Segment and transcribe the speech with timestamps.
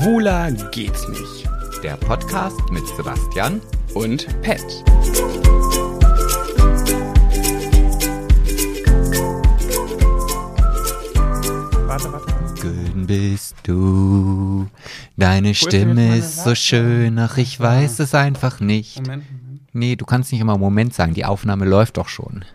[0.00, 1.46] Schwuler geht's nicht.
[1.82, 3.60] Der Podcast mit Sebastian
[3.92, 4.64] Und Pet.
[11.86, 12.60] Warte, warte.
[12.62, 14.68] Gülden bist du.
[15.18, 19.02] Deine Stimme ist so schön, ach ich weiß es einfach nicht.
[19.02, 19.60] Moment, Moment.
[19.74, 22.46] Nee, du kannst nicht immer Moment sagen, die Aufnahme läuft doch schon.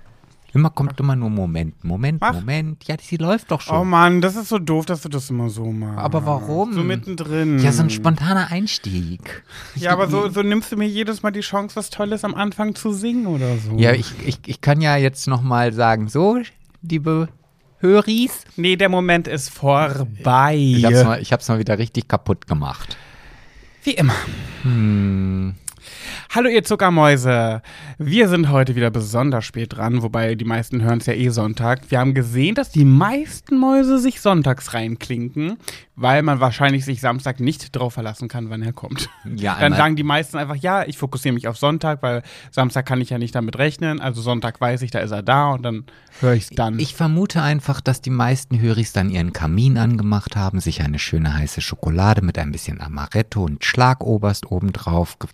[0.56, 2.34] Immer kommt immer nur Moment, Moment, Ach.
[2.34, 2.86] Moment.
[2.86, 3.78] Ja, sie läuft doch schon.
[3.78, 6.00] Oh Mann, das ist so doof, dass du das immer so machst.
[6.00, 6.72] Aber warum?
[6.72, 7.60] So mittendrin.
[7.60, 9.44] ja, so ein spontaner Einstieg.
[9.76, 12.74] Ja, aber so, so nimmst du mir jedes Mal die Chance, was Tolles am Anfang
[12.74, 13.76] zu singen oder so.
[13.78, 16.40] Ja, ich, ich, ich kann ja jetzt nochmal sagen, so,
[16.82, 17.28] liebe
[17.80, 20.56] Höris, Nee, der Moment ist vorbei.
[20.56, 22.96] ich hab's, mal, ich hab's mal wieder richtig kaputt gemacht.
[23.84, 24.16] Wie immer.
[24.64, 25.56] Hm,
[26.34, 27.62] Hallo ihr Zuckermäuse.
[27.98, 31.90] Wir sind heute wieder besonders spät dran, wobei die meisten hören es ja eh Sonntag.
[31.90, 35.58] Wir haben gesehen, dass die meisten Mäuse sich sonntags reinklinken,
[35.96, 39.10] weil man wahrscheinlich sich Samstag nicht drauf verlassen kann, wann er kommt.
[39.36, 43.00] Ja, Dann sagen die meisten einfach, ja, ich fokussiere mich auf Sonntag, weil Samstag kann
[43.00, 44.02] ich ja nicht damit rechnen.
[44.02, 45.86] Also Sonntag weiß ich, da ist er da und dann
[46.20, 46.80] höre ich es dann.
[46.80, 51.34] Ich vermute einfach, dass die meisten Höris dann ihren Kamin angemacht haben, sich eine schöne
[51.38, 55.30] heiße Schokolade mit ein bisschen Amaretto und Schlagoberst obendrauf ge-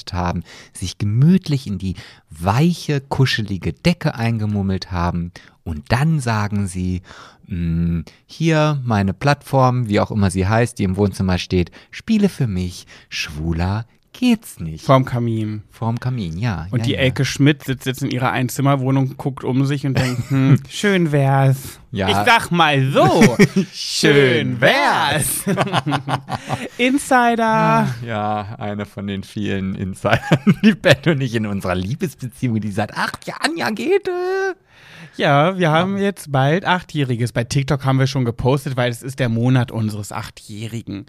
[0.00, 1.94] zubereitet haben, sich gemütlich in die
[2.30, 5.32] weiche, kuschelige Decke eingemummelt haben
[5.64, 7.02] und dann sagen sie,
[7.46, 12.46] "Mm, hier meine Plattform, wie auch immer sie heißt, die im Wohnzimmer steht, spiele für
[12.46, 13.86] mich, schwuler
[14.20, 14.84] geht's nicht.
[14.84, 15.62] Vorm Kamin.
[15.70, 16.66] Vorm Kamin, ja.
[16.70, 16.98] Und ja, die ja.
[16.98, 21.80] Elke Schmidt sitzt jetzt in ihrer Einzimmerwohnung, guckt um sich und denkt, hm, schön wär's.
[21.90, 22.08] Ja.
[22.10, 23.36] Ich sag mal so,
[23.72, 25.44] schön wär's.
[26.76, 27.88] Insider.
[28.06, 32.92] Ja, eine von den vielen Insidern, die Bett und ich in unserer Liebesbeziehung, die sagt,
[32.96, 34.06] ach ja, Anja geht.
[34.06, 34.54] äh."
[35.16, 37.32] Ja, wir haben jetzt bald Achtjähriges.
[37.32, 41.06] Bei TikTok haben wir schon gepostet, weil es ist der Monat unseres Achtjährigen.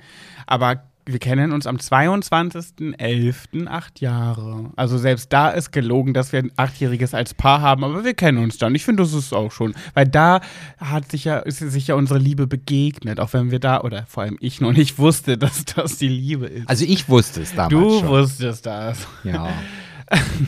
[0.48, 3.68] Aber wir kennen uns am 22.11.
[3.68, 4.72] acht Jahre.
[4.75, 8.38] Also selbst da ist gelogen, dass wir ein Achtjähriges als Paar haben, aber wir kennen
[8.38, 8.75] uns dann.
[8.75, 9.74] Ich finde, das ist auch schon.
[9.94, 10.42] Weil da
[10.78, 14.24] hat sich ja, ist sich ja unsere Liebe begegnet, auch wenn wir da, oder vor
[14.24, 16.70] allem ich noch nicht wusste, dass das die Liebe ist.
[16.70, 18.08] Also ich wusste es damals du schon.
[18.09, 19.08] wusstest das.
[19.24, 19.50] Ja.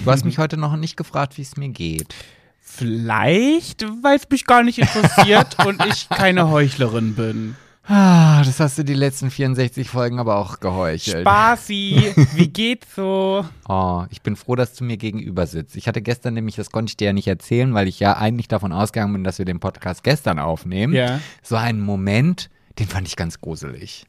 [0.04, 2.14] Du hast mich heute noch nicht gefragt, wie es mir geht.
[2.60, 7.56] Vielleicht, weil es mich gar nicht interessiert und ich keine Heuchlerin bin.
[7.86, 11.22] Ah, das hast du die letzten 64 Folgen aber auch geheuchelt.
[11.22, 13.46] Spaßi, wie geht's so?
[13.68, 15.76] Oh, ich bin froh, dass du mir gegenüber sitzt.
[15.76, 18.48] Ich hatte gestern nämlich, das konnte ich dir ja nicht erzählen, weil ich ja eigentlich
[18.48, 20.94] davon ausgegangen bin, dass wir den Podcast gestern aufnehmen.
[20.94, 21.20] Ja.
[21.42, 22.50] So einen Moment,
[22.80, 24.06] den fand ich ganz gruselig.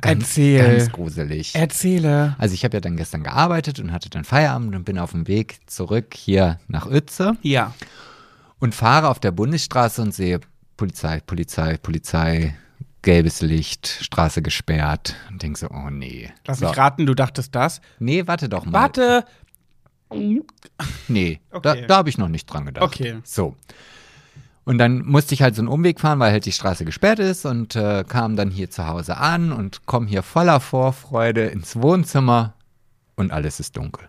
[0.00, 0.76] Ganz, Erzähl.
[0.78, 1.54] Ganz gruselig.
[1.54, 2.34] Erzähle.
[2.38, 5.28] Also ich habe ja dann gestern gearbeitet und hatte dann Feierabend und bin auf dem
[5.28, 7.74] Weg zurück hier nach Uetze Ja.
[8.58, 10.40] und fahre auf der Bundesstraße und sehe
[10.78, 12.54] Polizei, Polizei, Polizei,
[13.08, 16.30] gelbes Licht, Straße gesperrt und denke so, oh nee.
[16.46, 16.68] Lass so.
[16.68, 17.80] mich raten, du dachtest das.
[17.98, 18.74] Nee, warte doch mal.
[18.74, 19.24] Warte.
[21.08, 21.86] Nee, da, Okay.
[21.88, 22.84] da habe ich noch nicht dran gedacht.
[22.84, 23.20] Okay.
[23.24, 23.56] So.
[24.64, 27.46] Und dann musste ich halt so einen Umweg fahren, weil halt die Straße gesperrt ist
[27.46, 32.52] und äh, kam dann hier zu Hause an und komme hier voller Vorfreude ins Wohnzimmer
[33.16, 34.06] und alles ist dunkel.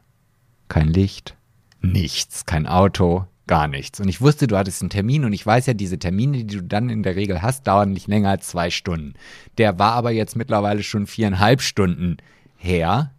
[0.68, 1.38] Kein Licht,
[1.80, 4.00] nichts, kein Auto, gar nichts.
[4.00, 6.62] Und ich wusste, du hattest einen Termin und ich weiß ja, diese Termine, die du
[6.62, 9.16] dann in der Regel hast, dauern nicht länger als zwei Stunden.
[9.58, 12.18] Der war aber jetzt mittlerweile schon viereinhalb Stunden
[12.58, 13.12] her.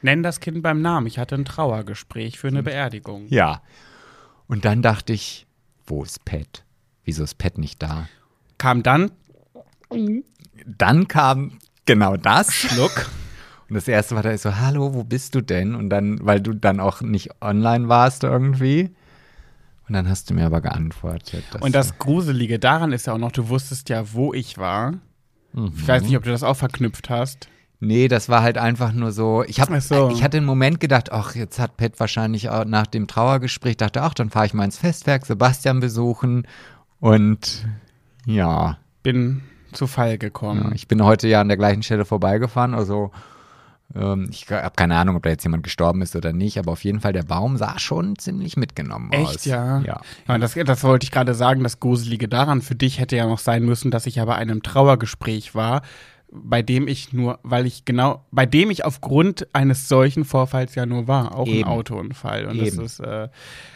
[0.00, 1.08] Nenn das Kind beim Namen.
[1.08, 3.26] Ich hatte ein Trauergespräch für eine Beerdigung.
[3.28, 3.60] Ja.
[4.46, 5.48] Und dann dachte ich,
[5.84, 6.64] wo ist Pat?
[7.04, 8.08] Wieso ist Pat nicht da?
[8.58, 9.10] Kam dann
[10.64, 12.54] Dann kam genau das.
[12.54, 13.10] Schluck.
[13.68, 15.74] Und das erste war da so, hallo, wo bist du denn?
[15.74, 18.94] Und dann, weil du dann auch nicht online warst irgendwie.
[19.88, 21.44] Und dann hast du mir aber geantwortet.
[21.60, 24.92] Und das Gruselige daran ist ja auch noch, du wusstest ja, wo ich war.
[25.52, 25.72] Mhm.
[25.76, 27.48] Ich weiß nicht, ob du das auch verknüpft hast.
[27.84, 29.42] Nee, das war halt einfach nur so.
[29.48, 30.10] Ich, hab, so.
[30.10, 34.02] ich hatte einen Moment gedacht, ach, jetzt hat Pat wahrscheinlich auch nach dem Trauergespräch, dachte,
[34.02, 36.46] ach, dann fahre ich mal ins Festwerk, Sebastian besuchen.
[37.00, 37.66] Und
[38.24, 39.42] ja, Bin
[39.72, 40.66] zu Fall gekommen.
[40.68, 43.10] Ja, ich bin heute ja an der gleichen Stelle vorbeigefahren, also
[44.30, 47.00] ich habe keine Ahnung, ob da jetzt jemand gestorben ist oder nicht, aber auf jeden
[47.00, 49.36] Fall der Baum sah schon ziemlich mitgenommen aus.
[49.36, 49.80] Echt, ja?
[49.80, 50.38] Ja.
[50.38, 53.64] Das, das wollte ich gerade sagen, das Gruselige daran für dich hätte ja noch sein
[53.64, 55.82] müssen, dass ich ja bei einem Trauergespräch war,
[56.32, 60.86] bei dem ich nur, weil ich genau, bei dem ich aufgrund eines solchen Vorfalls ja
[60.86, 61.64] nur war, auch Eben.
[61.64, 62.46] ein Autounfall.
[62.46, 62.78] Und Eben.
[62.78, 63.28] das ist, äh,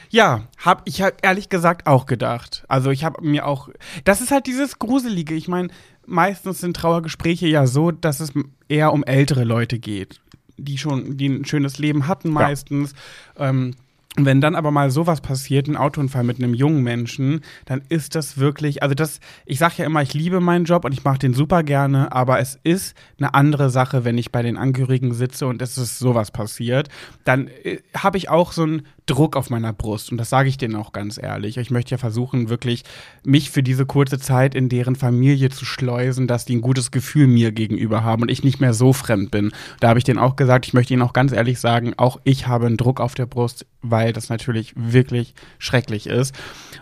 [0.08, 2.64] ja, hab ich hab ehrlich gesagt auch gedacht.
[2.68, 3.68] Also ich habe mir auch,
[4.04, 5.34] das ist halt dieses Gruselige.
[5.34, 5.68] Ich meine,
[6.06, 8.32] meistens sind Trauergespräche ja so, dass es
[8.68, 10.20] eher um ältere Leute geht,
[10.56, 12.94] die schon, die ein schönes Leben hatten meistens.
[13.36, 13.74] Ähm,
[14.18, 18.38] Wenn dann aber mal sowas passiert, ein Autounfall mit einem jungen Menschen, dann ist das
[18.38, 21.34] wirklich, also das, ich sage ja immer, ich liebe meinen Job und ich mache den
[21.34, 25.60] super gerne, aber es ist eine andere Sache, wenn ich bei den Angehörigen sitze und
[25.60, 26.88] es ist sowas passiert,
[27.24, 30.58] dann äh, habe ich auch so einen Druck auf meiner Brust und das sage ich
[30.58, 31.56] denen auch ganz ehrlich.
[31.56, 32.82] Ich möchte ja versuchen, wirklich
[33.24, 37.28] mich für diese kurze Zeit in deren Familie zu schleusen, dass die ein gutes Gefühl
[37.28, 39.52] mir gegenüber haben und ich nicht mehr so fremd bin.
[39.78, 42.48] Da habe ich denen auch gesagt, ich möchte ihnen auch ganz ehrlich sagen, auch ich
[42.48, 46.34] habe einen Druck auf der Brust, weil das natürlich wirklich schrecklich ist.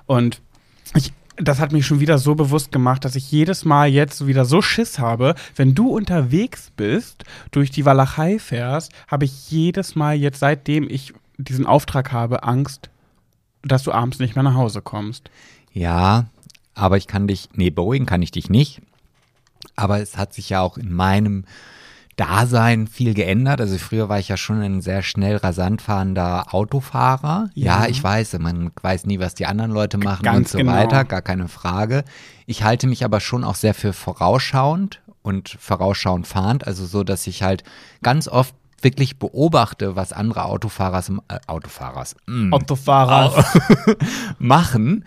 [0.06, 0.40] Und
[0.96, 4.46] ich, das hat mich schon wieder so bewusst gemacht, dass ich jedes Mal jetzt wieder
[4.46, 10.16] so Schiss habe, wenn du unterwegs bist, durch die Walachei fährst, habe ich jedes Mal
[10.16, 12.90] jetzt, seitdem ich diesen Auftrag habe, Angst,
[13.62, 15.30] dass du abends nicht mehr nach Hause kommst.
[15.72, 16.26] Ja,
[16.74, 18.80] aber ich kann dich, nee, beruhigen kann ich dich nicht.
[19.76, 21.44] Aber es hat sich ja auch in meinem
[22.16, 23.60] Dasein viel geändert.
[23.60, 27.50] Also früher war ich ja schon ein sehr schnell rasant fahrender Autofahrer.
[27.54, 27.88] Ja, Ja.
[27.88, 30.72] ich weiß, man weiß nie, was die anderen Leute machen Ganz und so genau.
[30.72, 32.04] weiter, gar keine Frage.
[32.46, 37.26] Ich halte mich aber schon auch sehr für vorausschauend und vorausschauend fahrend, also so, dass
[37.26, 37.64] ich halt
[38.02, 38.54] ganz oft
[38.84, 43.44] wirklich beobachte, was andere Autofahrers, äh, Autofahrers, mm, Autofahrer.
[44.38, 45.04] machen,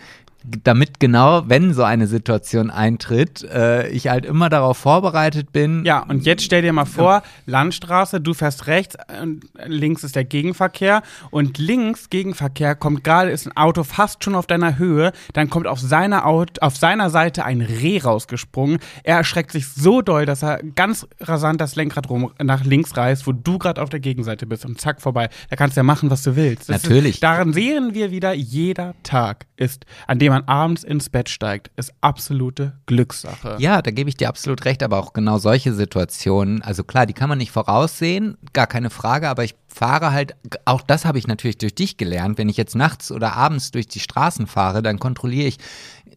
[0.63, 5.83] damit genau, wenn so eine Situation eintritt, äh, ich halt immer darauf vorbereitet bin.
[5.85, 10.23] Ja, und jetzt stell dir mal vor, Landstraße, du fährst rechts, und links ist der
[10.23, 11.01] Gegenverkehr
[11.31, 15.67] und links Gegenverkehr kommt gerade, ist ein Auto fast schon auf deiner Höhe, dann kommt
[15.67, 18.79] auf seiner, auf seiner Seite ein Reh rausgesprungen.
[19.03, 23.27] Er erschreckt sich so doll, dass er ganz rasant das Lenkrad rum nach links reißt,
[23.27, 25.29] wo du gerade auf der Gegenseite bist und zack vorbei.
[25.49, 26.69] Da kannst du ja machen, was du willst.
[26.69, 27.15] Das Natürlich.
[27.15, 31.71] Ist, daran sehen wir wieder, jeder Tag ist, an dem man abends ins Bett steigt,
[31.75, 33.55] ist absolute Glückssache.
[33.59, 37.13] Ja, da gebe ich dir absolut recht, aber auch genau solche Situationen, also klar, die
[37.13, 40.35] kann man nicht voraussehen, gar keine Frage, aber ich fahre halt,
[40.65, 43.87] auch das habe ich natürlich durch dich gelernt, wenn ich jetzt nachts oder abends durch
[43.87, 45.57] die Straßen fahre, dann kontrolliere ich,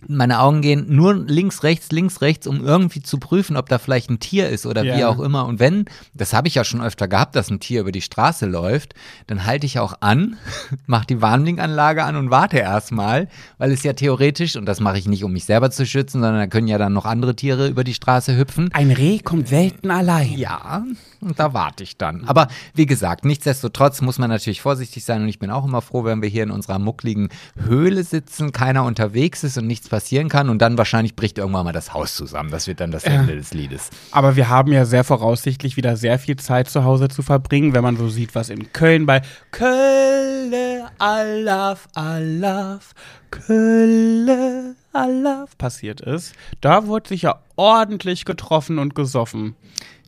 [0.08, 4.11] meine Augen gehen nur links, rechts, links, rechts, um irgendwie zu prüfen, ob da vielleicht
[4.11, 5.08] ein Tier ist oder wie Ja.
[5.08, 5.47] auch immer.
[5.47, 8.47] Und wenn, das habe ich ja schon öfter gehabt, dass ein Tier über die Straße
[8.47, 8.94] läuft,
[9.26, 10.37] dann halte ich auch an,
[10.87, 15.06] mache die Warnblinkanlage an und warte erstmal, weil es ja theoretisch, und das mache ich
[15.08, 17.85] nicht, um mich selber zu schützen, sondern da können ja dann noch andere Tiere über
[17.85, 18.70] die Straße hüpfen.
[18.73, 20.32] Ein Reh kommt Welten allein.
[20.37, 20.85] Ja,
[21.20, 22.25] und da warte ich dann.
[22.25, 26.05] Aber wie gesagt, nichtsdestotrotz muss man natürlich vorsichtig sein und ich bin auch immer froh,
[26.05, 30.49] wenn wir hier in unserer muckligen Höhle sitzen, keiner unterwegs ist und nichts passieren kann
[30.49, 32.50] und dann wahrscheinlich bricht irgendwann mal das Haus zusammen.
[32.50, 33.90] Das wird dann das Ende des Liedes.
[34.12, 37.82] Aber wir haben ja sehr voraussichtlich wieder sehr viel Zeit zu Hause zu verbringen, wenn
[37.82, 42.94] man so sieht, was in Köln bei Kölle, Alaf, Alaf,
[43.31, 46.34] Kölle, Alaf passiert ist.
[46.61, 49.55] Da wurde sich ja ordentlich getroffen und gesoffen.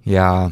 [0.04, 0.50] Ja,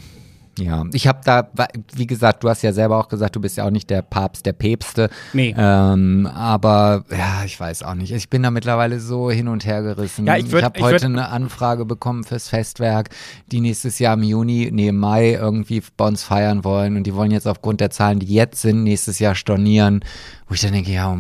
[0.61, 0.85] ja.
[0.93, 1.49] Ich habe da,
[1.95, 4.47] wie gesagt, du hast ja selber auch gesagt, du bist ja auch nicht der Papst
[4.47, 5.11] der Päpste.
[5.33, 5.55] Nee.
[5.57, 8.13] Ähm, aber ja, ich weiß auch nicht.
[8.13, 10.27] Ich bin da mittlerweile so hin und her gerissen.
[10.27, 13.11] Ja, ich würd- habe ich heute würd- eine Anfrage bekommen fürs Festwerk,
[13.51, 16.97] die nächstes Jahr im Juni, nee, im Mai irgendwie bei uns feiern wollen.
[16.97, 20.01] Und die wollen jetzt aufgrund der Zahlen, die jetzt sind, nächstes Jahr stornieren.
[20.51, 21.17] Wo ich dann denke, ja,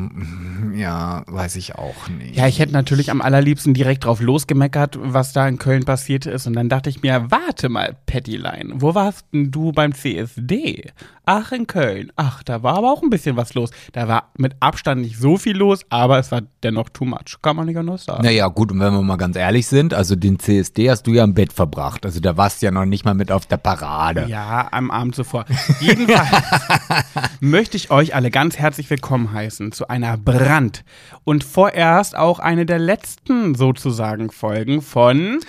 [0.74, 2.34] ja, weiß ich auch nicht.
[2.34, 6.48] Ja, ich hätte natürlich am allerliebsten direkt drauf losgemeckert, was da in Köln passiert ist.
[6.48, 10.90] Und dann dachte ich mir, warte mal, Pettyline, wo warst denn du beim CSD?
[11.26, 12.10] Ach, in Köln.
[12.16, 13.70] Ach, da war aber auch ein bisschen was los.
[13.92, 17.36] Da war mit Abstand nicht so viel los, aber es war dennoch too much.
[17.40, 18.24] Kann man nicht anders sagen.
[18.24, 21.22] Naja, gut, und wenn wir mal ganz ehrlich sind, also den CSD hast du ja
[21.22, 22.04] im Bett verbracht.
[22.04, 24.26] Also da warst du ja noch nicht mal mit auf der Parade.
[24.28, 25.44] Ja, am Abend zuvor.
[25.78, 26.28] Jedenfalls
[27.40, 30.84] möchte ich euch alle ganz herzlich willkommen heißen zu einer Brand
[31.24, 35.40] und vorerst auch eine der letzten sozusagen Folgen von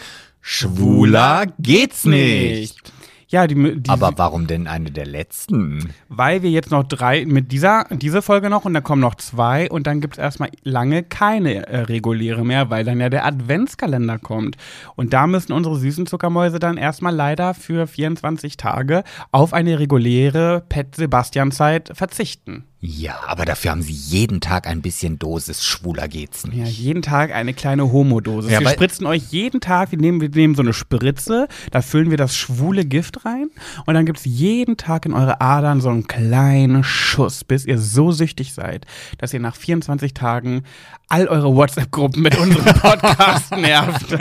[0.42, 2.92] Schwuler geht's nicht.
[3.32, 5.94] Ja, die, die Aber warum denn eine der letzten?
[6.10, 9.70] weil wir jetzt noch drei mit dieser diese Folge noch und dann kommen noch zwei
[9.72, 14.20] und dann gibt es erstmal lange keine äh, reguläre mehr, weil dann ja der Adventskalender
[14.20, 14.58] kommt.
[14.98, 20.64] Und da müssen unsere süßen Zuckermäuse dann erstmal leider für 24 Tage auf eine reguläre
[20.68, 22.66] Pet Sebastian Zeit verzichten.
[22.84, 26.58] Ja, aber dafür haben sie jeden Tag ein bisschen Dosis schwuler geht's nicht.
[26.58, 28.52] Ja, jeden Tag eine kleine Homodosis.
[28.52, 32.10] Ja, wir spritzen euch jeden Tag, wir nehmen, wir nehmen so eine Spritze, da füllen
[32.10, 33.52] wir das schwule Gift rein
[33.86, 37.78] und dann gibt es jeden Tag in eure Adern so einen kleinen Schuss, bis ihr
[37.78, 38.88] so süchtig seid,
[39.20, 40.64] dass ihr nach 24 Tagen
[41.12, 44.18] all eure WhatsApp-Gruppen mit unserem Podcast nervt.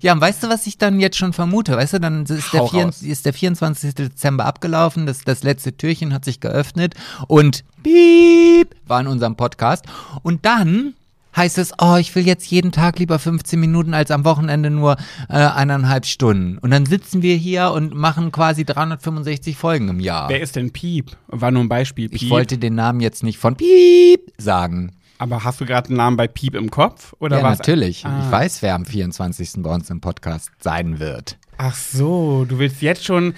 [0.00, 1.76] Ja, und weißt du, was ich dann jetzt schon vermute?
[1.76, 3.94] Weißt du, dann ist der, vier, ist der 24.
[3.94, 6.94] Dezember abgelaufen, das, das letzte Türchen hat sich geöffnet
[7.28, 9.84] und piep war in unserem Podcast.
[10.22, 10.94] Und dann
[11.36, 14.96] heißt es, oh, ich will jetzt jeden Tag lieber 15 Minuten als am Wochenende nur
[15.28, 16.58] äh, eineinhalb Stunden.
[16.58, 20.28] Und dann sitzen wir hier und machen quasi 365 Folgen im Jahr.
[20.28, 21.16] Wer ist denn Piep?
[21.28, 22.08] War nur ein Beispiel.
[22.08, 22.22] Piep.
[22.22, 24.92] Ich wollte den Namen jetzt nicht von Piep sagen.
[25.22, 27.14] Aber hast du gerade einen Namen bei Piep im Kopf?
[27.20, 27.58] Oder ja, was?
[27.58, 28.04] natürlich.
[28.04, 28.24] Ah.
[28.24, 29.52] Ich weiß, wer am 24.
[29.58, 31.38] bei uns im Podcast sein wird.
[31.58, 33.34] Ach so, du willst jetzt schon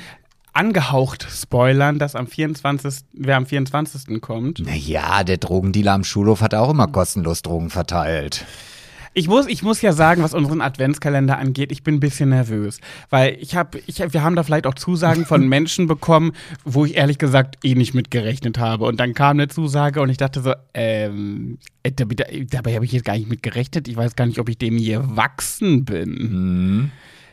[0.54, 3.04] angehaucht spoilern, dass am 24.
[3.12, 4.22] wer am 24.
[4.22, 4.60] kommt.
[4.60, 8.46] Naja, der Drogendealer am Schulhof hat auch immer kostenlos Drogen verteilt.
[9.16, 12.80] Ich muss, ich muss ja sagen, was unseren Adventskalender angeht, ich bin ein bisschen nervös,
[13.10, 16.32] weil ich habe, ich, wir haben da vielleicht auch Zusagen von Menschen bekommen,
[16.64, 18.86] wo ich ehrlich gesagt eh nicht mit gerechnet habe.
[18.86, 22.92] Und dann kam eine Zusage und ich dachte so, ähm, äh, dabei, dabei habe ich
[22.92, 23.86] jetzt gar nicht mit gerechnet.
[23.86, 26.10] Ich weiß gar nicht, ob ich dem hier wachsen bin.
[26.16, 26.90] Hm.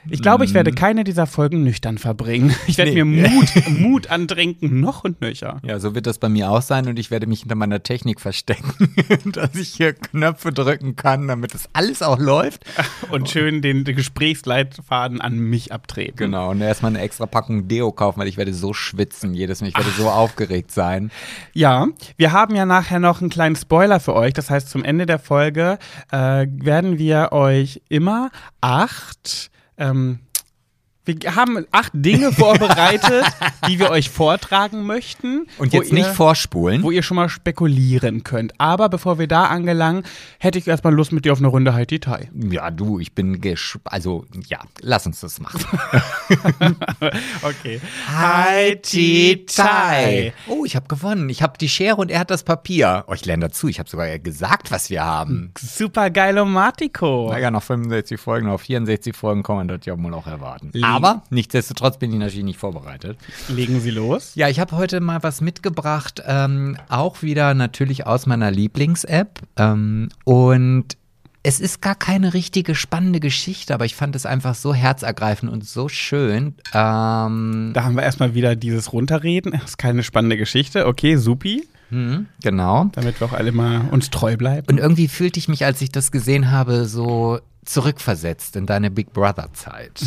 [0.09, 2.53] Ich glaube, ich werde keine dieser Folgen nüchtern verbringen.
[2.67, 3.03] Ich werde Nee.
[3.03, 5.59] mir Mut, Mut antrinken, noch und nöcher.
[5.65, 8.19] Ja, so wird das bei mir auch sein und ich werde mich hinter meiner Technik
[8.21, 8.95] verstecken,
[9.33, 12.63] dass ich hier Knöpfe drücken kann, damit das alles auch läuft.
[13.11, 16.17] Und schön den, den Gesprächsleitfaden an mich abtreten.
[16.17, 19.67] Genau, und erstmal eine extra Packung Deo kaufen, weil ich werde so schwitzen jedes Mal.
[19.67, 21.11] Ich werde so aufgeregt sein.
[21.53, 24.33] Ja, wir haben ja nachher noch einen kleinen Spoiler für euch.
[24.33, 25.77] Das heißt, zum Ende der Folge
[26.11, 28.31] äh, werden wir euch immer
[28.61, 29.49] acht.
[29.81, 30.19] Ähm,
[31.05, 33.25] wir haben acht Dinge vorbereitet,
[33.67, 35.47] die wir euch vortragen möchten.
[35.57, 36.83] Und jetzt nicht ihr- vorspulen.
[36.83, 38.53] Wo ihr schon mal spekulieren könnt.
[38.59, 40.03] Aber bevor wir da angelangen,
[40.39, 42.29] hätte ich erstmal Lust mit dir auf eine Runde High Detail.
[42.33, 43.79] Ja, du, ich bin gesch...
[43.83, 45.61] Also, ja, lass uns das machen.
[47.43, 47.81] Okay.
[50.47, 51.29] Oh, ich habe gewonnen.
[51.29, 53.03] Ich habe die Schere und er hat das Papier.
[53.07, 53.67] Oh, ich lerne dazu.
[53.67, 55.51] Ich habe sogar gesagt, was wir haben.
[55.59, 57.29] Super geilo Matico.
[57.31, 60.71] Naja, nach 65 Folgen, auf 64 Folgen kann man das ja wohl auch erwarten.
[60.95, 63.17] Aber nichtsdestotrotz bin ich natürlich nicht vorbereitet.
[63.49, 64.33] Legen Sie los.
[64.35, 69.39] Ja, ich habe heute mal was mitgebracht, ähm, auch wieder natürlich aus meiner Lieblings-App.
[69.57, 70.97] Ähm, und
[71.43, 75.65] es ist gar keine richtige spannende Geschichte, aber ich fand es einfach so herzergreifend und
[75.67, 76.53] so schön.
[76.73, 79.51] Ähm, Da haben wir erstmal wieder dieses Runterreden.
[79.53, 80.85] Das ist keine spannende Geschichte.
[80.85, 81.67] Okay, supi.
[81.89, 82.89] hm, genau.
[82.93, 84.67] Damit wir auch alle mal uns treu bleiben.
[84.69, 89.13] Und irgendwie fühlte ich mich, als ich das gesehen habe, so zurückversetzt in deine Big
[89.13, 90.01] Brother-Zeit.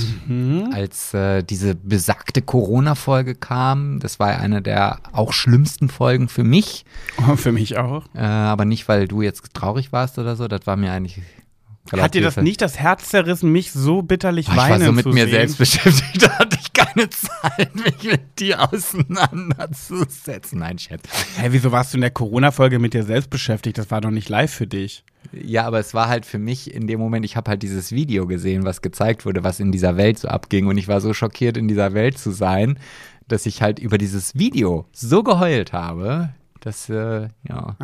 [0.73, 6.85] Als äh, diese besagte Corona-Folge kam, das war eine der auch schlimmsten Folgen für mich.
[7.29, 8.05] Oh, für mich auch.
[8.15, 11.23] Äh, aber nicht, weil du jetzt traurig warst oder so, das war mir eigentlich.
[11.93, 14.93] Hat dir das nicht das Herz zerrissen, mich so bitterlich Oh, ich war weinen so
[14.93, 15.33] mit zu mir sehen?
[15.33, 20.59] selbst beschäftigt, da hatte ich keine Zeit, mich mit dir auseinanderzusetzen.
[20.61, 21.03] Nein, Chat.
[21.37, 23.79] Hä, wieso warst du in der Corona-Folge mit dir selbst beschäftigt?
[23.79, 25.05] Das war doch nicht live für dich.
[25.33, 28.27] Ja, aber es war halt für mich in dem Moment, ich habe halt dieses Video
[28.27, 30.67] gesehen, was gezeigt wurde, was in dieser Welt so abging.
[30.67, 32.79] Und ich war so schockiert, in dieser Welt zu sein,
[33.29, 36.35] dass ich halt über dieses Video so geheult habe.
[36.65, 37.77] Dass, äh, ja.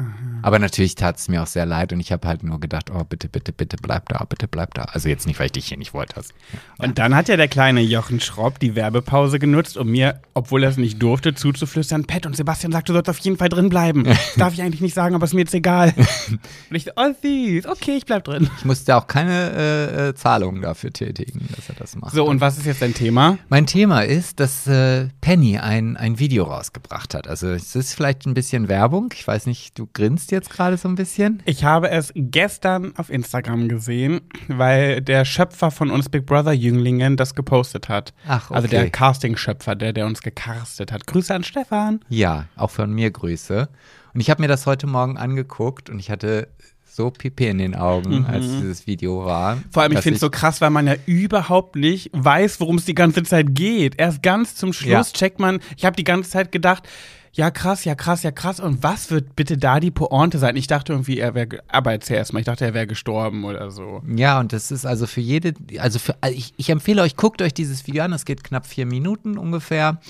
[0.42, 3.04] Aber natürlich tat es mir auch sehr leid und ich habe halt nur gedacht, oh,
[3.04, 4.84] bitte, bitte, bitte bleib da, bitte bleib da.
[4.84, 6.16] Also jetzt nicht, weil ich dich hier nicht wollte.
[6.16, 6.32] Also,
[6.78, 10.70] Und dann hat ja der kleine Jochen Schropp die Werbepause genutzt, um mir, obwohl er
[10.70, 14.04] es nicht durfte, zuzuflüstern, Pat und Sebastian sagt, du sollst auf jeden Fall drin bleiben.
[14.04, 15.92] Das darf ich eigentlich nicht sagen, aber ist mir jetzt egal.
[16.70, 18.48] Und ich so, oh süß, okay, ich bleib drin.
[18.58, 22.14] Ich musste auch keine äh, äh, Zahlungen dafür tätigen, dass er das macht.
[22.14, 23.38] So, und was ist jetzt dein Thema?
[23.48, 27.28] Mein Thema ist, dass äh, Penny ein, ein Video rausgebracht hat.
[27.28, 29.12] Also es ist vielleicht ein bisschen Werbung.
[29.14, 31.42] Ich weiß nicht, du grinst jetzt gerade so ein bisschen.
[31.44, 37.18] Ich habe es gestern auf Instagram gesehen, weil der Schöpfer von uns Big Brother Jünglingen
[37.18, 38.14] das gepostet hat.
[38.26, 38.76] Ach, Also okay.
[38.76, 41.06] der Casting-Schöpfer, der, der uns gecastet hat.
[41.06, 42.00] Grüße an Stefan.
[42.08, 43.68] Ja, auch von mir Grüße.
[44.14, 46.48] Und ich habe mir das heute Morgen angeguckt und ich hatte
[46.92, 49.56] so Pipi in den Augen, als dieses Video war.
[49.56, 49.64] Mhm.
[49.70, 52.84] Vor allem, ich finde es so krass, weil man ja überhaupt nicht weiß, worum es
[52.84, 53.94] die ganze Zeit geht.
[53.98, 55.18] Erst ganz zum Schluss Ja.
[55.18, 56.88] checkt man, ich habe die ganze Zeit gedacht,
[57.32, 58.60] ja krass, ja krass, ja krass.
[58.60, 60.56] Und was wird bitte da die Pointe sein?
[60.56, 63.70] Ich dachte irgendwie, er wäre, aber erzähl erst mal, ich dachte, er wäre gestorben oder
[63.70, 64.02] so.
[64.14, 67.54] Ja, und das ist also für jede, also für, ich, ich empfehle euch, guckt euch
[67.54, 70.00] dieses Video an, es geht knapp vier Minuten ungefähr.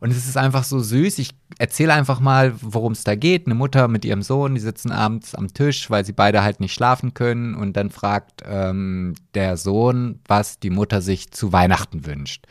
[0.00, 1.18] Und es ist einfach so süß.
[1.18, 3.46] Ich erzähle einfach mal, worum es da geht.
[3.46, 6.74] Eine Mutter mit ihrem Sohn, die sitzen abends am Tisch, weil sie beide halt nicht
[6.74, 7.54] schlafen können.
[7.54, 12.46] Und dann fragt ähm, der Sohn, was die Mutter sich zu Weihnachten wünscht.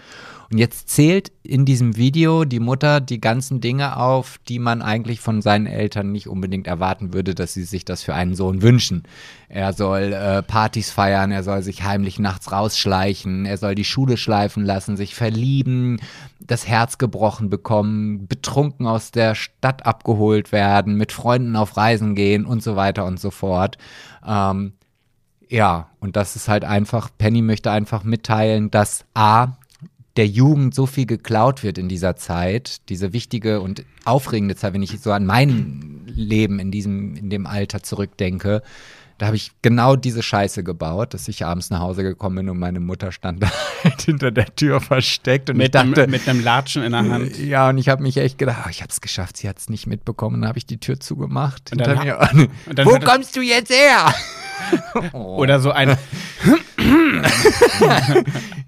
[0.52, 5.20] Und jetzt zählt in diesem Video die Mutter die ganzen Dinge auf, die man eigentlich
[5.20, 9.04] von seinen Eltern nicht unbedingt erwarten würde, dass sie sich das für einen Sohn wünschen.
[9.50, 14.18] Er soll äh, Partys feiern, er soll sich heimlich nachts rausschleichen, er soll die Schule
[14.18, 16.00] schleifen lassen, sich verlieben,
[16.40, 22.46] das Herz gebrochen bekommen, betrunken aus der Stadt abgeholt werden, mit Freunden auf Reisen gehen
[22.46, 23.78] und so weiter und so fort.
[24.26, 24.74] Ähm,
[25.50, 29.58] ja, und das ist halt einfach, Penny möchte einfach mitteilen, dass A,
[30.16, 34.84] der Jugend so viel geklaut wird in dieser Zeit, diese wichtige und aufregende Zeit, wenn
[34.84, 38.62] ich so an mein Leben in diesem, in dem Alter zurückdenke,
[39.18, 42.60] Da habe ich genau diese Scheiße gebaut, dass ich abends nach Hause gekommen bin und
[42.60, 43.52] meine Mutter stand da
[43.84, 47.08] halt hinter der Tür versteckt und ich Mit, dachte, einem, mit einem Latschen in der
[47.08, 47.38] Hand.
[47.38, 49.70] ja, und ich habe mich echt gedacht, oh, ich habe es geschafft, sie hat es
[49.70, 50.42] nicht mitbekommen.
[50.42, 51.72] Dann habe ich die Tür zugemacht.
[51.72, 52.50] Und dann hinter mir.
[52.68, 54.14] und dann Wo kommst du jetzt her?
[55.12, 55.38] Oh.
[55.40, 55.98] Oder so ein,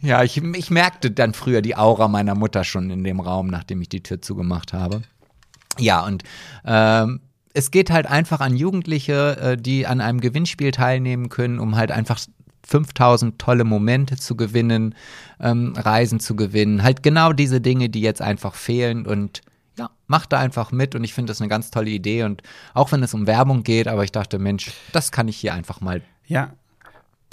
[0.01, 3.81] Ja, ich, ich merkte dann früher die Aura meiner Mutter schon in dem Raum, nachdem
[3.81, 5.01] ich die Tür zugemacht habe.
[5.79, 6.23] Ja, und
[6.65, 7.21] ähm,
[7.55, 11.91] es geht halt einfach an Jugendliche, äh, die an einem Gewinnspiel teilnehmen können, um halt
[11.91, 12.19] einfach
[12.67, 14.93] 5000 tolle Momente zu gewinnen,
[15.39, 16.83] ähm, Reisen zu gewinnen.
[16.83, 19.41] Halt genau diese Dinge, die jetzt einfach fehlen und
[19.77, 22.41] ja, macht da einfach mit und ich finde das eine ganz tolle Idee und
[22.73, 25.79] auch wenn es um Werbung geht, aber ich dachte, Mensch, das kann ich hier einfach
[25.79, 26.53] mal ja,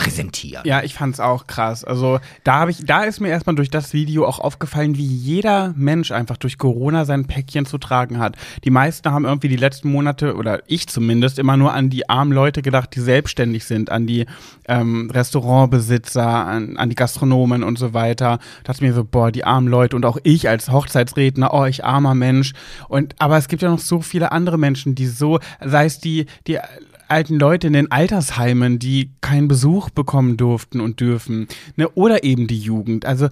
[0.02, 0.62] präsentieren.
[0.66, 1.84] Ja, ich fand's auch krass.
[1.84, 5.72] Also da habe ich, da ist mir erstmal durch das Video auch aufgefallen, wie jeder
[5.76, 8.36] Mensch einfach durch Corona sein Päckchen zu tragen hat.
[8.64, 12.32] Die meisten haben irgendwie die letzten Monate oder ich zumindest immer nur an die armen
[12.32, 14.26] Leute gedacht, die selbstständig sind, an die
[14.66, 18.38] ähm, Restaurantbesitzer, an, an die Gastronomen und so weiter.
[18.64, 21.64] Da dachte ich mir so, boah, die armen Leute und auch ich als Hochzeitsredner, oh,
[21.64, 22.52] ich armer Mensch.
[22.88, 26.26] Und aber es gibt ja noch so viele andere Menschen, die so, sei es die,
[26.46, 26.58] die
[27.12, 31.46] alten Leute in den Altersheimen, die keinen Besuch bekommen durften und dürfen.
[31.76, 31.88] Ne?
[31.90, 33.04] Oder eben die Jugend.
[33.04, 33.28] Also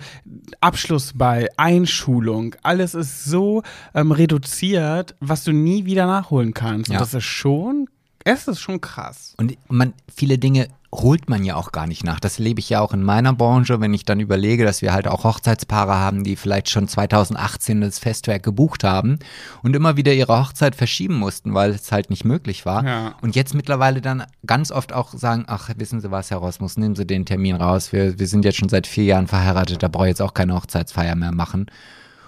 [0.60, 3.62] Abschlussball, Einschulung, alles ist so
[3.94, 6.90] ähm, reduziert, was du nie wieder nachholen kannst.
[6.90, 6.96] Ja.
[6.96, 7.88] Und das ist schon,
[8.32, 9.34] es ist schon krass.
[9.36, 12.18] Und man, viele Dinge holt man ja auch gar nicht nach.
[12.18, 15.06] Das lebe ich ja auch in meiner Branche, wenn ich dann überlege, dass wir halt
[15.06, 19.20] auch Hochzeitspaare haben, die vielleicht schon 2018 das Festwerk gebucht haben
[19.62, 22.84] und immer wieder ihre Hochzeit verschieben mussten, weil es halt nicht möglich war.
[22.84, 23.14] Ja.
[23.22, 26.96] Und jetzt mittlerweile dann ganz oft auch sagen, ach, wissen Sie was, Herr Rosmus, nehmen
[26.96, 27.92] Sie den Termin raus.
[27.92, 30.54] Wir, wir sind jetzt schon seit vier Jahren verheiratet, da brauche ich jetzt auch keine
[30.54, 31.66] Hochzeitsfeier mehr machen.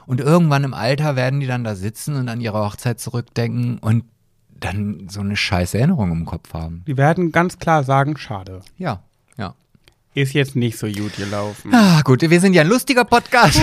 [0.06, 4.04] Und irgendwann im Alter werden die dann da sitzen und an ihre Hochzeit zurückdenken und
[4.64, 6.85] dann so eine scheiß Erinnerung im Kopf haben.
[6.87, 8.61] Die werden ganz klar sagen, schade.
[8.78, 9.02] Ja,
[9.37, 9.54] ja.
[10.14, 11.75] Ist jetzt nicht so gut gelaufen.
[11.75, 13.61] Ah, gut, wir sind ja ein lustiger Podcast.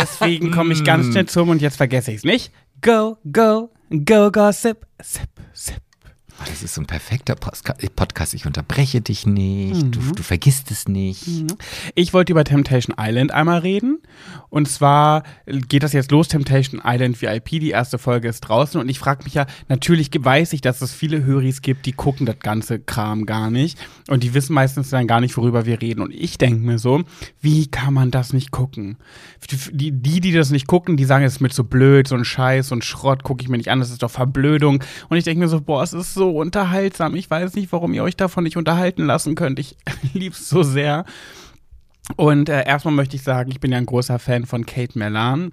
[0.00, 2.52] Deswegen komme ich ganz schnell zum und jetzt vergesse ich es nicht.
[2.80, 5.91] Go, go, go, gossip, sip, sip.
[6.42, 8.34] Oh, das ist so ein perfekter Podcast.
[8.34, 9.94] Ich unterbreche dich nicht.
[9.94, 11.24] Du, du vergisst es nicht.
[11.94, 14.00] Ich wollte über Temptation Island einmal reden.
[14.48, 17.60] Und zwar geht das jetzt los, Temptation Island VIP.
[17.60, 18.80] Die erste Folge ist draußen.
[18.80, 22.26] Und ich frage mich ja, natürlich weiß ich, dass es viele Höris gibt, die gucken
[22.26, 23.78] das ganze Kram gar nicht.
[24.08, 26.00] Und die wissen meistens dann gar nicht, worüber wir reden.
[26.00, 27.04] Und ich denke mir so,
[27.40, 28.96] wie kann man das nicht gucken?
[29.72, 32.24] Die, die, die das nicht gucken, die sagen, es ist mir zu blöd, so ein
[32.24, 34.82] Scheiß, so ein Schrott, gucke ich mir nicht an, das ist doch Verblödung.
[35.08, 37.14] Und ich denke mir so, boah, es ist so unterhaltsam.
[37.14, 39.58] Ich weiß nicht, warum ihr euch davon nicht unterhalten lassen könnt.
[39.58, 39.76] Ich
[40.12, 41.04] lieb's so sehr.
[42.16, 45.52] Und äh, erstmal möchte ich sagen, ich bin ja ein großer Fan von Kate Melan.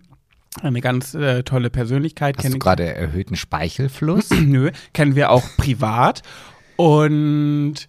[0.61, 2.37] Eine ganz äh, tolle Persönlichkeit.
[2.37, 4.29] Hast du gerade erhöhten Speichelfluss?
[4.41, 6.23] Nö, kennen wir auch privat.
[6.75, 7.87] Und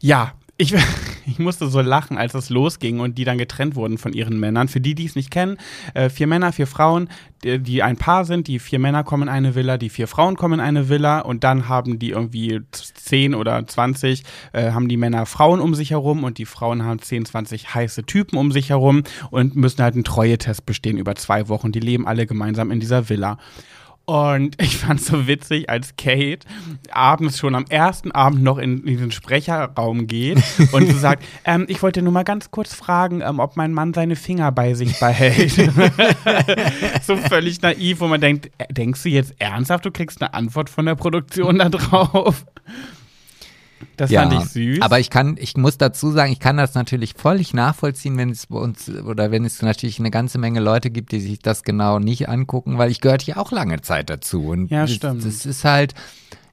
[0.00, 0.74] ja, ich,
[1.26, 4.68] ich musste so lachen, als es losging und die dann getrennt wurden von ihren Männern.
[4.68, 5.58] Für die, die es nicht kennen,
[5.94, 7.08] äh, vier Männer, vier Frauen,
[7.42, 8.48] die, die ein Paar sind.
[8.48, 11.44] Die vier Männer kommen in eine Villa, die vier Frauen kommen in eine Villa und
[11.44, 16.24] dann haben die irgendwie zehn oder zwanzig, äh, haben die Männer Frauen um sich herum
[16.24, 20.04] und die Frauen haben zehn, zwanzig heiße Typen um sich herum und müssen halt einen
[20.04, 21.72] Treuetest bestehen über zwei Wochen.
[21.72, 23.38] Die leben alle gemeinsam in dieser Villa.
[24.06, 26.46] Und ich fand es so witzig, als Kate
[26.90, 31.82] abends schon am ersten Abend noch in, diesen Sprecherraum geht und so sagt, ähm, ich
[31.82, 35.52] wollte nur mal ganz kurz fragen, ähm, ob mein Mann seine Finger bei sich behält.
[37.02, 40.70] so völlig naiv, wo man denkt, äh, denkst du jetzt ernsthaft, du kriegst eine Antwort
[40.70, 42.44] von der Produktion da drauf?
[43.96, 44.82] Das fand ich süß.
[44.82, 48.46] Aber ich kann, ich muss dazu sagen, ich kann das natürlich völlig nachvollziehen, wenn es
[48.46, 51.98] bei uns oder wenn es natürlich eine ganze Menge Leute gibt, die sich das genau
[51.98, 54.48] nicht angucken, weil ich gehörte ja auch lange Zeit dazu.
[54.48, 55.24] Und Ja, das, stimmt.
[55.24, 55.94] das ist halt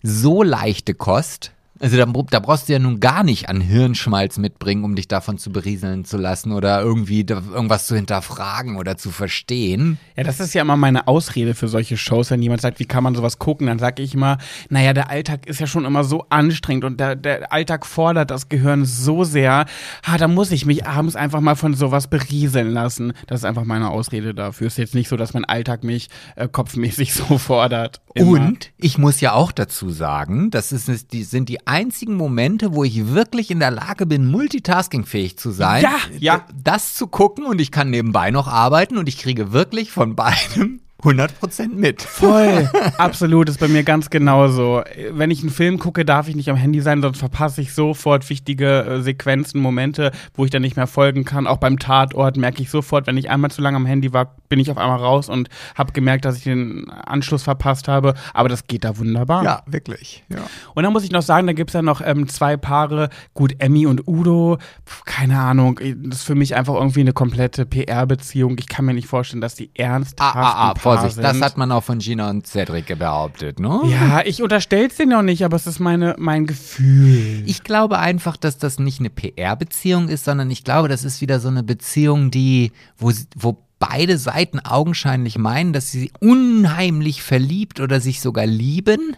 [0.03, 1.51] so leichte Kost.
[1.81, 5.39] Also da, da brauchst du ja nun gar nicht an Hirnschmalz mitbringen, um dich davon
[5.39, 9.97] zu berieseln zu lassen oder irgendwie irgendwas zu hinterfragen oder zu verstehen.
[10.15, 13.03] Ja, das ist ja immer meine Ausrede für solche Shows, wenn jemand sagt, wie kann
[13.03, 14.37] man sowas gucken, dann sage ich immer,
[14.69, 18.47] naja, der Alltag ist ja schon immer so anstrengend und der, der Alltag fordert das
[18.47, 19.65] Gehirn so sehr,
[20.05, 23.13] ha, da muss ich mich abends einfach mal von sowas berieseln lassen.
[23.25, 24.67] Das ist einfach meine Ausrede dafür.
[24.67, 28.01] Ist jetzt nicht so, dass mein Alltag mich äh, kopfmäßig so fordert.
[28.13, 28.31] Immer.
[28.31, 32.83] Und ich muss ja auch dazu sagen, das ist, die, sind die einzigen Momente, wo
[32.83, 35.83] ich wirklich in der Lage bin, multitaskingfähig zu sein.
[35.83, 36.45] Ja, ja.
[36.53, 40.81] Das zu gucken und ich kann nebenbei noch arbeiten und ich kriege wirklich von beidem
[41.03, 42.01] 100% mit.
[42.01, 44.83] Voll, absolut, ist bei mir ganz genauso.
[45.11, 48.29] Wenn ich einen Film gucke, darf ich nicht am Handy sein, sonst verpasse ich sofort
[48.29, 51.47] wichtige äh, Sequenzen, Momente, wo ich dann nicht mehr folgen kann.
[51.47, 54.59] Auch beim Tatort merke ich sofort, wenn ich einmal zu lange am Handy war, bin
[54.59, 58.13] ich auf einmal raus und habe gemerkt, dass ich den Anschluss verpasst habe.
[58.33, 59.43] Aber das geht da wunderbar.
[59.43, 60.23] Ja, wirklich.
[60.29, 60.39] Ja.
[60.73, 63.55] Und dann muss ich noch sagen, da gibt es ja noch ähm, zwei Paare, gut,
[63.59, 68.57] Emmy und Udo, Pff, keine Ahnung, das ist für mich einfach irgendwie eine komplette PR-Beziehung.
[68.59, 71.23] Ich kann mir nicht vorstellen, dass die ernsthaft Ah, ah, ah, Vorsicht, sind.
[71.23, 73.81] das hat man auch von Gina und Cedric behauptet, ne?
[73.85, 77.43] Ja, ich unterstelle es denen noch nicht, aber es ist meine, mein Gefühl.
[77.45, 81.39] Ich glaube einfach, dass das nicht eine PR-Beziehung ist, sondern ich glaube, das ist wieder
[81.39, 87.79] so eine Beziehung, die, wo, sie- wo beide Seiten augenscheinlich meinen, dass sie unheimlich verliebt
[87.79, 89.15] oder sich sogar lieben,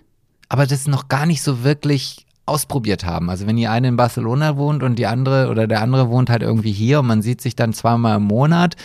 [0.49, 3.29] aber das noch gar nicht so wirklich ausprobiert haben.
[3.29, 6.43] Also wenn die eine in Barcelona wohnt und die andere oder der andere wohnt halt
[6.43, 8.75] irgendwie hier und man sieht sich dann zweimal im Monat,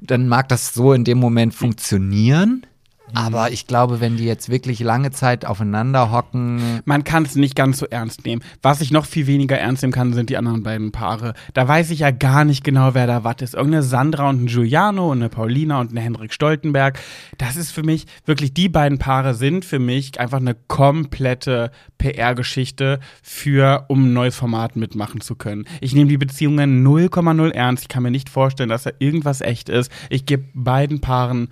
[0.00, 2.66] dann mag das so in dem Moment funktionieren.
[3.14, 7.56] Aber ich glaube, wenn die jetzt wirklich lange Zeit aufeinander hocken, Man kann es nicht
[7.56, 8.42] ganz so ernst nehmen.
[8.62, 11.34] Was ich noch viel weniger ernst nehmen kann, sind die anderen beiden Paare.
[11.54, 13.54] Da weiß ich ja gar nicht genau, wer da was ist.
[13.54, 16.98] Irgendeine Sandra und ein Giuliano und eine Paulina und eine Henrik Stoltenberg.
[17.38, 23.00] Das ist für mich wirklich, die beiden Paare sind für mich einfach eine komplette PR-Geschichte
[23.22, 25.64] für, um ein neues Format mitmachen zu können.
[25.80, 27.84] Ich nehme die Beziehungen 0,0 ernst.
[27.84, 29.90] Ich kann mir nicht vorstellen, dass da irgendwas echt ist.
[30.10, 31.48] Ich gebe beiden Paaren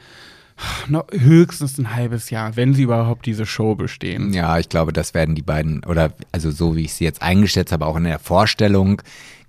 [1.13, 4.33] höchstens ein halbes Jahr, wenn sie überhaupt diese Show bestehen.
[4.33, 7.73] Ja, ich glaube, das werden die beiden, oder also so wie ich sie jetzt eingeschätzt
[7.73, 9.03] habe, auch in der Vorstellung,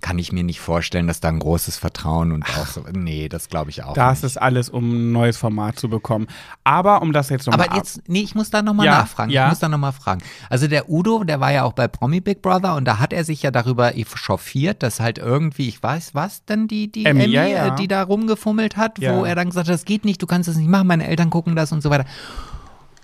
[0.04, 2.84] kann ich mir nicht vorstellen, dass da ein großes Vertrauen und auch so.
[2.92, 3.94] Nee, das glaube ich auch.
[3.94, 4.32] Das nicht.
[4.32, 6.26] ist alles, um ein neues Format zu bekommen.
[6.62, 9.30] Aber um das jetzt nochmal Aber jetzt, nee, ich muss da nochmal Ja, nachfragen.
[9.30, 9.44] ja.
[9.46, 10.20] Ich muss da nochmal fragen.
[10.50, 13.24] Also der Udo, der war ja auch bei Promi Big Brother und da hat er
[13.24, 17.32] sich ja darüber chauffiert, dass halt irgendwie, ich weiß was, denn die, die Emmy, Emmy,
[17.32, 17.66] ja, ja.
[17.68, 20.50] äh, die da rumgefummelt hat, wo er dann gesagt hat, das geht nicht, du kannst
[20.50, 22.04] das nicht machen, meine Eltern gucken das und so weiter.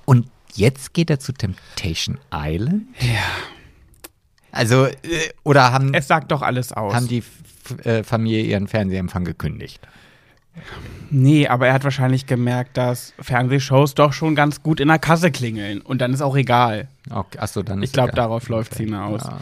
[0.04, 2.88] Und jetzt geht er zu Temptation Island?
[3.00, 3.59] Ja.
[4.52, 4.94] Also, äh,
[5.44, 6.94] oder haben, Es sagt doch alles aus.
[6.94, 9.80] haben die F äh, Familie ihren Fernsehempfang gekündigt?
[11.10, 15.30] nee, aber er hat wahrscheinlich gemerkt, dass Fernsehshows doch schon ganz gut in der Kasse
[15.30, 15.80] klingeln.
[15.80, 16.88] Und dann ist auch egal.
[17.08, 18.24] Okay, achso, dann Ich ist glaube, egal.
[18.24, 19.22] darauf läuft sie hinaus.
[19.24, 19.38] Ja.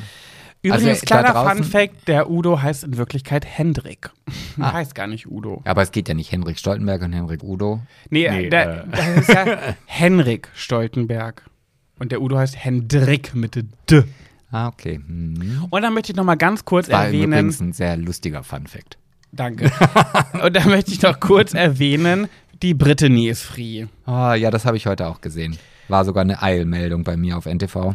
[0.61, 4.11] Übrigens, Also, da kleiner draußen- Fun Fact, der Udo heißt in Wirklichkeit Hendrik.
[4.59, 4.73] Er Ah.
[4.75, 5.63] heißt gar nicht Udo.
[5.65, 7.81] Aber es geht ja nicht Henrik Stoltenberg und Henrik Udo.
[8.11, 8.89] Nee, Nee, der, äh.
[8.89, 9.47] der ist ja
[9.87, 11.45] Henrik Stoltenberg.
[12.01, 13.55] Und der Udo heißt Hendrik mit
[13.91, 14.03] D.
[14.51, 14.99] Ah, okay.
[15.07, 15.67] Mhm.
[15.71, 17.33] Und dann möchte ich noch mal ganz kurz War erwähnen.
[17.33, 18.97] übrigens ein sehr lustiger Fun-Fact.
[19.33, 19.71] Danke.
[20.43, 22.29] Und da möchte ich noch kurz erwähnen,
[22.63, 23.87] die Brittany ist free.
[24.07, 25.59] Ah, ja, das habe ich heute auch gesehen.
[25.89, 27.95] War sogar eine Eilmeldung bei mir auf NTV.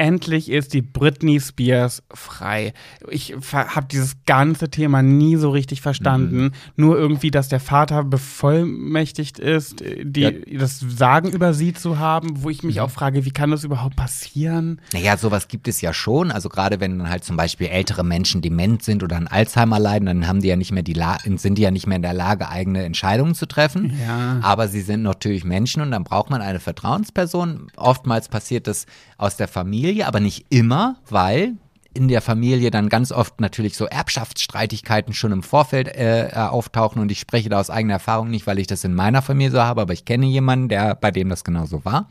[0.00, 2.72] Endlich ist die Britney Spears frei.
[3.10, 6.44] Ich habe dieses ganze Thema nie so richtig verstanden.
[6.44, 6.52] Mhm.
[6.76, 10.30] Nur irgendwie, dass der Vater bevollmächtigt ist, die, Ja.
[10.30, 10.58] Mhm.
[10.58, 13.96] das Sagen über sie zu haben, wo ich mich auch frage, wie kann das überhaupt
[13.96, 14.80] passieren?
[14.94, 16.30] Naja, sowas gibt es ja schon.
[16.30, 20.06] Also gerade wenn dann halt zum Beispiel ältere Menschen dement sind oder an Alzheimer leiden,
[20.06, 22.14] dann haben die ja nicht mehr die La sind die ja nicht mehr in der
[22.14, 23.92] Lage, eigene Entscheidungen zu treffen.
[24.06, 24.40] Ja.
[24.42, 27.66] Aber sie sind natürlich Menschen und dann braucht man eine Vertrauensperson.
[27.76, 28.86] Oftmals passiert das
[29.18, 31.56] aus der Familie, aber nicht immer, weil
[31.92, 37.10] in der Familie dann ganz oft natürlich so Erbschaftsstreitigkeiten schon im Vorfeld äh, auftauchen und
[37.10, 39.80] ich spreche da aus eigener Erfahrung nicht, weil ich das in meiner Familie so habe,
[39.80, 42.08] aber ich kenne jemanden, der bei dem das genauso war.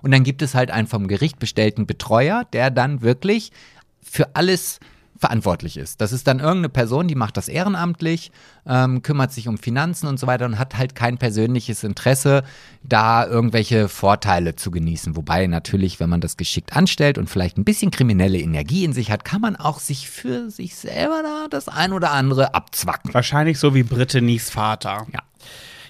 [0.00, 3.52] Und dann gibt es halt einen vom Gericht bestellten Betreuer, der dann wirklich
[4.00, 4.80] für alles
[5.18, 6.00] verantwortlich ist.
[6.00, 8.30] Das ist dann irgendeine Person, die macht das ehrenamtlich,
[8.66, 12.44] ähm, kümmert sich um Finanzen und so weiter und hat halt kein persönliches Interesse,
[12.82, 15.16] da irgendwelche Vorteile zu genießen.
[15.16, 19.10] Wobei natürlich, wenn man das geschickt anstellt und vielleicht ein bisschen kriminelle Energie in sich
[19.10, 23.12] hat, kann man auch sich für sich selber da das ein oder andere abzwacken.
[23.12, 25.06] Wahrscheinlich so wie Brittany's Vater.
[25.12, 25.20] Ja.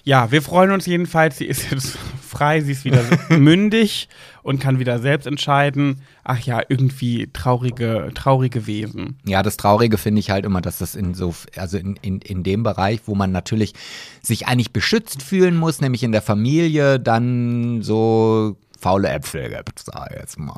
[0.03, 1.37] Ja, wir freuen uns jedenfalls.
[1.37, 4.09] Sie ist jetzt frei, sie ist wieder mündig
[4.43, 6.01] und kann wieder selbst entscheiden.
[6.23, 9.17] Ach ja, irgendwie traurige, traurige Wesen.
[9.25, 12.43] Ja, das Traurige finde ich halt immer, dass das in so, also in, in, in
[12.43, 13.73] dem Bereich, wo man natürlich
[14.21, 20.11] sich eigentlich beschützt fühlen muss, nämlich in der Familie, dann so faule Äpfel gibt, sag
[20.11, 20.55] ich jetzt mal.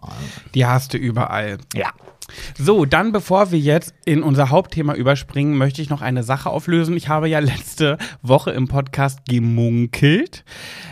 [0.53, 1.57] Die hast du überall.
[1.73, 1.91] Ja.
[2.57, 6.95] So, dann bevor wir jetzt in unser Hauptthema überspringen, möchte ich noch eine Sache auflösen.
[6.97, 10.43] Ich habe ja letzte Woche im Podcast gemunkelt,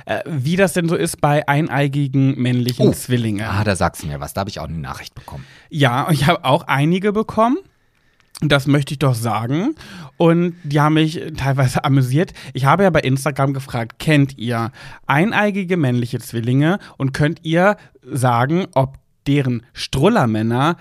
[0.06, 2.92] äh, wie das denn so ist bei eineigigen männlichen Oh.
[2.92, 3.46] Zwillingen.
[3.46, 5.46] Ah, da sagst du mir was, da habe ich auch eine Nachricht bekommen.
[5.70, 7.58] Ja, ich habe auch einige bekommen.
[8.42, 9.76] Das möchte ich doch sagen.
[10.16, 12.32] Und die haben mich teilweise amüsiert.
[12.54, 14.72] Ich habe ja bei Instagram gefragt, kennt ihr
[15.08, 18.98] eineigige männliche Zwillinge und könnt ihr sagen, ob
[19.28, 20.78] deren Strullermänner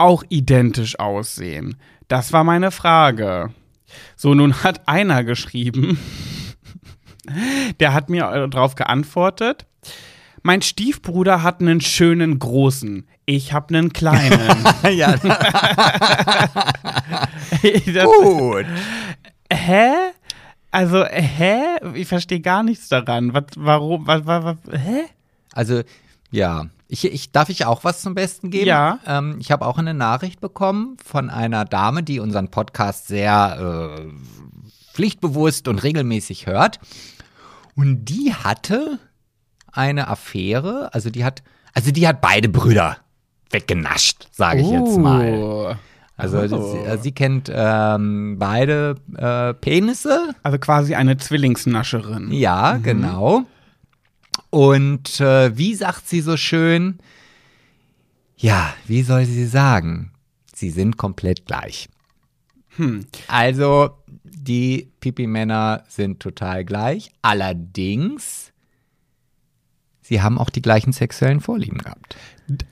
[0.00, 1.76] auch identisch aussehen?
[2.08, 3.50] Das war meine Frage.
[4.16, 5.98] So, nun hat einer geschrieben,
[7.80, 9.66] Der hat mir äh, darauf geantwortet.
[10.42, 13.06] Mein Stiefbruder hat einen schönen großen.
[13.26, 14.64] Ich hab einen kleinen.
[14.90, 15.16] ja,
[17.92, 18.64] das, gut.
[19.52, 19.92] hä?
[20.70, 21.76] Also, hä?
[21.94, 23.34] Ich verstehe gar nichts daran.
[23.34, 24.06] Was, warum?
[24.06, 25.04] Was, was, was, hä?
[25.52, 25.82] Also,
[26.30, 26.66] ja.
[26.92, 28.66] Ich, ich, darf ich auch was zum Besten geben?
[28.66, 28.98] Ja.
[29.06, 34.92] Ähm, ich habe auch eine Nachricht bekommen von einer Dame, die unseren Podcast sehr äh,
[34.92, 36.80] pflichtbewusst und regelmäßig hört.
[37.76, 38.98] Und die hatte
[39.72, 41.42] eine Affäre, also die hat,
[41.74, 42.96] also die hat beide Brüder
[43.50, 45.34] weggenascht, sage ich jetzt mal.
[45.34, 45.72] Oh.
[46.16, 46.72] Also Oh.
[46.96, 50.34] sie, sie kennt ähm, beide äh, Penisse.
[50.42, 52.30] Also quasi eine Zwillingsnascherin.
[52.32, 53.44] Ja, genau.
[54.50, 56.98] Und äh, wie sagt sie so schön?
[58.36, 60.12] Ja, wie soll sie sagen?
[60.54, 61.88] Sie sind komplett gleich.
[62.76, 63.06] Hm.
[63.28, 63.90] Also,
[64.24, 67.10] die Pipi-Männer sind total gleich.
[67.22, 68.52] Allerdings,
[70.00, 72.16] sie haben auch die gleichen sexuellen Vorlieben gehabt.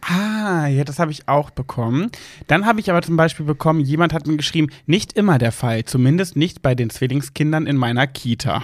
[0.01, 2.11] Ah, ja, das habe ich auch bekommen.
[2.49, 5.85] Dann habe ich aber zum Beispiel bekommen, jemand hat mir geschrieben, nicht immer der Fall,
[5.85, 8.63] zumindest nicht bei den Zwillingskindern in meiner Kita.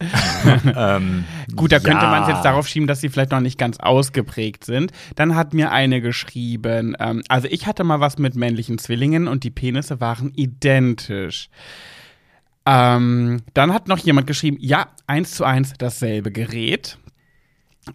[0.76, 2.10] ähm, Gut, da könnte ja.
[2.10, 4.92] man es jetzt darauf schieben, dass sie vielleicht noch nicht ganz ausgeprägt sind.
[5.14, 9.44] Dann hat mir eine geschrieben, ähm, also ich hatte mal was mit männlichen Zwillingen und
[9.44, 11.50] die Penisse waren identisch.
[12.66, 16.98] Ähm, dann hat noch jemand geschrieben, ja, eins zu eins dasselbe Gerät.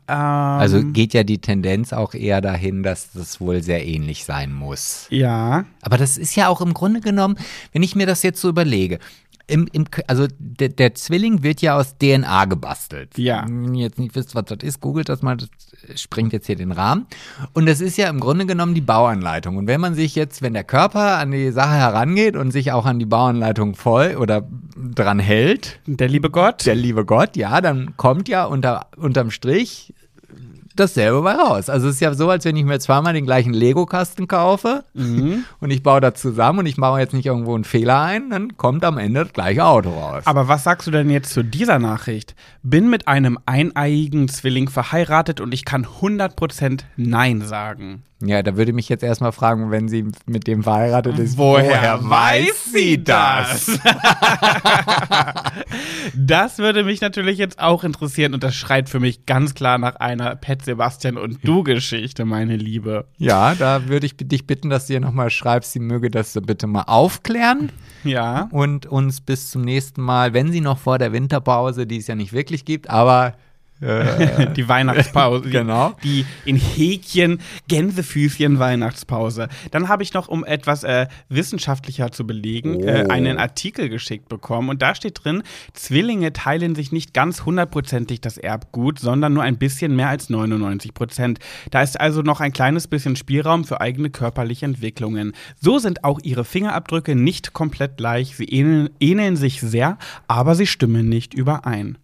[0.08, 4.52] Ähm, Also geht ja die Tendenz auch eher dahin, dass das wohl sehr ähnlich sein
[4.52, 5.08] muss.
[5.12, 7.38] ja, Aber das ist ja auch im Grunde genommen,
[7.72, 9.00] wenn ich mir das jetzt so überlege,
[9.48, 13.18] im, im, also der, der Zwilling wird ja aus DNA gebastelt.
[13.18, 13.46] Ja.
[13.48, 15.50] Wenn ihr jetzt nicht wisst, was das ist, googelt das mal, das
[15.96, 17.06] springt jetzt hier den Rahmen.
[17.54, 19.58] Und das ist ja im Grunde genommen die Bauanleitung.
[19.58, 22.86] Und wenn man sich jetzt, wenn der Körper an die Sache herangeht und sich auch
[22.86, 26.66] an die Bauanleitung voll oder dran hält, der liebe Gott.
[26.66, 29.94] der liebe Gott, ja, dann kommt ja unter, unterm Strich
[30.76, 31.70] dasselbe bei raus.
[31.70, 35.46] Also es ist ja so, als wenn ich mir zweimal den gleichen Lego-Kasten kaufe Mhm.
[35.60, 38.58] und ich baue das zusammen und ich mache jetzt nicht irgendwo einen Fehler ein, dann
[38.58, 40.24] kommt am Ende das gleiche Auto raus.
[40.26, 42.36] Aber was sagst du denn jetzt zu dieser Nachricht?
[42.64, 48.04] Bin mit einem eineiigen Zwilling verheiratet und ich kann 100% Nein sagen.
[48.24, 52.72] Ja, da würde mich jetzt erstmal fragen, wenn sie mit dem verheiratet ist, Woher weiß
[52.74, 53.78] sie das?
[56.16, 59.96] Das würde mich natürlich jetzt auch interessieren und das schreit für mich ganz klar nach
[59.98, 63.06] einer Pet Sebastian und du Geschichte, meine Liebe.
[63.18, 66.42] Ja, da würde ich dich bitten, dass du ihr nochmal schreibst, sie möge das so
[66.42, 67.72] bitte mal aufklären
[68.04, 68.48] Ja.
[68.52, 72.16] und uns bis zum nächsten Mal, wenn sie noch vor der Winterpause, die es ja
[72.16, 73.34] nicht wirklich gibt, aber
[73.82, 75.50] äh, Die Weihnachtspause.
[75.50, 75.94] Genau.
[76.04, 79.48] Die in Häkchen, Gänsefüßchen Weihnachtspause.
[79.72, 82.86] Dann habe ich noch, um etwas äh, wissenschaftlicher zu belegen, Oh.
[82.86, 84.70] äh, einen Artikel geschickt bekommen.
[84.70, 89.58] Und da steht drin, Zwillinge teilen sich nicht ganz hundertprozentig das Erbgut, sondern nur ein
[89.58, 91.40] bisschen mehr als 99 Prozent.
[91.72, 95.34] Da ist also noch ein kleines bisschen Spielraum für eigene körperliche Entwicklungen.
[95.60, 98.36] So sind auch ihre Fingerabdrücke nicht komplett gleich.
[98.36, 101.98] Sie ähneln, ähneln sich sehr, aber sie stimmen nicht überein.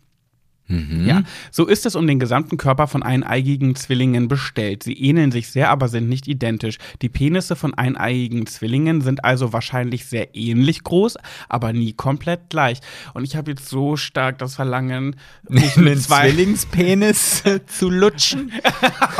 [1.06, 4.84] Ja, so ist es um den gesamten Körper von eineigigen Zwillingen bestellt.
[4.84, 6.78] Sie ähneln sich sehr, aber sind nicht identisch.
[7.02, 11.18] Die Penisse von eineigigen Zwillingen sind also wahrscheinlich sehr ähnlich groß,
[11.50, 12.80] aber nie komplett gleich.
[13.14, 15.16] Und ich habe jetzt so stark das Verlangen,
[15.50, 18.52] mich mit zwei Zwillingspenis zu lutschen.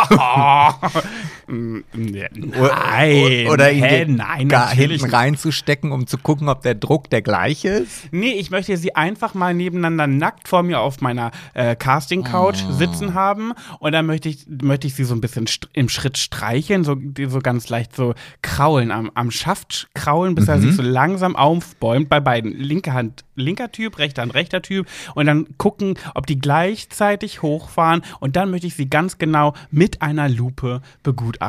[0.10, 0.70] Mm,
[1.52, 7.10] Nein, oder ihn hä, den nein, gar hinten reinzustecken, um zu gucken, ob der Druck
[7.10, 8.08] der gleiche ist.
[8.12, 12.72] Nee, ich möchte sie einfach mal nebeneinander nackt vor mir auf meiner äh, Casting-Couch Ah.
[12.74, 16.84] sitzen haben und dann möchte ich, möchte ich sie so ein bisschen im Schritt streicheln,
[16.84, 16.96] so,
[17.28, 20.62] so ganz leicht so kraulen, am, am Schaft kraulen, bis er Mhm.
[20.62, 22.52] sich so langsam aufbäumt bei beiden.
[22.52, 28.02] Linke Hand, linker Typ, rechte Hand, rechter Typ und dann gucken, ob die gleichzeitig hochfahren
[28.20, 31.41] und dann möchte ich sie ganz genau mit einer Lupe begutachten.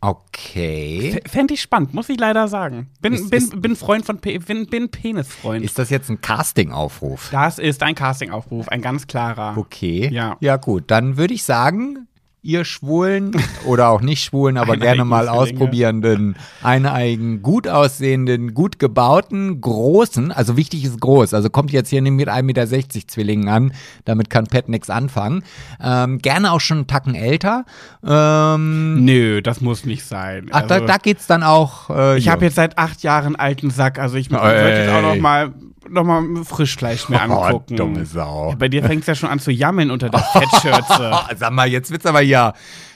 [0.00, 1.20] Okay.
[1.26, 2.88] Fände ich spannend, muss ich leider sagen.
[3.00, 5.64] Bin, Ist- bin, ist- bin Freund von, Pe bin, bin Penisfreund.
[5.64, 7.28] Ist das jetzt ein Casting-Aufruf?
[7.30, 9.56] Das ist ein Castingaufruf, ein ganz klarer.
[9.56, 10.08] Okay.
[10.12, 10.36] Ja.
[10.40, 10.84] Ja, gut.
[10.90, 12.06] Dann würde ich sagen,
[12.42, 13.32] ihr Schwulen
[13.66, 15.38] oder auch nicht Schwulen, aber gerne mal Zwillinge.
[15.42, 22.00] ausprobierenden, eineigen, gut aussehenden, gut gebauten, großen, also wichtig ist groß, also kommt jetzt hier
[22.00, 22.66] nicht mit 1,60 Meter
[23.08, 23.72] Zwillingen an,
[24.04, 25.42] damit kann Pat nichts anfangen.
[25.82, 27.64] Ähm, gerne auch schon einen Tacken älter.
[28.06, 30.46] Ähm, Nö, das muss nicht sein.
[30.52, 31.90] ach, da, Also, da geht's dann auch.
[31.90, 34.46] Äh, ich habe jetzt seit acht Jahren alten Sack, also ich würde
[34.84, 35.52] jetzt auch noch mal,
[35.90, 37.76] noch mal Frischfleisch mir Oh, angucken.
[37.76, 38.54] dumme Sau.
[38.58, 41.10] Bei dir fängt es ja schon an zu jammeln unter der Fettschürze.
[41.12, 42.52] Oh, sag mal, jetzt wird's aber ja.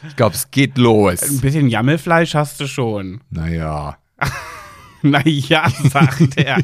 [0.06, 1.40] Ich glaube, es geht Ein los.
[1.40, 3.20] bisschen Jammelfleisch hast du schon.
[3.30, 3.96] Naja.
[5.04, 6.58] Naja, sagt er.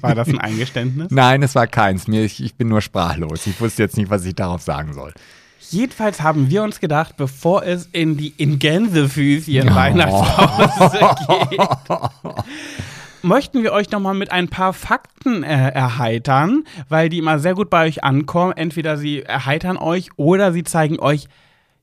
[0.00, 1.10] War das ein Eingeständnis?
[1.10, 2.08] Nein, es war keins.
[2.08, 3.46] Mir, ich, ich bin nur sprachlos.
[3.46, 5.12] Ich wusste jetzt nicht, was ich darauf sagen soll.
[5.68, 11.00] Jedenfalls haben wir uns gedacht, bevor es in die in Gänsefüßchen Weihnachtspause
[11.50, 11.60] geht,
[13.22, 17.70] möchten wir euch nochmal mit ein paar Fakten äh, erheitern, weil die immer sehr gut
[17.70, 18.52] bei euch ankommen.
[18.56, 21.28] Entweder sie erheitern euch oder sie zeigen euch,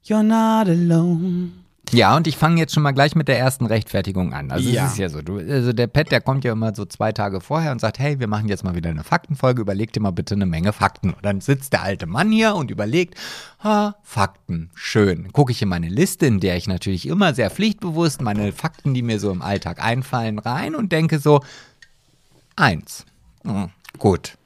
[0.05, 1.51] you're not alone.
[1.91, 4.51] Ja, und ich fange jetzt schon mal gleich mit der ersten Rechtfertigung an.
[4.51, 4.85] Also Ja.
[4.85, 7.41] es ist ja so, du, also der Pet, der kommt ja immer so zwei Tage
[7.41, 10.35] vorher und sagt, hey, wir machen jetzt mal wieder eine Faktenfolge, überleg dir mal bitte
[10.35, 11.09] eine Menge Fakten.
[11.13, 13.15] Und dann sitzt der alte Mann hier und überlegt,
[13.63, 15.33] ha, Fakten, schön.
[15.33, 19.01] Gucke ich in meine Liste, in der ich natürlich immer sehr pflichtbewusst meine Fakten, die
[19.01, 21.41] mir so im Alltag einfallen, rein und denke so,
[22.55, 23.03] eins.
[23.43, 24.37] Hm, gut,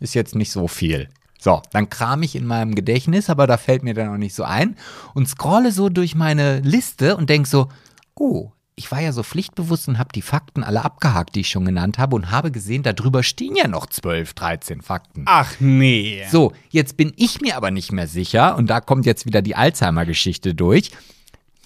[0.00, 1.08] ist jetzt nicht so viel.
[1.40, 4.44] So, dann kram ich in meinem Gedächtnis, aber da fällt mir dann auch nicht so
[4.44, 4.76] ein
[5.14, 7.68] und scrolle so durch meine Liste und denk so,
[8.14, 11.64] oh, ich war ja so pflichtbewusst und habe die Fakten alle abgehakt, die ich schon
[11.66, 15.24] genannt habe und habe gesehen, darüber stehen ja noch 12, 13 Fakten.
[15.26, 16.24] Ach nee.
[16.30, 19.54] So, jetzt bin ich mir aber nicht mehr sicher und da kommt jetzt wieder die
[19.56, 20.92] Alzheimer-Geschichte durch.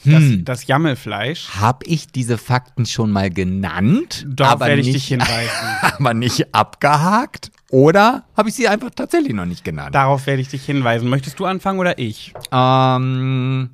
[0.05, 0.45] Das, Hm.
[0.45, 1.49] das Jammelfleisch.
[1.59, 5.51] Habe ich diese Fakten schon mal genannt, Darauf werde ich nicht, dich hinweisen.
[5.81, 7.51] aber nicht abgehakt?
[7.75, 9.97] Oder habe ich sie einfach tatsächlich noch nicht genannt?
[9.97, 11.09] Darauf werde ich dich hinweisen.
[11.09, 12.33] Möchtest du anfangen oder ich?
[12.53, 13.71] Ähm,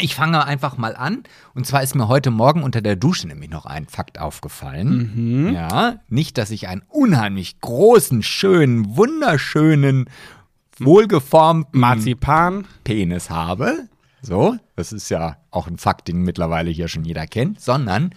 [0.00, 1.22] ich fange einfach mal an.
[1.54, 5.52] Und zwar ist mir heute Morgen unter der Dusche nämlich noch ein Fakt aufgefallen.
[5.54, 10.10] Ja, nicht, dass ich einen unheimlich großen, schönen, wunderschönen,
[10.80, 12.66] wohlgeformten Marzipan.
[12.82, 13.86] Penis habe.
[14.20, 18.10] So, das ist ja auch ein Fakt, den mittlerweile hier schon jeder kennt, sondern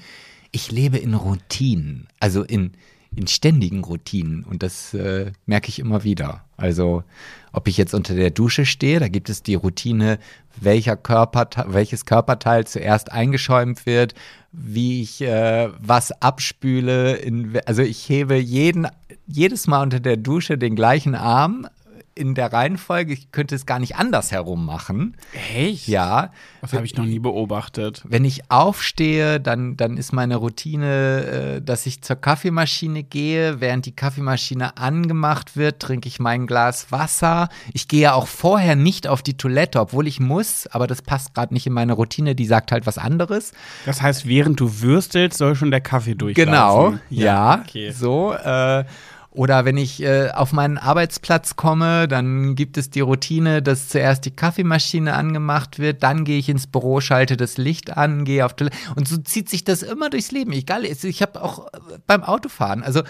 [0.51, 2.71] ich lebe in Routinen, also in,
[3.15, 6.45] in ständigen Routinen und das äh, merke ich immer wieder.
[6.55, 7.03] Also,
[7.51, 10.17] ob ich jetzt unter der Dusche stehe, da gibt es die Routine,
[10.59, 14.13] welcher Körperteil, welches Körperteil zuerst eingeschäumt wird,
[14.53, 17.15] wie ich äh, was abspüle.
[17.15, 18.87] In, also ich hebe jeden,
[19.27, 21.67] jedes Mal unter der Dusche den gleichen Arm
[22.15, 23.13] in der Reihenfolge.
[23.13, 25.15] Ich könnte es gar nicht anders herum machen.
[25.55, 25.87] Echt?
[25.87, 28.01] Ja, Das habe ich noch nie beobachtet.
[28.05, 33.61] wenn ich aufstehe, dann, dann ist meine Routine, äh, dass ich zur Kaffeemaschine gehe.
[33.61, 37.49] Während die Kaffeemaschine angemacht wird, trinke ich mein Glas Wasser.
[37.73, 41.53] Ich gehe auch vorher nicht auf die Toilette, obwohl ich muss, aber das passt gerade
[41.53, 42.35] nicht in meine Routine.
[42.35, 43.51] Die sagt halt was anderes.
[43.85, 46.51] Das heißt, während du würstelst, soll schon der Kaffee durchlaufen.
[46.51, 47.91] Genau, ja, Okay.
[47.91, 48.33] so.
[48.33, 48.83] Äh,
[49.31, 54.25] oder wenn ich äh, auf meinen Arbeitsplatz komme, dann gibt es die Routine, dass zuerst
[54.25, 58.55] die Kaffeemaschine angemacht wird, dann gehe ich ins Büro, schalte das Licht an, gehe auf
[58.55, 58.77] Toilette.
[58.95, 60.51] Und so zieht sich das immer durchs Leben.
[60.51, 63.03] Egal, ich habe auch äh, beim Autofahren, also äh,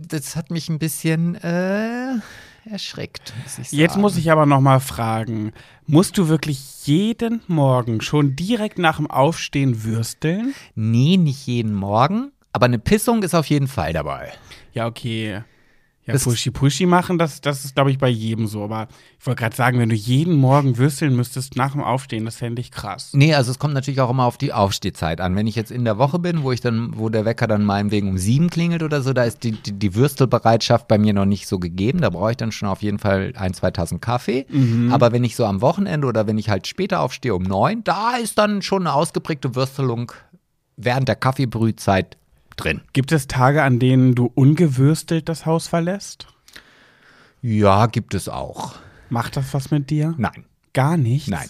[0.00, 2.14] das hat mich ein bisschen äh,
[2.70, 3.32] erschreckt.
[3.42, 4.02] Muss ich Jetzt sagen.
[4.02, 5.52] muss ich aber noch mal fragen,
[5.88, 10.54] musst du wirklich jeden Morgen schon direkt nach dem Aufstehen würsteln?
[10.76, 14.32] Nee, nicht jeden Morgen, aber eine Pissung ist auf jeden Fall dabei.
[14.72, 15.42] Ja, okay.
[16.08, 18.64] Ja, Das- Pushy Pushy machen, das, das ist, glaube ich, bei jedem so.
[18.64, 18.88] Aber
[19.20, 22.60] ich wollte gerade sagen, wenn du jeden Morgen würsteln müsstest nach dem Aufstehen, das fände
[22.60, 23.10] ich krass.
[23.12, 25.36] Nee, also es kommt natürlich auch immer auf die Aufstehzeit an.
[25.36, 28.08] Wenn ich jetzt in der Woche bin, wo ich dann, wo der Wecker dann meinetwegen
[28.08, 31.46] um sieben klingelt oder so, da ist die, die, die Würstelbereitschaft bei mir noch nicht
[31.46, 32.00] so gegeben.
[32.00, 34.46] Da brauche ich dann schon auf jeden Fall ein, zwei Tassen Kaffee.
[34.90, 38.16] Aber wenn ich so am Wochenende oder wenn ich halt später aufstehe um neun, da
[38.16, 40.10] ist dann schon eine ausgeprägte Würstelung
[40.78, 42.16] während der Kaffeebrühzeit
[42.58, 42.82] drin.
[42.92, 46.26] Gibt es Tage, an denen du ungewürstelt das Haus verlässt?
[47.42, 48.74] Ja, gibt es auch.
[49.10, 50.14] Macht das was mit dir?
[50.18, 50.44] Nein.
[50.74, 51.28] Gar nichts?
[51.28, 51.48] Nein.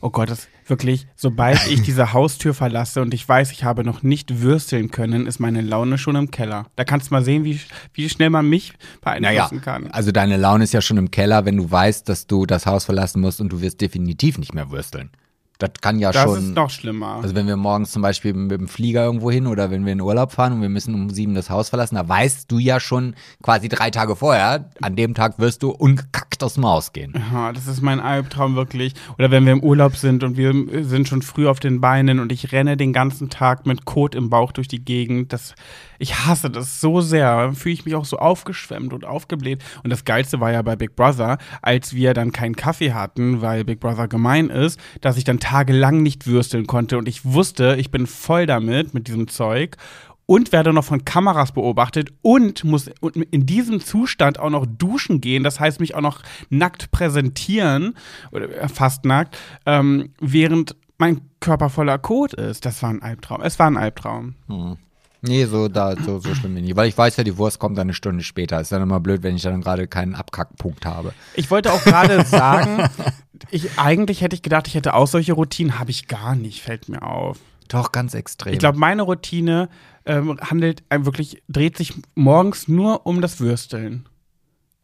[0.00, 4.02] Oh Gott, das wirklich, sobald ich diese Haustür verlasse und ich weiß, ich habe noch
[4.04, 6.66] nicht würsteln können, ist meine Laune schon im Keller.
[6.76, 7.60] Da kannst du mal sehen, wie,
[7.94, 8.74] wie schnell man mich
[9.04, 9.86] Naja, beeinflussen kann.
[9.90, 12.84] also deine Laune ist ja schon im Keller, wenn du weißt, dass du das Haus
[12.84, 15.10] verlassen musst und du wirst definitiv nicht mehr würsteln.
[15.58, 16.38] Das kann ja Das schon.
[16.38, 17.18] ist noch schlimmer.
[17.20, 20.00] Also wenn wir morgens zum Beispiel mit dem Flieger irgendwo hin oder wenn wir in
[20.00, 23.16] Urlaub fahren und wir müssen um sieben das Haus verlassen, da weißt du ja schon
[23.42, 27.12] quasi drei Tage vorher, an dem Tag wirst du ungekackt aus dem Haus gehen.
[27.32, 28.94] Ja, das ist mein Albtraum wirklich.
[29.18, 32.30] Oder wenn wir im Urlaub sind und wir sind schon früh auf den Beinen und
[32.30, 35.32] ich renne den ganzen Tag mit Kot im Bauch durch die Gegend.
[35.32, 35.56] Das,
[35.98, 37.36] ich hasse das so sehr.
[37.36, 39.64] Dann fühle ich mich auch so aufgeschwemmt und aufgebläht.
[39.82, 43.64] Und das Geilste war ja bei Big Brother, als wir dann keinen Kaffee hatten, weil
[43.64, 46.98] Big Brother gemein ist, dass ich dann tagelang nicht würsteln konnte.
[46.98, 49.76] Und ich wusste, ich bin voll damit, mit diesem Zeug.
[50.26, 52.90] Und werde noch von Kameras beobachtet und muss
[53.30, 55.42] in diesem Zustand auch noch duschen gehen.
[55.42, 57.94] Das heißt, mich auch noch nackt präsentieren,
[58.30, 62.66] oder äh, fast nackt, ähm, während mein Körper voller Kot ist.
[62.66, 63.40] Das war ein Albtraum.
[63.40, 64.34] Es war ein Albtraum.
[65.20, 66.76] Nee, so, da, so, so schlimm bin ich.
[66.76, 68.60] Weil ich weiß ja, die Wurst kommt dann eine Stunde später.
[68.60, 71.12] Ist dann immer blöd, wenn ich dann gerade keinen Abkackpunkt habe.
[71.34, 72.88] Ich wollte auch gerade sagen,
[73.50, 75.78] ich, eigentlich hätte ich gedacht, ich hätte auch solche Routinen.
[75.78, 77.38] Habe ich gar nicht, fällt mir auf.
[77.68, 78.52] Doch, ganz extrem.
[78.52, 79.68] Ich glaube, meine Routine
[80.06, 84.08] ähm, handelt äh, wirklich, dreht sich morgens nur um das Würsteln.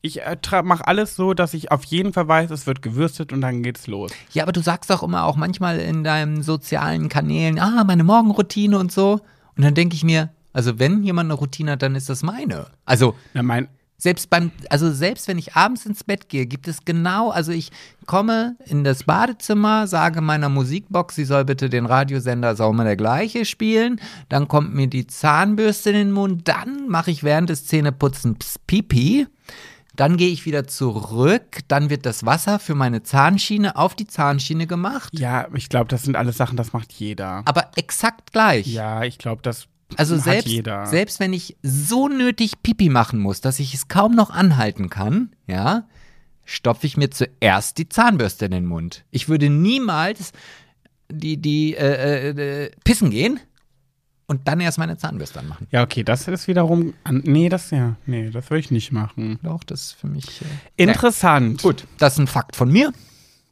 [0.02, 3.40] Ich äh, mache alles so, dass ich auf jeden Fall weiß, es wird gewürstet und
[3.40, 4.12] dann geht's los.
[4.32, 8.78] Ja, aber du sagst doch immer auch manchmal in deinen sozialen Kanälen, ah, meine Morgenroutine
[8.78, 9.20] und so.
[9.56, 12.66] Und dann denke ich mir, also wenn jemand eine Routine hat, dann ist das meine.
[12.84, 16.84] Also Ja, mein, selbst beim, also selbst wenn ich abends ins Bett gehe, gibt es
[16.84, 17.70] genau, also ich
[18.06, 23.44] komme in das Badezimmer, sage meiner Musikbox, sie soll bitte den Radiosender Saumer der Gleiche
[23.44, 28.58] spielen, dann kommt mir die Zahnbürste in den Mund, dann mache ich während des Zähneputzens
[28.66, 29.26] Pipi,
[29.96, 34.66] dann gehe ich wieder zurück, dann wird das Wasser für meine Zahnschiene auf die Zahnschiene
[34.66, 37.42] gemacht, ja, ich glaube, das sind alles Sachen, das macht jeder.
[37.44, 38.66] aber exakt gleich.
[38.66, 39.66] Ja, ich glaube, das
[39.96, 40.86] Also hat selbst, jeder.
[40.86, 45.34] selbst wenn ich so nötig Pipi machen muss, dass ich es kaum noch anhalten kann,
[45.46, 45.86] ja,
[46.44, 49.04] stopfe ich mir zuerst die Zahnbürste in den Mund.
[49.10, 50.32] Ich würde niemals
[51.10, 53.40] die, die äh, äh, äh, pissen gehen
[54.26, 55.66] und dann erst meine Zahnbürste anmachen.
[55.70, 56.94] Ja, okay, das ist wiederum.
[57.04, 57.96] An, nee, das ja.
[58.06, 59.38] Nee, das würde ich nicht machen.
[59.42, 60.42] Doch, das ist für mich.
[60.76, 61.62] Äh, Interessant.
[61.62, 62.92] Gut, das ist ein Fakt von mir.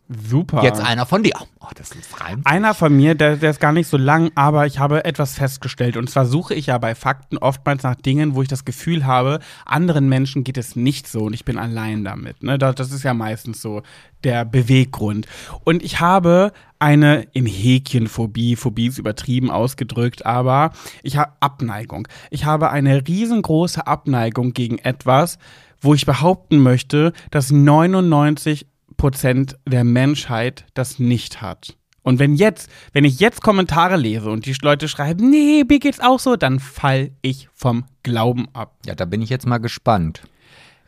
[0.08, 0.62] Super.
[0.62, 1.32] Jetzt einer von dir.
[1.60, 2.42] Oh, das ist rein.
[2.44, 5.96] Einer von mir, der, der ist gar nicht so lang, aber ich habe etwas festgestellt.
[5.96, 9.38] Und zwar suche ich ja bei Fakten oftmals nach Dingen, wo ich das Gefühl habe,
[9.64, 12.42] anderen Menschen geht es nicht so und ich bin allein damit.
[12.42, 12.58] Ne?
[12.58, 13.82] Das, das ist ja meistens so
[14.24, 15.26] der Beweggrund.
[15.64, 20.72] Und ich habe eine in Häkchen Phobie, Phobie ist übertrieben ausgedrückt, aber
[21.02, 22.08] ich habe Abneigung.
[22.30, 25.38] Ich habe eine riesengroße Abneigung gegen etwas,
[25.80, 28.66] wo ich behaupten möchte, dass 99
[28.96, 31.76] Prozent der Menschheit das nicht hat.
[32.02, 36.00] Und wenn jetzt, wenn ich jetzt Kommentare lese und die Leute schreiben, nee, mir geht's
[36.00, 38.76] auch so, dann fall ich vom Glauben ab.
[38.84, 40.22] Ja, da bin ich jetzt mal gespannt.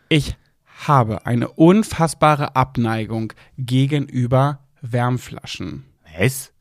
[0.09, 0.37] Ich
[0.87, 5.85] habe eine unfassbare Abneigung gegenüber Wärmflaschen.
[6.19, 6.53] Was?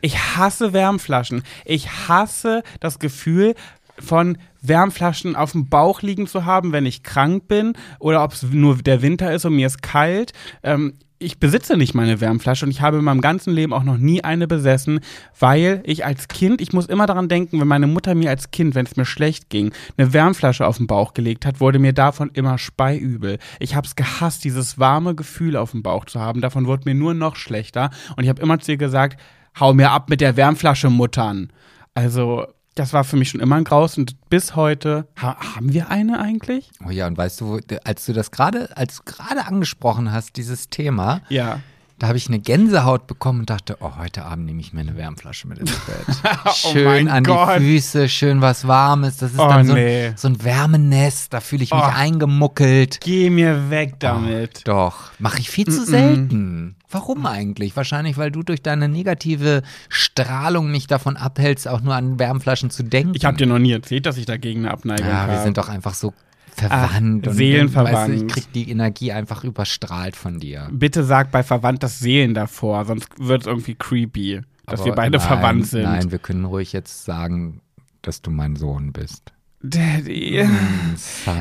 [0.00, 1.42] Ich hasse Wärmflaschen.
[1.64, 3.54] Ich hasse das Gefühl
[3.98, 8.42] von Wärmflaschen auf dem Bauch liegen zu haben, wenn ich krank bin oder ob es
[8.42, 10.32] nur der Winter ist und mir ist kalt.
[10.62, 13.96] Ähm, ich besitze nicht meine Wärmflasche und ich habe in meinem ganzen Leben auch noch
[13.96, 15.00] nie eine besessen,
[15.38, 18.74] weil ich als Kind, ich muss immer daran denken, wenn meine Mutter mir als Kind,
[18.74, 22.30] wenn es mir schlecht ging, eine Wärmflasche auf den Bauch gelegt hat, wurde mir davon
[22.34, 23.38] immer speiübel.
[23.60, 26.42] Ich habe es gehasst, dieses warme Gefühl auf dem Bauch zu haben.
[26.42, 29.18] Davon wurde mir nur noch schlechter und ich habe immer zu ihr gesagt,
[29.58, 31.50] hau mir ab mit der Wärmflasche, Muttern.
[31.94, 32.46] Also
[32.76, 36.20] das war für mich schon immer ein Graus und bis heute ha haben wir eine
[36.20, 36.70] eigentlich?
[36.86, 41.22] Oh ja, und weißt du, als du das gerade, als gerade angesprochen hast, dieses Thema,
[41.28, 41.60] Ja.
[41.98, 44.96] Da habe ich eine Gänsehaut bekommen und dachte, oh, heute Abend nehme ich mir eine
[44.98, 46.04] Wärmflasche mit ins Bett.
[46.44, 47.58] Oh schön mein an Gott.
[47.58, 49.16] die Füße, schön was Warmes.
[49.16, 50.08] Das ist Oh, dann so, nee.
[50.08, 51.90] ein, so ein Wärmenest, da fühle ich mich Oh.
[51.94, 52.98] eingemuckelt.
[53.00, 54.68] Geh mir weg damit.
[54.68, 56.76] Doch, mache ich viel zu selten.
[56.90, 57.74] Warum eigentlich?
[57.76, 62.82] Wahrscheinlich, weil du durch deine negative Strahlung mich davon abhältst, auch nur an Wärmflaschen zu
[62.82, 63.12] denken.
[63.14, 65.32] Ich habe dir noch nie erzählt, dass ich dagegen eine Abneigung ja, habe.
[65.32, 66.12] wir sind doch einfach so
[66.56, 67.26] verwandt.
[67.26, 67.94] Ach, und, seelenverwandt.
[67.94, 70.68] Weißt du, ich krieg die Energie einfach überstrahlt von dir.
[70.72, 74.94] Bitte sag bei verwandt das Seelen davor, sonst wird es irgendwie creepy, dass Aber wir
[74.94, 75.82] beide nein, verwandt sind.
[75.84, 77.60] Nein, wir können ruhig jetzt sagen,
[78.02, 79.32] dass du mein Sohn bist.
[79.62, 80.46] Daddy.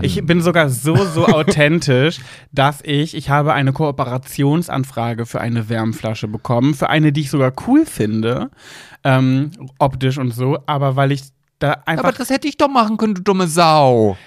[0.01, 2.20] Ich bin sogar so, so authentisch,
[2.51, 7.53] dass ich, ich habe eine Kooperationsanfrage für eine Wärmflasche bekommen, für eine, die ich sogar
[7.68, 8.49] cool finde,
[9.03, 11.24] ähm, optisch und so, aber weil ich
[11.59, 14.18] da einfach Aber das hätte ich doch machen können, du dumme Sau.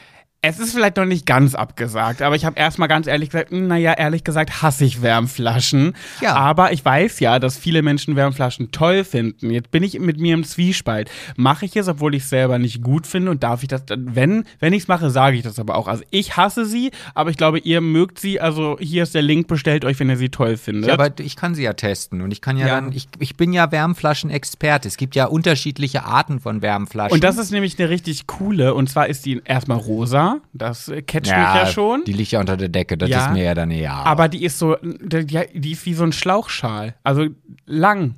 [0.40, 3.66] Es ist vielleicht noch nicht ganz abgesagt, aber ich habe erstmal ganz ehrlich gesagt, hm,
[3.66, 5.94] naja, ehrlich gesagt hasse ich Wärmflaschen.
[6.20, 6.34] Ja.
[6.36, 9.50] Aber ich weiß ja, dass viele Menschen Wärmflaschen toll finden.
[9.50, 11.10] Jetzt bin ich mit mir im Zwiespalt.
[11.36, 14.14] Mache ich es, obwohl ich es selber nicht gut finde und darf ich das, dann-
[14.14, 15.88] wenn, wenn ich es mache, sage ich das aber auch.
[15.88, 18.40] Also ich hasse sie, aber ich glaube, ihr mögt sie.
[18.40, 20.86] Also hier ist der Link, bestellt euch, wenn ihr sie toll findet.
[20.86, 22.80] Ja, aber ich kann sie ja testen und ich kann ja, Ja.
[22.80, 24.86] dann, ich, ich bin ja Wärmflaschen-Experte.
[24.86, 27.12] Es gibt ja unterschiedliche Arten von Wärmflaschen.
[27.14, 28.72] und das ist nämlich eine richtig coole.
[28.74, 30.27] Und zwar ist die erstmal rosa.
[30.52, 32.04] Das äh, catcht mich ja schon.
[32.04, 33.26] Die liegt ja unter der Decke, das Ja.
[33.26, 34.04] ist mir ja dann egal.
[34.04, 36.94] Aber die ist so, die, ist wie so ein Schlauchschal.
[37.04, 37.26] Also
[37.66, 38.14] lang.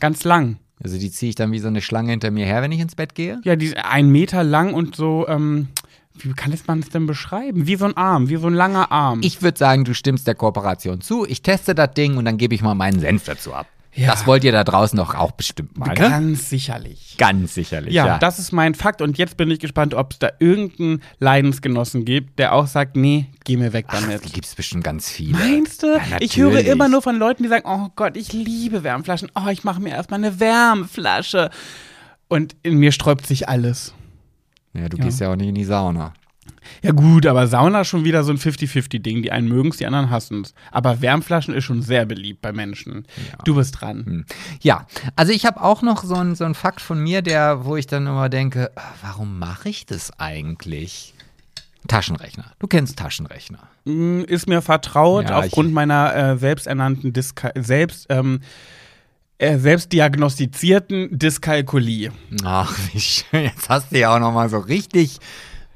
[0.00, 0.58] Ganz lang.
[0.82, 2.94] also die ziehe ich dann wie so eine Schlange hinter mir her, wenn ich ins
[2.94, 3.40] Bett gehe.
[3.44, 5.68] Ja, die ist ein Meter lang und so, ähm,
[6.18, 7.66] wie kann man es denn beschreiben?
[7.66, 9.20] Wie so ein Arm, wie so ein langer Arm.
[9.22, 11.26] Ich würde sagen, du stimmst der Kooperation zu.
[11.26, 13.66] Ich teste das Ding und dann gebe ich mal meinen Senf dazu ab.
[13.96, 14.10] Ja.
[14.10, 15.94] Das wollt ihr da draußen doch auch bestimmt mal, ne?
[15.94, 17.14] Ganz sicherlich.
[17.16, 17.94] Ganz sicherlich.
[17.94, 22.04] Ja, das ist mein Fakt und jetzt bin ich gespannt, ob es da irgendeinen Leidensgenossen
[22.04, 24.24] gibt, der auch sagt, nee, geh mir weg damit.
[24.24, 25.38] Die gibt es bestimmt ganz viele.
[25.38, 25.86] Meinst du?
[25.86, 29.30] Ja, ich höre immer nur von Leuten, die sagen, oh Gott, ich liebe Wärmflaschen.
[29.36, 31.50] Oh, ich mache mir erstmal eine Wärmflasche.
[32.26, 33.94] Und in mir sträubt sich alles.
[34.72, 36.14] Ja, du gehst ja auch nicht in die Sauna.
[36.82, 39.22] Ja gut, aber Sauna ist schon wieder so ein 50-50-Ding.
[39.22, 40.54] Die einen mögen es, die anderen hassen es.
[40.70, 43.06] Aber Wärmflaschen ist schon sehr beliebt bei Menschen.
[43.44, 44.04] Du bist dran.
[44.04, 44.24] Hm.
[44.60, 44.86] Ja,
[45.16, 48.06] also ich habe auch noch so einen so Fakt von mir, der, wo ich dann
[48.06, 51.14] immer denke, ah, warum mache ich das eigentlich?
[51.88, 52.46] Taschenrechner.
[52.58, 53.58] Du kennst Taschenrechner.
[53.84, 58.40] Mm, Ist mir vertraut Ja, aufgrund meiner äh, selbsternannten Diska selbst ähm,
[59.38, 62.12] äh, selbst diagnostizierten Dyskalkulie.
[62.44, 63.44] Ach, wie schön.
[63.44, 65.18] Jetzt hast du ja auch noch mal so richtig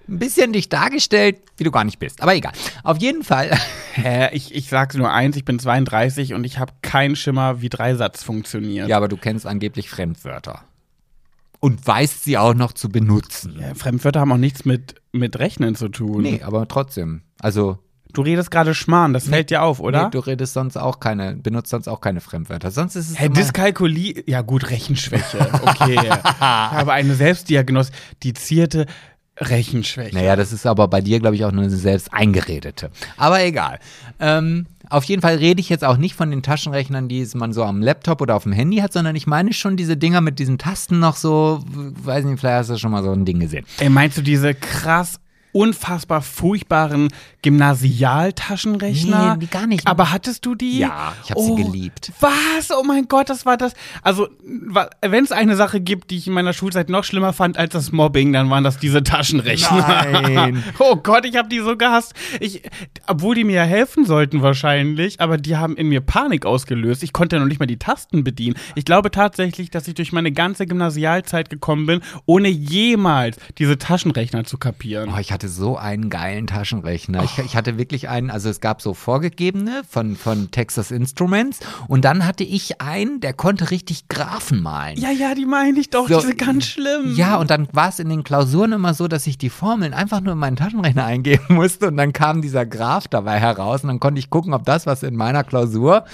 [0.09, 2.23] ein bisschen dich dargestellt, wie du gar nicht bist.
[2.23, 2.53] Aber egal.
[2.83, 3.57] Auf jeden Fall.
[3.95, 7.69] Hä, ich, ich sag's nur eins, ich bin 32 und ich habe keinen Schimmer, wie
[7.69, 8.89] Dreisatz funktioniert.
[8.89, 10.63] Ja, aber du kennst angeblich Fremdwörter.
[11.61, 13.57] Und weißt sie auch noch zu benutzen.
[13.61, 16.23] Ja, Fremdwörter haben auch nichts mit, mit Rechnen zu tun.
[16.23, 17.23] Nee, aber trotzdem.
[17.41, 17.79] Also,
[18.13, 20.05] Du redest gerade Schmarrn, das fällt dir auf, oder?
[20.05, 22.71] nee, du redest sonst auch keine, benutzt sonst auch keine Fremdwörter.
[22.71, 26.01] Sonst ist es Hä, immer, Dyskalkulie, ja gut, Rechenschwäche, okay.
[26.03, 28.87] ich habe eine selbstdiagnostizierte
[29.41, 30.15] Rechenschwäche.
[30.15, 32.91] Naja, das ist aber bei dir, glaube ich, auch nur eine selbst eingeredete.
[33.17, 33.79] Aber egal.
[34.21, 37.63] Ähm, auf jeden Fall rede ich jetzt auch nicht von den Taschenrechnern, die man so
[37.63, 40.59] am Laptop oder auf dem Handy hat, sondern ich meine schon diese Dinger mit diesen
[40.59, 43.67] Tasten noch so, weiß nicht, vielleicht hast du schon mal so ein Ding gesehen.
[43.79, 45.21] Ey, meinst du diese krass
[45.53, 47.09] unfassbar furchtbaren
[47.43, 49.35] Gymnasialtaschenrechner?
[49.35, 49.87] Nee, die gar nicht.
[49.87, 50.81] Aber hattest du die?
[50.81, 52.13] Ja, ich hab sie oh, geliebt.
[52.21, 52.71] Was?
[52.71, 53.75] Oh mein Gott, das war das.
[54.03, 54.29] Also,
[55.03, 57.93] wenn es eine Sache gibt, die ich in meiner Schulzeit noch schlimmer fand als das
[57.93, 60.07] Mobbing, dann waren das diese Taschenrechner.
[60.23, 60.65] Nein.
[60.81, 62.15] oh Gott, ich habe die so gehasst.
[62.41, 62.63] Ich,
[63.07, 67.03] obwohl die mir ja helfen sollten wahrscheinlich, aber die haben in mir Panik ausgelöst.
[67.05, 68.57] Ich konnte ja noch nicht mal die Tasten bedienen.
[68.75, 74.45] Ich glaube tatsächlich, dass ich durch meine ganze Gymnasialzeit gekommen bin, ohne jemals diese Taschenrechner
[74.45, 75.11] zu kapieren.
[75.15, 77.28] Oh, ich hatte so einen geilen Taschenrechner.
[77.37, 82.05] Ich, ich hatte wirklich einen, also es gab so vorgegebene von, von Texas Instruments und
[82.05, 84.99] dann hatte ich einen, der konnte richtig Graphen malen.
[84.99, 87.15] Ja, ja, die meine ich doch, So, die sind ganz schlimm.
[87.15, 90.21] Ja, und dann war es in den Klausuren immer so, dass ich die Formeln einfach
[90.21, 94.01] nur in meinen Taschenrechner eingeben musste und dann kam dieser Graph dabei heraus und dann
[94.01, 96.05] konnte ich gucken, ob das, was in meiner Klausur,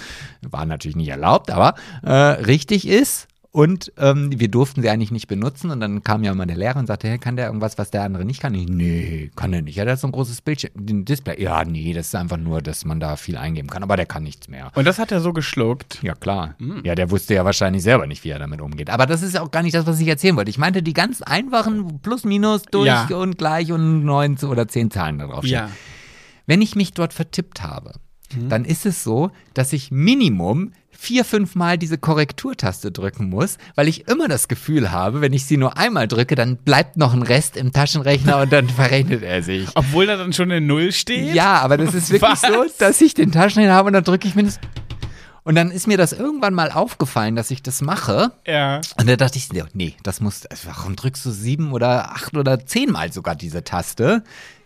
[0.42, 3.28] war natürlich nicht erlaubt, aber äh, richtig ist.
[3.54, 5.70] Und ähm, wir durften sie eigentlich nicht benutzen.
[5.70, 8.02] Und dann kam ja immer der Lehrer und sagte, hey, kann der irgendwas, was der
[8.02, 8.52] andere nicht kann?
[8.52, 9.76] Ich, nee, kann der nicht.
[9.76, 11.40] Ja, der hat so ein großes Bildschirm, ein Display.
[11.40, 13.84] Ja, nee, das ist einfach nur, dass man da viel eingeben kann.
[13.84, 14.72] Aber der kann nichts mehr.
[14.74, 16.00] Und das hat er so geschluckt.
[16.02, 16.56] Ja, klar.
[16.82, 18.90] Ja, der wusste ja wahrscheinlich selber nicht, wie er damit umgeht.
[18.90, 20.50] Aber das ist ja auch gar nicht das, was ich erzählen wollte.
[20.50, 23.06] Ich meinte die ganz einfachen Plus, Minus, durch Ja.
[23.16, 25.52] und gleich und neun oder zehn Zahlen da drauf stehen.
[25.52, 25.70] Ja.
[26.48, 27.92] Wenn ich mich dort vertippt habe,
[28.48, 30.72] dann ist es so, dass ich Minimum
[31.04, 35.44] vier, fünf Mal diese Korrekturtaste drücken muss, weil ich immer das Gefühl habe, wenn ich
[35.44, 39.42] sie nur einmal drücke, dann bleibt noch ein Rest im Taschenrechner und dann verrechnet er
[39.42, 39.68] sich.
[39.74, 41.34] Obwohl da dann schon eine Null steht?
[41.34, 42.40] Ja, aber das ist wirklich Was?
[42.40, 44.66] so, dass ich den Taschenrechner habe und dann drücke ich mindestens.
[45.42, 48.32] Und dann ist mir das irgendwann mal aufgefallen, dass ich das mache.
[48.46, 48.80] Ja.
[48.98, 52.64] Und da dachte ich, nee, das muss, also warum drückst du sieben oder acht oder
[52.64, 54.24] zehnmal sogar diese Taste?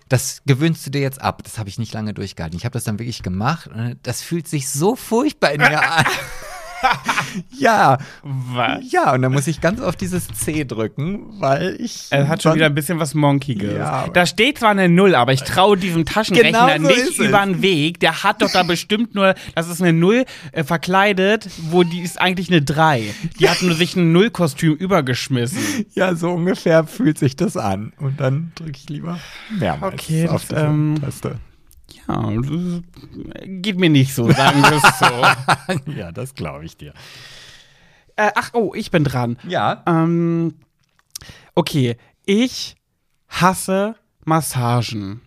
[0.08, 1.42] Das gewöhnst du dir jetzt ab.
[1.44, 2.56] Das habe ich nicht lange durchgehalten.
[2.56, 3.70] Ich habe das dann wirklich gemacht.
[4.02, 6.04] Das fühlt sich so furchtbar in mir an.
[7.50, 8.90] ja, Was?
[8.90, 12.06] ja, und dann muss ich ganz oft dieses C drücken, weil ich.
[12.10, 13.74] Er hat schon wieder ein bisschen was Monkiges.
[13.74, 17.44] Ja, da steht zwar eine Null, aber ich traue diesem Taschenrechner Genau so nicht über
[17.44, 18.00] den Weg.
[18.00, 22.20] Der hat doch da bestimmt nur, das ist eine Null äh, verkleidet, wo die ist
[22.20, 23.02] eigentlich eine Drei.
[23.38, 25.86] Die hat nur sich ein Nullkostüm übergeschmissen.
[25.94, 27.92] Ja, so ungefähr fühlt sich das an.
[27.98, 29.18] Und dann drücke ich lieber
[29.58, 31.38] mehrmals Okay, auf das, diese ähm, Taste.
[32.08, 32.82] Ja, das
[33.44, 35.90] geht mir nicht so, sagen wir es so.
[35.92, 36.94] ja, das glaube ich dir.
[38.16, 39.38] äh, ach, oh, ich bin dran.
[39.46, 39.82] Ja.
[39.86, 40.54] Ähm,
[41.54, 42.76] okay, ich
[43.28, 43.94] hasse
[44.24, 45.20] Massagen.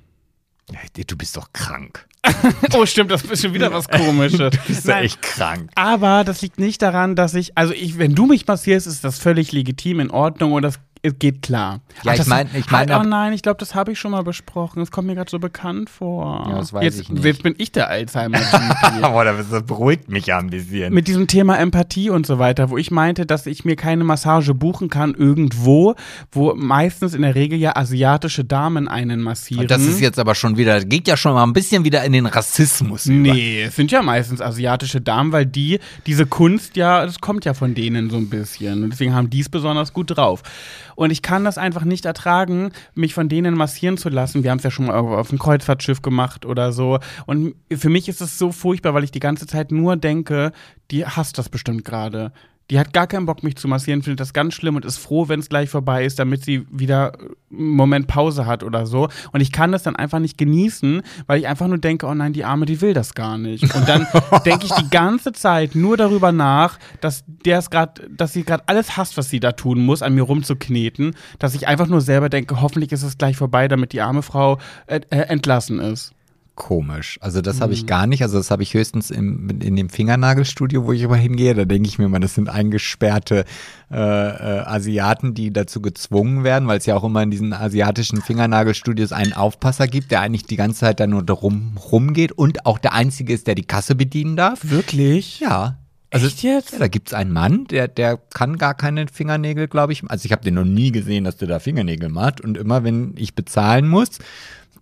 [1.07, 2.07] Du bist doch krank.
[2.73, 4.39] Oh, stimmt, das ist schon wieder was Komisches.
[4.51, 5.69] Du bist ja echt krank.
[5.75, 9.19] Aber das liegt nicht daran, dass ich, also ich, wenn du mich massierst, ist das
[9.19, 11.81] völlig legitim, in Ordnung und das geht klar.
[12.03, 13.99] Ja, Ach, ich das- mein- ich mein, halt, oh nein, ich glaube, das habe ich
[13.99, 14.79] schon mal besprochen.
[14.79, 16.45] Das kommt mir gerade so bekannt vor.
[16.47, 17.25] Ja, das weiß jetzt, ich nicht.
[17.25, 18.83] Jetzt bin ich der Alzheimer-Typ.
[19.03, 20.93] Aber das beruhigt mich ja ein bisschen.
[20.93, 24.53] Mit diesem Thema Empathie und so weiter, wo ich meinte, dass ich mir keine Massage
[24.53, 25.95] buchen kann irgendwo,
[26.31, 29.67] wo meistens in der Regel ja asiatische Damen einen massieren.
[29.67, 32.25] das ist jetzt aber schon wieder, geht ja schon mal ein bisschen wieder in den
[32.27, 33.33] Rassismus über.
[33.33, 37.53] Nee, es sind ja meistens asiatische Damen, weil die, diese Kunst ja, das kommt ja
[37.53, 38.83] von denen so ein bisschen.
[38.83, 40.43] Und deswegen haben die es besonders gut drauf.
[40.95, 44.43] Und ich kann das einfach nicht ertragen, mich von denen massieren zu lassen.
[44.43, 46.99] Wir haben es ja schon mal auf dem Kreuzfahrtschiff gemacht oder so.
[47.25, 50.51] Und für mich ist es so furchtbar, weil ich die ganze Zeit nur denke,
[50.91, 52.31] die hasst das bestimmt gerade.
[52.71, 55.27] Die hat gar keinen Bock, mich zu massieren, findet das ganz schlimm und ist froh,
[55.27, 57.11] wenn es gleich vorbei ist, damit sie wieder
[57.51, 59.09] einen Moment Pause hat oder so.
[59.33, 62.31] Und ich kann das dann einfach nicht genießen, weil ich einfach nur denke, oh nein,
[62.31, 63.75] die Arme, die will das gar nicht.
[63.75, 64.07] Und dann
[64.45, 68.63] denke ich die ganze Zeit nur darüber nach, dass der es gerade, dass sie gerade
[68.67, 72.29] alles hasst, was sie da tun muss, an mir rumzukneten, dass ich einfach nur selber
[72.29, 76.13] denke, hoffentlich ist es gleich vorbei, damit die arme Frau äh, äh entlassen ist
[76.61, 77.17] komisch.
[77.21, 77.87] Also das habe ich mhm.
[77.87, 78.21] gar nicht.
[78.21, 81.55] Also das habe ich höchstens im, in dem Fingernagelstudio, wo ich immer hingehe.
[81.55, 83.45] Da denke ich mir mal, das sind eingesperrte
[83.91, 88.21] äh, äh, Asiaten, die dazu gezwungen werden, weil es ja auch immer in diesen asiatischen
[88.21, 92.77] Fingernagelstudios einen Aufpasser gibt, der eigentlich die ganze Zeit da nur darum rumgeht und auch
[92.77, 94.59] der Einzige ist, der die Kasse bedienen darf.
[94.69, 95.39] Wirklich?
[95.39, 95.79] Ja.
[96.11, 96.73] Also, Echt jetzt?
[96.73, 100.03] Ja, da gibt es einen Mann, der, der kann gar keine Fingernägel, glaube ich.
[100.09, 102.41] Also ich habe den noch nie gesehen, dass der da Fingernägel macht.
[102.41, 104.19] Und immer, wenn ich bezahlen muss,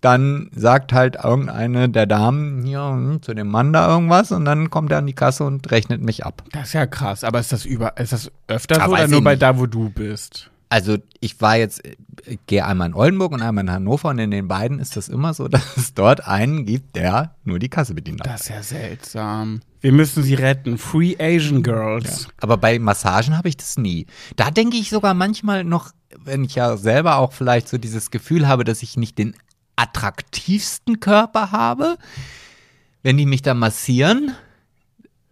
[0.00, 4.70] dann sagt halt irgendeine der Damen hier hm, zu dem Mann da irgendwas und dann
[4.70, 6.42] kommt er an die Kasse und rechnet mich ab.
[6.52, 9.36] Das ist ja krass, aber ist das über, ist das öfter so oder nur bei
[9.36, 10.50] da, wo du bist?
[10.72, 11.82] Also ich war jetzt,
[12.24, 15.08] ich gehe einmal in Oldenburg und einmal in Hannover und in den beiden ist das
[15.08, 18.24] immer so, dass es dort einen gibt, der nur die Kasse bedient.
[18.24, 19.60] Das ist ja seltsam.
[19.80, 20.78] Wir müssen sie retten.
[20.78, 22.22] Free Asian Girls.
[22.22, 22.28] Ja.
[22.40, 24.06] Aber bei Massagen habe ich das nie.
[24.36, 28.46] Da denke ich sogar manchmal noch, wenn ich ja selber auch vielleicht so dieses Gefühl
[28.46, 29.34] habe, dass ich nicht den
[29.80, 31.96] attraktivsten Körper habe,
[33.02, 34.34] wenn die mich da massieren.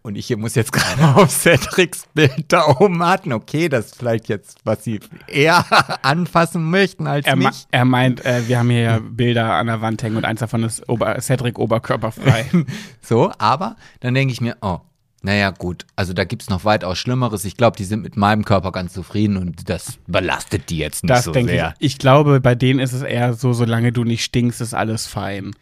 [0.02, 3.32] Und ich hier muss jetzt gerade auf Cedrics Bild da oben warten.
[3.32, 5.64] Okay, das ist vielleicht jetzt, was sie eher
[6.02, 7.66] anfassen möchten als er mich.
[7.70, 10.62] er meint, äh, wir haben hier ja Bilder an der Wand hängen und eins davon
[10.62, 12.46] ist Ober Cedric oberkörperfrei.
[13.02, 14.78] so, aber dann denke ich mir, oh,
[15.22, 15.84] naja, gut.
[15.96, 17.44] Also da gibt es noch weitaus Schlimmeres.
[17.44, 21.10] Ich glaube, die sind mit meinem Körper ganz zufrieden und das belastet die jetzt nicht
[21.10, 21.74] das so sehr.
[21.78, 21.94] Ich.
[21.94, 25.52] ich glaube, bei denen ist es eher so, solange du nicht stinkst, ist alles fein.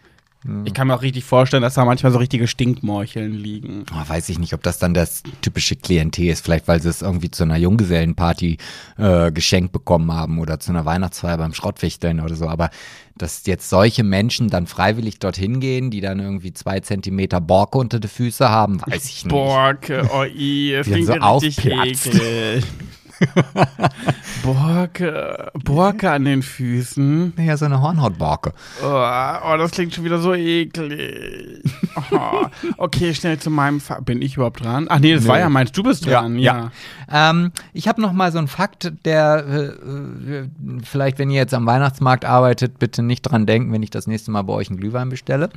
[0.65, 3.85] Ich kann mir auch richtig vorstellen, dass da manchmal so richtige Stinkmorcheln liegen.
[3.93, 6.45] Oh, weiß ich nicht, ob das dann das typische Klientel ist.
[6.45, 8.59] Vielleicht, weil sie es irgendwie zu einer Junggesellenparty
[8.99, 12.49] äh, geschenkt bekommen haben oder zu einer Weihnachtsfeier beim Schrottwichteln oder so.
[12.49, 12.71] Aber
[13.17, 17.99] dass jetzt solche Menschen dann freiwillig dorthin gehen, die dann irgendwie zwei Zentimeter Borke unter
[17.99, 19.33] die Füße haben, weiß ich nicht.
[19.33, 22.65] Borke, oh i, so richtig eklig.
[24.43, 27.35] Borke, Borke an den Füßen.
[27.39, 28.53] Ja, so eine Hornhautborke.
[28.83, 31.63] Oh, oh, das klingt schon wieder so eklig.
[32.11, 32.47] Oh,
[32.77, 34.87] okay, schnell zu meinem Fa Bin ich überhaupt dran?
[34.89, 35.29] Ach nee, das nee.
[35.29, 35.73] war ja meins.
[35.73, 36.71] Du bist dran, ja.
[37.11, 37.31] ja.
[37.31, 40.49] Ähm, ich habe noch mal so einen Fakt, der äh, äh,
[40.85, 44.31] vielleicht, wenn ihr jetzt am Weihnachtsmarkt arbeitet, bitte nicht dran denken, wenn ich das nächste
[44.31, 45.51] Mal bei euch einen Glühwein bestelle.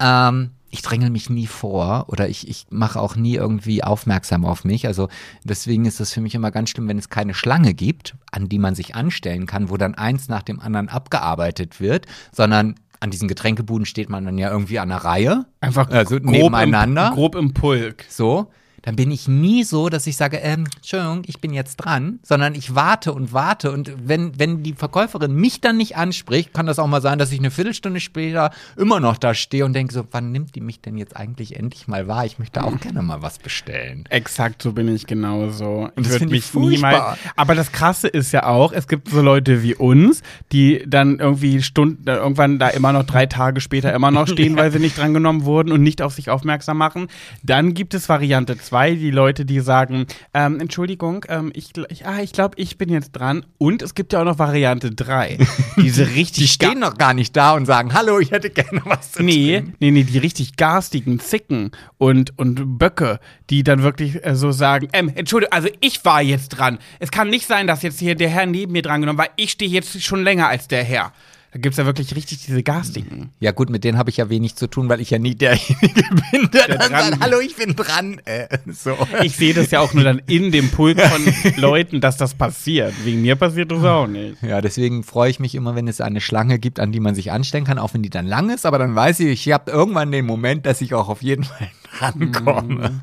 [0.00, 4.64] Ähm, ich drängel mich nie vor oder ich, ich mache auch nie irgendwie aufmerksam auf
[4.64, 4.86] mich.
[4.86, 5.08] Also
[5.44, 8.58] deswegen ist das für mich immer ganz schlimm, wenn es keine Schlange gibt, an die
[8.58, 13.28] man sich anstellen kann, wo dann eins nach dem anderen abgearbeitet wird, sondern an diesen
[13.28, 15.44] Getränkebuden steht man dann ja irgendwie an der Reihe.
[15.60, 17.08] Einfach also grob nebeneinander.
[17.08, 18.04] Im, grob im Pulk.
[18.08, 18.48] So
[18.82, 22.54] dann bin ich nie so, dass ich sage, ähm, Entschuldigung, ich bin jetzt dran, sondern
[22.56, 23.70] ich warte und warte.
[23.70, 27.30] Und wenn, wenn die Verkäuferin mich dann nicht anspricht, kann das auch mal sein, dass
[27.30, 30.80] ich eine Viertelstunde später immer noch da stehe und denke so, wann nimmt die mich
[30.80, 32.26] denn jetzt eigentlich endlich mal wahr?
[32.26, 34.04] Ich möchte auch gerne mal was bestellen.
[34.10, 35.90] Exakt, so bin ich genauso.
[35.96, 37.18] Ich würde mich niemals.
[37.36, 41.62] Aber das Krasse ist ja auch, es gibt so Leute wie uns, die dann irgendwie
[41.62, 45.44] Stunden, irgendwann da immer noch drei Tage später immer noch stehen, weil sie nicht drangenommen
[45.44, 47.06] wurden und nicht auf sich aufmerksam machen.
[47.44, 52.06] Dann gibt es Variante 2 zwei, die Leute, die sagen, ähm, Entschuldigung, ähm, ich, ich,
[52.06, 53.44] ah, ich glaube, ich bin jetzt dran.
[53.58, 55.36] Und es gibt ja auch noch Variante 3.
[55.76, 56.44] Diese richtig.
[56.44, 59.58] die stehen noch gar nicht da und sagen, hallo, ich hätte gerne was zu nee,
[59.58, 59.74] trinken.
[59.78, 63.20] Nee, nee, die richtig garstigen Zicken und, und Böcke,
[63.50, 66.78] die dann wirklich äh, so sagen, ähm, Entschuldigung, also ich war jetzt dran.
[66.98, 69.28] Es kann nicht sein, dass jetzt hier der Herr neben mir dran genommen war.
[69.36, 71.12] Ich stehe jetzt schon länger als der Herr.
[71.52, 73.30] Da gibt es ja wirklich richtig diese Garstigen.
[73.38, 76.02] Ja, gut, mit denen habe ich ja wenig zu tun, weil ich ja nie derjenige
[76.30, 77.10] bin, der, der dann dran.
[77.10, 78.22] sagt, hallo, ich bin dran.
[78.24, 78.96] Äh, so.
[79.22, 81.22] Ich sehe das ja auch nur dann in dem Pulk von
[81.56, 82.94] Leuten, dass das passiert.
[83.04, 84.42] Wegen mir passiert das auch nicht.
[84.42, 87.32] Ja, deswegen freue ich mich immer, wenn es eine Schlange gibt, an die man sich
[87.32, 88.64] anstellen kann, auch wenn die dann lang ist.
[88.64, 91.70] Aber dann weiß ich, ich habe irgendwann den Moment, dass ich auch auf jeden Fall
[92.00, 92.88] rankomme.
[92.88, 93.00] Mhm.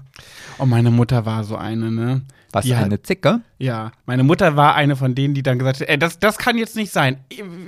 [0.57, 2.23] Und meine Mutter war so eine, ne?
[2.51, 3.41] Was, die eine Zicke?
[3.59, 6.57] Ja, meine Mutter war eine von denen, die dann gesagt hat, ey, das, das kann
[6.57, 7.19] jetzt nicht sein.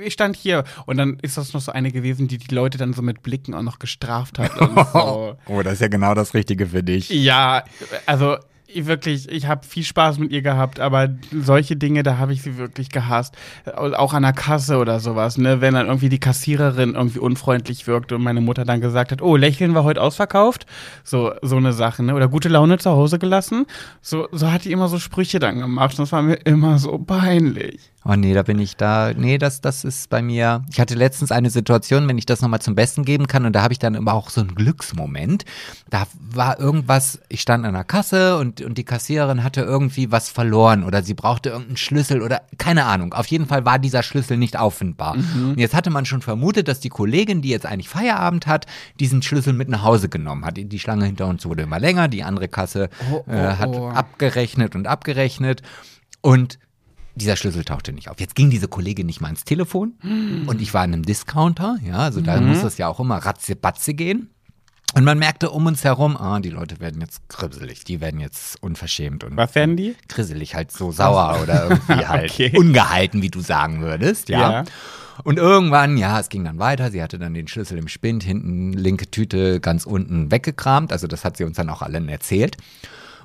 [0.03, 0.63] Ich stand hier.
[0.85, 3.53] Und dann ist das noch so eine gewesen, die die Leute dann so mit Blicken
[3.53, 4.51] auch noch gestraft hat.
[4.93, 5.37] so.
[5.47, 7.09] oh, das ist ja genau das Richtige für dich.
[7.09, 7.63] Ja,
[8.05, 8.37] also
[8.75, 12.57] wirklich, ich habe viel Spaß mit ihr gehabt, aber solche Dinge, da habe ich sie
[12.57, 13.35] wirklich gehasst.
[13.75, 15.61] Auch an der Kasse oder sowas, ne?
[15.61, 19.35] Wenn dann irgendwie die Kassiererin irgendwie unfreundlich wirkt und meine Mutter dann gesagt hat, oh,
[19.35, 20.65] Lächeln war heute ausverkauft.
[21.03, 22.15] So, so eine Sache, ne?
[22.15, 23.65] Oder gute Laune zu Hause gelassen.
[24.01, 26.97] So, so hat die immer so Sprüche dann gemacht und das war mir immer so
[26.97, 27.91] peinlich.
[28.03, 29.13] Oh nee, da bin ich da.
[29.13, 30.63] Nee, das, das ist bei mir.
[30.71, 33.61] Ich hatte letztens eine Situation, wenn ich das nochmal zum Besten geben kann, und da
[33.61, 35.45] habe ich dann immer auch so einen Glücksmoment.
[35.89, 40.29] Da war irgendwas, ich stand an der Kasse und, und die Kassiererin hatte irgendwie was
[40.29, 43.13] verloren oder sie brauchte irgendeinen Schlüssel oder keine Ahnung.
[43.13, 45.13] Auf jeden Fall war dieser Schlüssel nicht auffindbar.
[45.13, 48.65] Und jetzt hatte man schon vermutet, dass die Kollegin, die jetzt eigentlich Feierabend hat,
[48.99, 50.57] diesen Schlüssel mit nach Hause genommen hat.
[50.57, 53.89] Die Schlange hinter uns wurde immer länger, die andere Kasse Oh, oh, äh, hat oh.
[53.89, 55.61] abgerechnet und abgerechnet.
[56.21, 56.59] Und
[57.15, 58.19] dieser Schlüssel tauchte nicht auf.
[58.19, 59.93] Jetzt ging diese Kollegin nicht mal ins Telefon
[60.47, 63.93] und ich war in einem Discounter, ja, also da muss das ja auch immer ratze-batze
[63.93, 64.29] gehen.
[64.93, 68.61] Und man merkte um uns herum, ah, die Leute werden jetzt kribbelig, die werden jetzt
[68.61, 69.95] unverschämt und Was werden die?
[70.09, 72.51] grisselig, halt so sauer oder irgendwie halt Okay.
[72.57, 74.51] ungehalten, wie du sagen würdest, ja.
[74.51, 74.63] Ja.
[75.23, 76.91] Und irgendwann, ja, es ging dann weiter.
[76.91, 80.91] Sie hatte dann den Schlüssel im Spind, hinten linke Tüte ganz unten weggekramt.
[80.91, 82.57] Also das hat sie uns dann auch allen erzählt.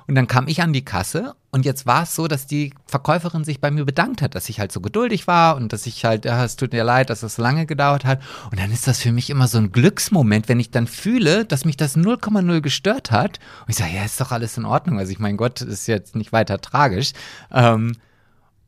[0.07, 3.43] Und dann kam ich an die Kasse und jetzt war es so, dass die Verkäuferin
[3.43, 6.25] sich bei mir bedankt hat, dass ich halt so geduldig war und dass ich halt,
[6.25, 8.21] ja, es tut mir leid, dass es so lange gedauert hat.
[8.51, 11.65] Und dann ist das für mich immer so ein Glücksmoment, wenn ich dann fühle, dass
[11.65, 13.39] mich das 0,0 gestört hat.
[13.61, 14.99] Und ich sage, ja, ist doch alles in Ordnung.
[14.99, 17.13] Also ich mein Gott, ist jetzt nicht weiter tragisch.
[17.51, 17.95] Ähm,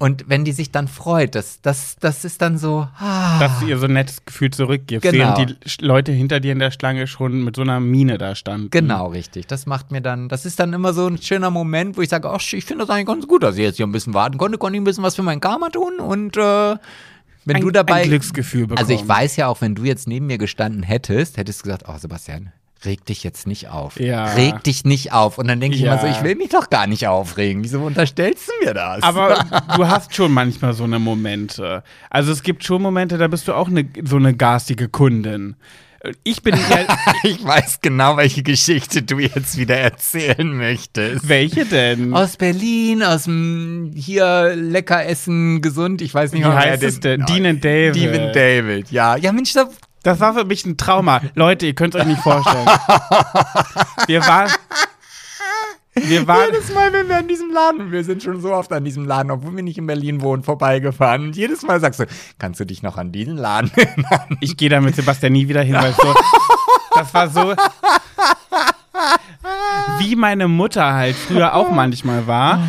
[0.01, 3.65] und wenn die sich dann freut, das, das, das ist dann so, ah, Dass du
[3.67, 5.03] ihr so ein nettes Gefühl zurückgibst.
[5.03, 5.37] Genau.
[5.37, 8.69] Während die Leute hinter dir in der Schlange schon mit so einer Mine da standen.
[8.69, 9.47] Genau, richtig.
[9.47, 12.29] Das macht mir dann, das ist dann immer so ein schöner Moment, wo ich sage,
[12.29, 14.57] ach, ich finde das eigentlich ganz gut, dass ich jetzt hier ein bisschen warten konnte,
[14.57, 16.77] konnte ich ein bisschen was für mein Karma tun und äh,
[17.45, 18.03] wenn Ein, du dabei.
[18.03, 18.77] ein Glücksgefühl bekommen.
[18.77, 21.83] also ich weiß ja auch, wenn du jetzt neben mir gestanden hättest, hättest du gesagt,
[21.87, 22.53] oh Sebastian,
[22.85, 23.99] reg dich jetzt nicht auf.
[23.99, 24.25] Ja.
[24.33, 25.37] Reg dich nicht auf.
[25.37, 25.93] Und dann denke ich Ja.
[25.93, 27.63] immer so, ich will mich doch gar nicht aufregen.
[27.63, 29.03] Wieso unterstellst du mir das?
[29.03, 31.83] Aber du hast schon manchmal so eine Momente.
[32.09, 35.55] Also es gibt schon Momente, da bist du auch eine, so eine garstige Kundin.
[36.23, 36.87] Ich bin eher,
[37.23, 41.27] ich weiß genau, welche Geschichte du jetzt wieder erzählen möchtest.
[41.27, 42.13] welche denn?
[42.13, 47.25] Aus Berlin, aus dem hier lecker essen, gesund, ich weiß nicht, Wie heißt es denn?
[47.25, 47.95] Dean and David.
[47.95, 49.17] Dean and David, ja.
[49.17, 49.67] Ja, Mensch, da,
[50.03, 51.21] Das war für mich ein Trauma.
[51.35, 52.67] Leute, ihr könnt es euch nicht vorstellen.
[54.07, 54.49] Wir waren.
[55.95, 56.45] Wir waren.
[56.53, 59.31] jedes Mal, wenn wir an diesem Laden, wir sind schon so oft an diesem Laden,
[59.31, 61.25] obwohl wir nicht in Berlin wohnen, vorbeigefahren.
[61.25, 62.05] Und jedes Mal sagst du,
[62.37, 64.37] kannst du dich noch an diesen Laden erinnern?
[64.39, 66.15] Ich gehe da mit Sebastian nie wieder hin, weil so.
[66.95, 67.53] Das war so.
[69.99, 72.59] Wie meine Mutter halt früher auch manchmal war.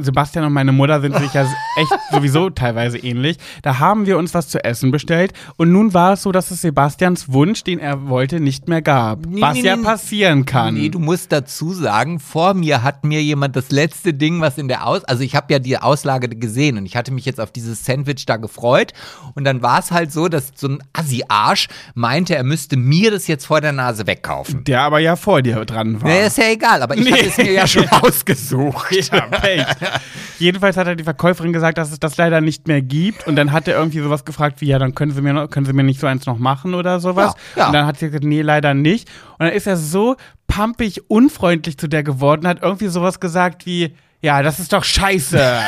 [0.00, 1.42] Sebastian und meine Mutter sind sich ja
[1.76, 3.36] echt sowieso teilweise ähnlich.
[3.62, 6.60] Da haben wir uns was zu essen bestellt und nun war es so, dass es
[6.62, 9.26] Sebastians Wunsch, den er wollte, nicht mehr gab.
[9.26, 9.82] Nee, was nee, ja nee.
[9.82, 10.74] passieren kann.
[10.74, 14.68] Nee, du musst dazu sagen, vor mir hat mir jemand das letzte Ding, was in
[14.68, 15.04] der Aus...
[15.04, 18.24] Also ich habe ja die Auslage gesehen und ich hatte mich jetzt auf dieses Sandwich
[18.26, 18.92] da gefreut.
[19.34, 23.26] Und dann war es halt so, dass so ein Assi-Arsch meinte, er müsste mir das
[23.26, 24.64] jetzt vor der Nase wegkaufen.
[24.64, 26.08] der aber ja vor dir dran war.
[26.08, 27.12] Nee, ist ja egal, aber ich Nee.
[27.12, 28.92] hatte es mir ja schon ausgesucht.
[29.12, 29.66] Ja, Pech.
[30.38, 33.26] Jedenfalls hat er die Verkäuferin gesagt, dass es das leider nicht mehr gibt.
[33.26, 35.66] Und dann hat er irgendwie sowas gefragt wie, ja, dann können Sie mir, noch, können
[35.66, 37.34] Sie mir nicht so eins noch machen oder sowas.
[37.54, 37.66] Ja, ja.
[37.68, 39.08] Und dann hat sie gesagt, nee, leider nicht.
[39.38, 40.16] Und dann ist er so
[40.48, 45.38] pampig unfreundlich zu der geworden, hat irgendwie sowas gesagt wie, ja, das ist doch scheiße.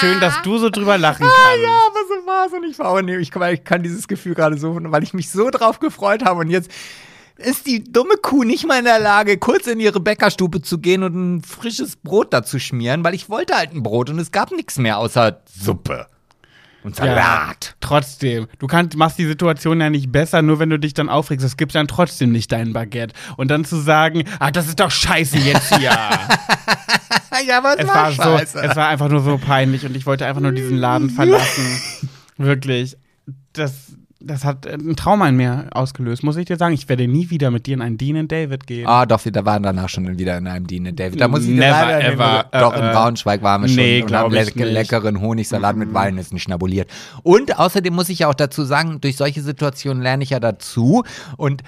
[0.00, 1.34] Schön, dass du so drüber lachen kannst.
[1.36, 3.82] Ah, Ja, aber so war es und ich war auch nee, ich, kann- ich kann
[3.82, 6.70] dieses Gefühl gerade so, weil ich mich so drauf gefreut habe und jetzt
[7.40, 11.02] ist die dumme Kuh nicht mal in der Lage, kurz in ihre Bäckerstube zu gehen
[11.02, 14.52] und ein frisches Brot dazu schmieren, weil ich wollte halt ein Brot und es gab
[14.52, 16.06] nichts mehr außer Suppe
[16.82, 17.76] und Salat.
[17.80, 21.44] Trotzdem, du kannst, machst die Situation ja nicht besser, nur wenn du dich dann aufregst.
[21.44, 23.14] Es gibt dann trotzdem nicht dein Baguette.
[23.36, 25.92] Und dann zu sagen, ah, das ist doch scheiße jetzt hier.
[27.46, 30.04] Ja, aber es, es war, war so, es war einfach nur so peinlich und ich
[30.04, 31.64] wollte einfach nur diesen Laden verlassen.
[32.36, 32.98] Wirklich.
[33.54, 33.72] Das,
[34.22, 36.74] das hat ein Trauma in mir ausgelöst, muss ich dir sagen.
[36.74, 38.86] Ich werde nie wieder mit dir in einen Dean and David gehen.
[38.86, 41.20] Ah, doch, wir waren danach schon wieder in einem Diener, David.
[41.20, 42.92] Da muss ich Never leider ever, Doch, äh, in äh.
[42.92, 44.72] Braunschweig waren wir schon Nee, und haben leck nicht.
[44.72, 46.90] leckeren Honigsalat mit Walnüssen schnabuliert.
[47.22, 51.02] Und außerdem muss ich ja auch dazu sagen, durch solche Situationen lerne ich ja dazu
[51.36, 51.62] und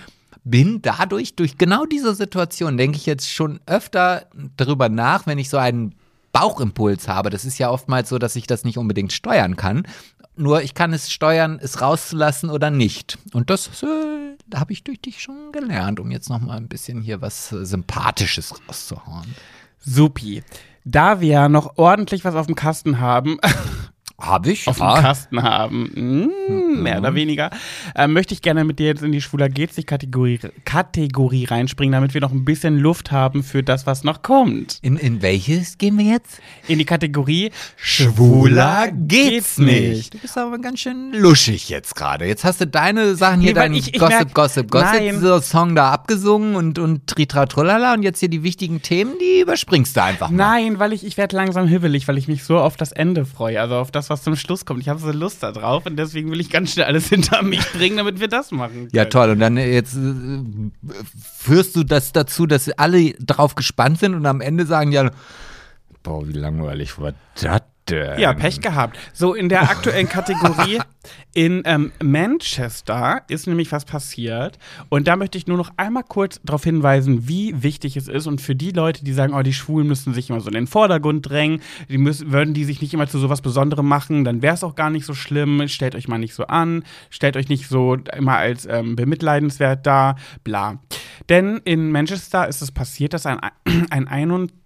[0.45, 4.27] bin dadurch, durch genau diese Situation, denke ich jetzt schon öfter
[4.57, 5.95] darüber nach, wenn ich so einen
[6.33, 7.31] Bauchimpuls habe.
[7.31, 9.87] Das ist ja oftmals so, dass ich das nicht unbedingt steuern kann.
[10.35, 13.19] Nur ich kann es steuern, es rauszulassen oder nicht.
[13.33, 17.03] Und das äh, habe ich durch dich schon gelernt, um jetzt noch mal ein bisschen
[17.03, 19.35] hier was äh, Sympathisches rauszuhauen.
[19.79, 20.43] Supi.
[20.85, 23.39] Da wir noch ordentlich was auf dem Kasten haben,
[24.23, 25.01] Hab ich, auf dem ja.
[25.01, 26.29] Kasten haben.
[26.79, 27.51] Mm, mehr oder weniger.
[27.97, 31.93] Ähm, möchte ich gerne mit dir jetzt in die Schwuler geht sich Kategorie, Kategorie reinspringen,
[31.93, 34.79] damit wir noch ein bisschen Luft haben für das, was noch kommt.
[34.83, 36.41] In, in welches gehen wir jetzt?
[36.69, 37.51] In die Kategorie
[40.11, 42.25] Du bist aber ganz schön luschig jetzt gerade.
[42.27, 45.15] Jetzt hast du deine Sachen hier, Nee, weil deinen ich- ich Gossip, merk- Gossip, Gossip,
[45.21, 49.41] so Song da abgesungen und, und Tritra Trullala und jetzt hier die wichtigen Themen, die
[49.41, 50.37] überspringst du einfach mal.
[50.37, 53.61] Nein, weil ich, ich werde langsam hibbelig, weil ich mich so auf das Ende freue,
[53.61, 54.81] also auf das, was zum Schluss kommt.
[54.81, 57.61] Ich habe so Lust da drauf und deswegen will ich ganz schnell alles hinter mich
[57.73, 58.89] bringen, damit wir das machen können.
[58.93, 59.31] Ja, toll.
[59.31, 60.41] Und dann äh, jetzt äh,
[61.39, 65.11] führst du das dazu, dass alle drauf gespannt sind und am Ende sagen ja,
[66.03, 67.63] boah, wie langweilig war das?
[68.19, 68.97] Ja, Pech gehabt.
[69.13, 70.79] So, in der aktuellen Kategorie
[71.35, 74.59] in ähm, Manchester ist nämlich was passiert.
[74.89, 78.27] Und da möchte ich nur noch einmal kurz darauf hinweisen, wie wichtig es ist.
[78.27, 80.67] Und für die Leute, die sagen, oh, die Schwulen müssen sich immer so in den
[80.67, 84.55] Vordergrund drängen, die müssen, würden die sich nicht immer zu sowas Besonderem machen, dann wäre
[84.55, 85.67] es auch gar nicht so schlimm.
[85.67, 90.17] Stellt euch mal nicht so an, stellt euch nicht so immer als ähm, bemitleidenswert dar,
[90.45, 90.79] bla.
[91.29, 93.39] Denn in Manchester ist es passiert, dass ein,
[93.91, 94.62] ein 21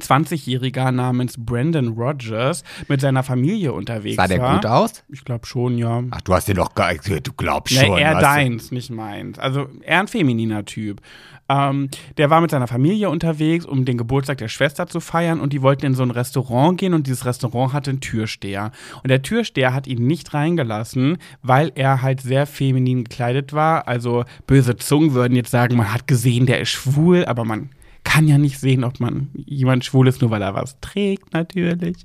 [0.00, 4.54] 20-Jähriger namens Brandon Rogers mit seiner Familie unterwegs Sah der war.
[4.54, 5.04] gut aus?
[5.08, 6.02] Ich glaube schon, ja.
[6.10, 7.98] Ach, du hast den doch gar du glaubst schon.
[7.98, 8.22] eher was?
[8.22, 9.38] deins, nicht meins.
[9.38, 11.00] Also eher ein femininer Typ.
[11.48, 15.52] Ähm, der war mit seiner Familie unterwegs, um den Geburtstag der Schwester zu feiern und
[15.52, 18.70] die wollten in so ein Restaurant gehen und dieses Restaurant hatte einen Türsteher.
[19.02, 23.88] Und der Türsteher hat ihn nicht reingelassen, weil er halt sehr feminin gekleidet war.
[23.88, 27.70] Also böse Zungen würden jetzt sagen, man hat gesehen, der ist schwul, aber man
[28.12, 31.96] kann ja nicht sehen, ob man jemand schwul ist, nur weil er was trägt, natürlich.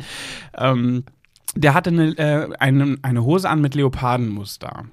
[0.58, 1.04] Ähm,
[1.54, 4.86] der hatte eine, äh, eine, eine Hose an mit Leopardenmuster.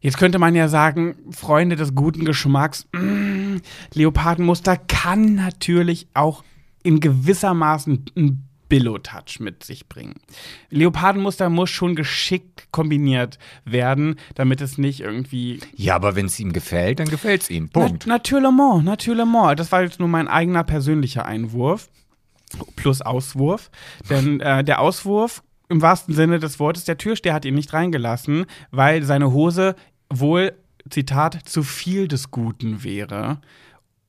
[0.00, 3.62] Jetzt könnte man ja sagen, Freunde des guten Geschmacks, mm,
[3.94, 6.44] Leopardenmuster kann natürlich auch
[6.82, 10.14] in gewissermaßen ein Billo-Touch mit sich bringen.
[10.70, 16.54] Leopardenmuster muss schon geschickt kombiniert werden, damit es nicht irgendwie Ja, aber wenn es ihm
[16.54, 17.68] gefällt, dann gefällt es ihm.
[17.68, 18.06] Punkt.
[18.06, 18.50] na, natürlich,
[18.82, 19.26] natürlich.
[19.56, 21.90] Das war jetzt nur mein eigener persönlicher Einwurf.
[22.76, 23.70] Plus Auswurf.
[24.08, 28.46] Denn äh, der Auswurf, im wahrsten Sinne des Wortes, der Türsteher hat ihn nicht reingelassen,
[28.70, 29.76] weil seine Hose
[30.08, 30.54] wohl,
[30.88, 33.40] Zitat, zu viel des Guten wäre.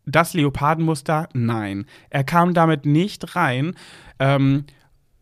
[0.06, 1.86] Das Leopardenmuster, nein.
[2.10, 3.76] Er kam damit nicht rein.
[4.22, 4.66] Ähm,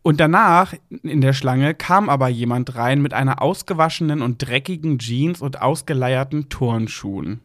[0.02, 5.40] und danach in der Schlange kam aber jemand rein mit einer ausgewaschenen und dreckigen Jeans
[5.40, 7.40] und ausgeleierten Turnschuhen.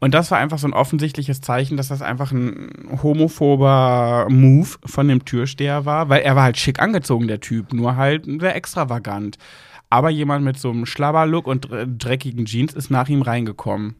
[0.00, 2.70] Und das war einfach so ein offensichtliches Zeichen, dass das einfach ein
[3.02, 7.96] homophober Move von dem Türsteher war, weil er war halt schick angezogen, der Typ, nur
[7.96, 9.36] halt sehr extravagant.
[9.90, 13.96] Aber jemand mit so einem Schlabberlook und dreckigen Jeans ist nach ihm reingekommen.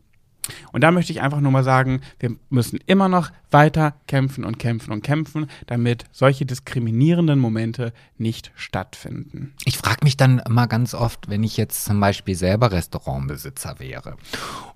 [0.72, 4.58] Und da möchte ich einfach nur mal sagen, wir müssen immer noch weiter kämpfen und
[4.58, 9.54] kämpfen und kämpfen, damit solche diskriminierenden Momente nicht stattfinden.
[9.64, 14.16] Ich frage mich dann mal ganz oft, wenn ich jetzt zum Beispiel selber Restaurantbesitzer wäre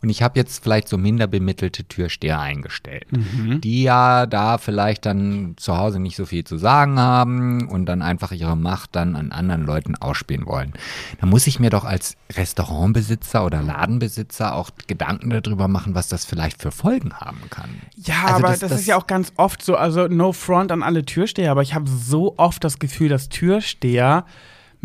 [0.02, 5.54] und ich habe jetzt vielleicht so minder bemittelte Türsteher eingestellt, die ja da vielleicht dann
[5.56, 9.32] zu Hause nicht so viel zu sagen haben und dann einfach ihre Macht dann an
[9.32, 10.72] anderen Leuten ausspielen wollen.
[11.20, 16.24] Da muss ich mir doch als Restaurantbesitzer oder Ladenbesitzer auch Gedanken darüber machen, was das
[16.24, 17.70] vielleicht für Folgen haben kann.
[17.96, 20.72] Ja, Also aber das- das, das- ist ja auch ganz oft so, also no front
[20.72, 24.24] an alle Türsteher, aber ich habe so oft das Gefühl, dass Türsteher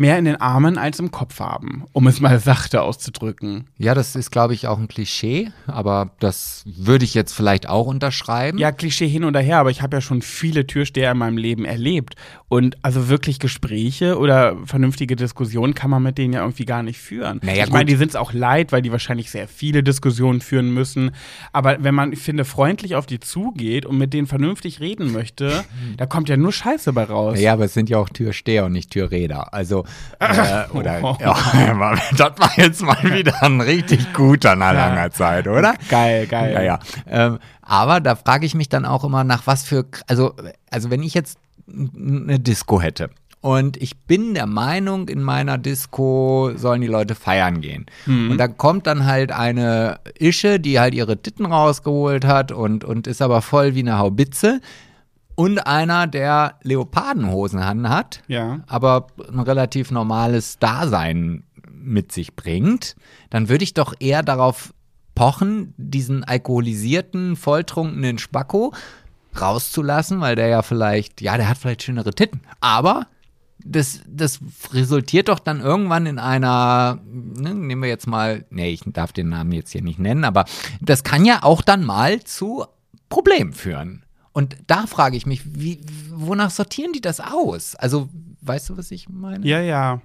[0.00, 3.66] mehr in den Armen als im Kopf haben, um es mal sachte auszudrücken.
[3.76, 7.86] Ja, das ist, glaube ich, auch ein Klischee, aber das würde ich jetzt vielleicht auch
[7.86, 8.56] unterschreiben.
[8.56, 11.66] Ja, Klischee hin oder her, aber ich habe ja schon viele Türsteher in meinem Leben
[11.66, 12.14] erlebt.
[12.48, 16.98] Und also wirklich Gespräche oder vernünftige Diskussionen kann man mit denen ja irgendwie gar nicht
[16.98, 17.38] führen.
[17.42, 20.72] Naja, ich meine, die sind es auch leid, weil die wahrscheinlich sehr viele Diskussionen führen
[20.72, 21.10] müssen.
[21.52, 25.62] Aber wenn man, ich finde, freundlich auf die zugeht und mit denen vernünftig reden möchte,
[25.98, 27.38] da kommt ja nur Scheiße bei raus.
[27.38, 29.52] Ja, aber es sind ja auch Türsteher und nicht Türräder.
[29.52, 29.84] Also,
[30.18, 34.88] äh, oder, ja, das war jetzt mal wieder ein richtig guter nach Ja.
[34.88, 35.74] langer Zeit, oder?
[35.88, 36.52] Geil, geil.
[36.54, 36.78] Ja, ja.
[37.08, 40.34] Ähm, aber da frage ich mich dann auch immer nach was für, also,
[40.70, 41.38] also wenn ich jetzt
[41.68, 43.10] eine Disco hätte
[43.42, 47.86] und ich bin der Meinung, in meiner Disco sollen die Leute feiern gehen.
[48.06, 53.06] Und da kommt dann halt eine Ische, die halt ihre Titten rausgeholt hat und, und
[53.06, 54.60] ist aber voll wie eine Haubitze.
[55.40, 58.60] Und einer, der Leopardenhosen hat, Ja.
[58.66, 62.94] aber ein relativ normales Dasein mit sich bringt,
[63.30, 64.74] dann würde ich doch eher darauf
[65.14, 68.72] pochen, diesen alkoholisierten, volltrunkenen Spacko
[69.40, 73.06] rauszulassen, weil der ja vielleicht, ja, der hat vielleicht schönere Titten, aber
[73.64, 74.40] das, das
[74.72, 79.28] resultiert doch dann irgendwann in einer, ne, nehmen wir jetzt mal, nee, ich darf den
[79.28, 80.44] Namen jetzt hier nicht nennen, aber
[80.80, 82.64] das kann ja auch dann mal zu
[83.08, 84.02] Problemen führen.
[84.32, 87.74] Und da frage ich mich, wie, wonach sortieren die das aus?
[87.74, 88.08] Also
[88.42, 89.46] weißt du, was ich meine?
[89.46, 90.00] Ja, ja.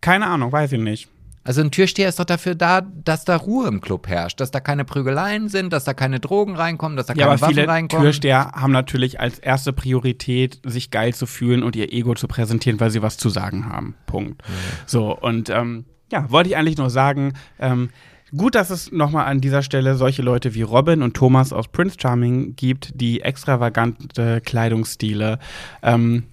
[0.00, 1.08] Keine Ahnung, weiß ich nicht.
[1.48, 4.60] Also ein Türsteher ist doch dafür da, dass da Ruhe im Club herrscht, dass da
[4.60, 7.66] keine Prügeleien sind, dass da keine Drogen reinkommen, dass da keine Ja, aber Waffen viele
[7.66, 8.04] reinkommen.
[8.04, 12.78] Türsteher haben natürlich als erste Priorität, sich geil zu fühlen und ihr Ego zu präsentieren,
[12.80, 13.94] weil sie was zu sagen haben.
[14.04, 14.42] Punkt.
[14.84, 17.88] So, und ähm, ja, wollte ich eigentlich nur sagen, ähm,
[18.36, 21.96] gut, dass es nochmal an dieser Stelle solche Leute wie Robin und Thomas aus Prince
[22.00, 25.38] Charming gibt, die extravagante Kleidungsstile
[25.82, 26.24] ähm,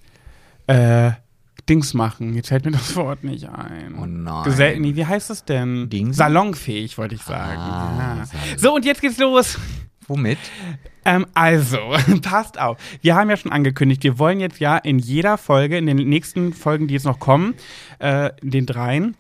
[0.67, 1.11] äh,
[1.67, 2.35] Dings machen.
[2.35, 3.95] Jetzt fällt mir das Wort nicht ein.
[3.99, 4.43] Oh nein.
[4.43, 5.89] Gesell nee, wie heißt es denn?
[5.89, 6.17] Dings?
[6.17, 7.59] Salonfähig, wollte ich sagen.
[7.59, 8.57] Ah, ja.
[8.57, 9.57] So, und jetzt geht's los.
[10.07, 10.37] Womit?
[11.03, 11.79] Ähm, also,
[12.21, 12.77] passt auf.
[13.01, 16.53] Wir haben ja schon angekündigt, wir wollen jetzt ja in jeder Folge, in den nächsten
[16.53, 17.55] Folgen, die jetzt noch kommen,
[17.97, 19.15] äh, den dreien,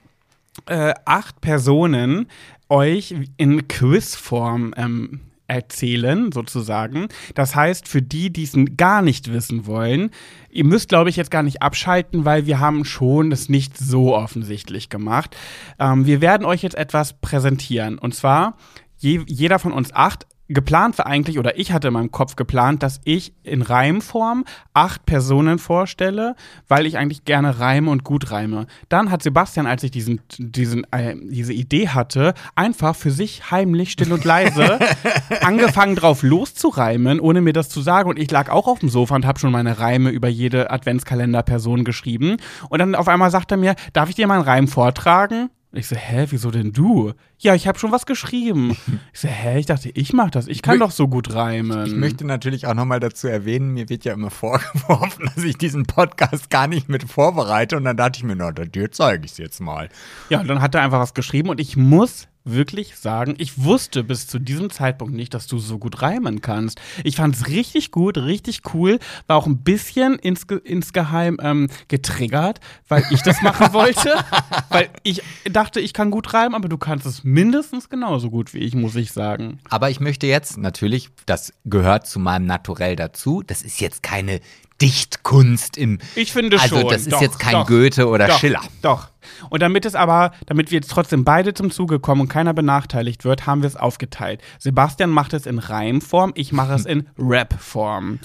[0.67, 2.27] äh, acht Personen
[2.69, 7.07] euch in Quizform ähm, erzählen, sozusagen.
[7.35, 10.09] Das heißt, für die, die es gar nicht wissen wollen,
[10.49, 14.15] ihr müsst, glaube ich, jetzt gar nicht abschalten, weil wir haben schon das nicht so
[14.15, 15.35] offensichtlich gemacht.
[15.79, 17.99] Ähm, wir werden euch jetzt etwas präsentieren.
[17.99, 18.57] Und zwar,
[18.97, 22.83] je, jeder von uns acht geplant war eigentlich, oder ich hatte in meinem Kopf geplant,
[22.83, 26.35] dass ich in Reimform acht Personen vorstelle,
[26.67, 28.67] weil ich eigentlich gerne reime und gut reime.
[28.89, 33.91] Dann hat Sebastian, als ich diesen, diesen, äh, diese Idee hatte, einfach für sich heimlich,
[33.91, 34.79] still und leise
[35.41, 38.09] angefangen drauf loszureimen, ohne mir das zu sagen.
[38.09, 41.83] Und ich lag auch auf dem Sofa und habe schon meine Reime über jede Adventskalender-Person
[41.83, 42.37] geschrieben.
[42.69, 45.49] Und dann auf einmal sagt er mir, darf ich dir mal einen Reim vortragen?
[45.77, 47.13] Ich so, hä, wieso denn du?
[47.39, 48.75] Ja, ich habe schon was geschrieben.
[49.13, 50.47] Ich so, hä, ich dachte, ich mach das.
[50.47, 51.85] Ich kann mö- doch so gut reimen.
[51.87, 55.85] Ich möchte natürlich auch nochmal dazu erwähnen, mir wird ja immer vorgeworfen, dass ich diesen
[55.85, 57.77] Podcast gar nicht mit vorbereite.
[57.77, 59.89] Und dann dachte ich mir, na, dir zeige ich es jetzt mal.
[60.29, 64.03] Ja, und dann hat er einfach was geschrieben und ich muss wirklich sagen, ich wusste
[64.03, 66.79] bis zu diesem Zeitpunkt nicht, dass du so gut reimen kannst.
[67.03, 72.59] Ich fand es richtig gut, richtig cool, war auch ein bisschen insge insgeheim ähm, getriggert,
[72.87, 74.13] weil ich das machen wollte,
[74.69, 75.21] weil ich
[75.51, 78.95] dachte, ich kann gut reimen, aber du kannst es mindestens genauso gut wie ich, muss
[78.95, 79.59] ich sagen.
[79.69, 83.43] Aber ich möchte jetzt natürlich, das gehört zu meinem Naturell dazu.
[83.45, 84.39] Das ist jetzt keine
[84.81, 85.99] Dichtkunst im.
[86.15, 86.89] Ich finde also schon.
[86.89, 88.61] das ist Doch, jetzt kein doch, Goethe oder doch, Schiller.
[88.81, 89.09] Doch.
[89.49, 93.23] Und damit es aber, damit wir jetzt trotzdem beide zum Zuge kommen und keiner benachteiligt
[93.23, 94.41] wird, haben wir es aufgeteilt.
[94.59, 98.19] Sebastian macht es in Reimform, ich mache es in Rapform.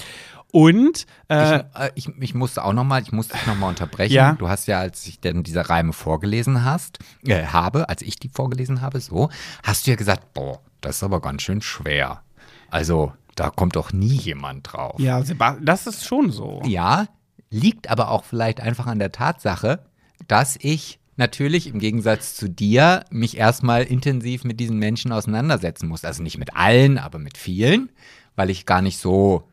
[0.52, 4.12] Und äh, Ich, äh, ich, ich musste auch nochmal, ich musste dich nochmal unterbrechen.
[4.12, 4.32] Ja.
[4.32, 8.28] Du hast ja, als ich denn diese Reime vorgelesen hast, äh, habe, als ich die
[8.28, 9.30] vorgelesen habe, so,
[9.62, 12.22] hast du ja gesagt, boah, das ist aber ganz schön schwer.
[12.70, 14.98] Also, da kommt doch nie jemand drauf.
[14.98, 15.22] ja,
[15.60, 16.62] das ist schon so.
[16.64, 17.06] Ja,
[17.50, 19.84] liegt aber auch vielleicht einfach an der Tatsache,
[20.28, 26.04] dass ich natürlich im Gegensatz zu dir mich erstmal intensiv mit diesen Menschen auseinandersetzen muss.
[26.04, 27.90] Also nicht mit allen, aber mit vielen,
[28.36, 29.44] weil ich gar nicht so.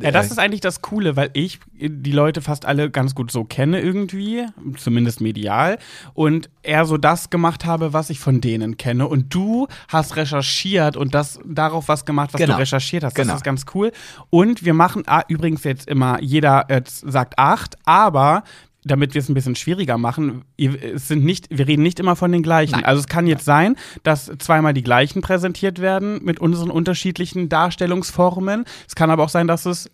[0.00, 3.30] Ja, das äh, ist eigentlich das Coole, weil ich die Leute fast alle ganz gut
[3.30, 4.46] so kenne irgendwie,
[4.76, 5.78] zumindest medial,
[6.14, 9.06] und eher so das gemacht habe, was ich von denen kenne.
[9.08, 12.54] Und du hast recherchiert und das darauf was gemacht, was Genau.
[12.54, 13.14] du recherchiert hast.
[13.14, 13.28] Genau.
[13.32, 13.92] Das ist ganz cool.
[14.30, 18.42] Und wir machen ah, übrigens jetzt immer, jeder jetzt sagt acht, aber
[18.86, 22.32] damit wir es ein bisschen schwieriger machen, es sind nicht, wir reden nicht immer von
[22.32, 22.72] den gleichen.
[22.72, 22.84] Nein.
[22.84, 28.64] Also es kann jetzt sein, dass zweimal die gleichen präsentiert werden mit unseren unterschiedlichen Darstellungsformen.
[28.86, 29.90] Es kann aber auch sein, dass es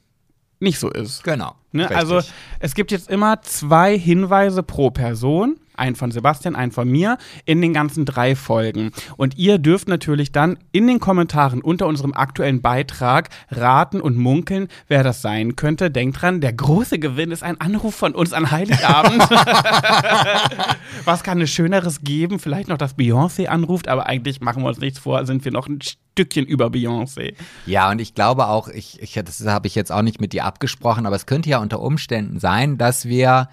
[0.61, 1.25] nicht so ist.
[1.25, 1.55] Genau.
[1.73, 1.91] Ne?
[1.91, 2.21] Also
[2.61, 7.61] es gibt jetzt immer zwei Hinweise pro Person, einen von Sebastian, einen von mir, in
[7.61, 8.93] den ganzen drei Folgen.
[9.17, 14.69] Und ihr dürft natürlich dann in den Kommentaren unter unserem aktuellen Beitrag raten und munkeln,
[14.87, 15.91] wer das sein könnte.
[15.91, 19.23] Denkt dran, der große Gewinn ist ein Anruf von uns an Heiligabend.
[21.05, 22.39] Was kann es Schöneres geben?
[22.39, 25.67] Vielleicht noch, dass Beyoncé anruft, aber eigentlich machen wir uns nichts vor, sind wir noch
[25.67, 27.35] ein Stückchen über Beyoncé.
[27.67, 30.45] Ja, und ich glaube auch, ich, ich, das habe ich jetzt auch nicht mit dir
[30.45, 33.49] abgesprochen, aber es könnte ja unter Umständen sein, dass wir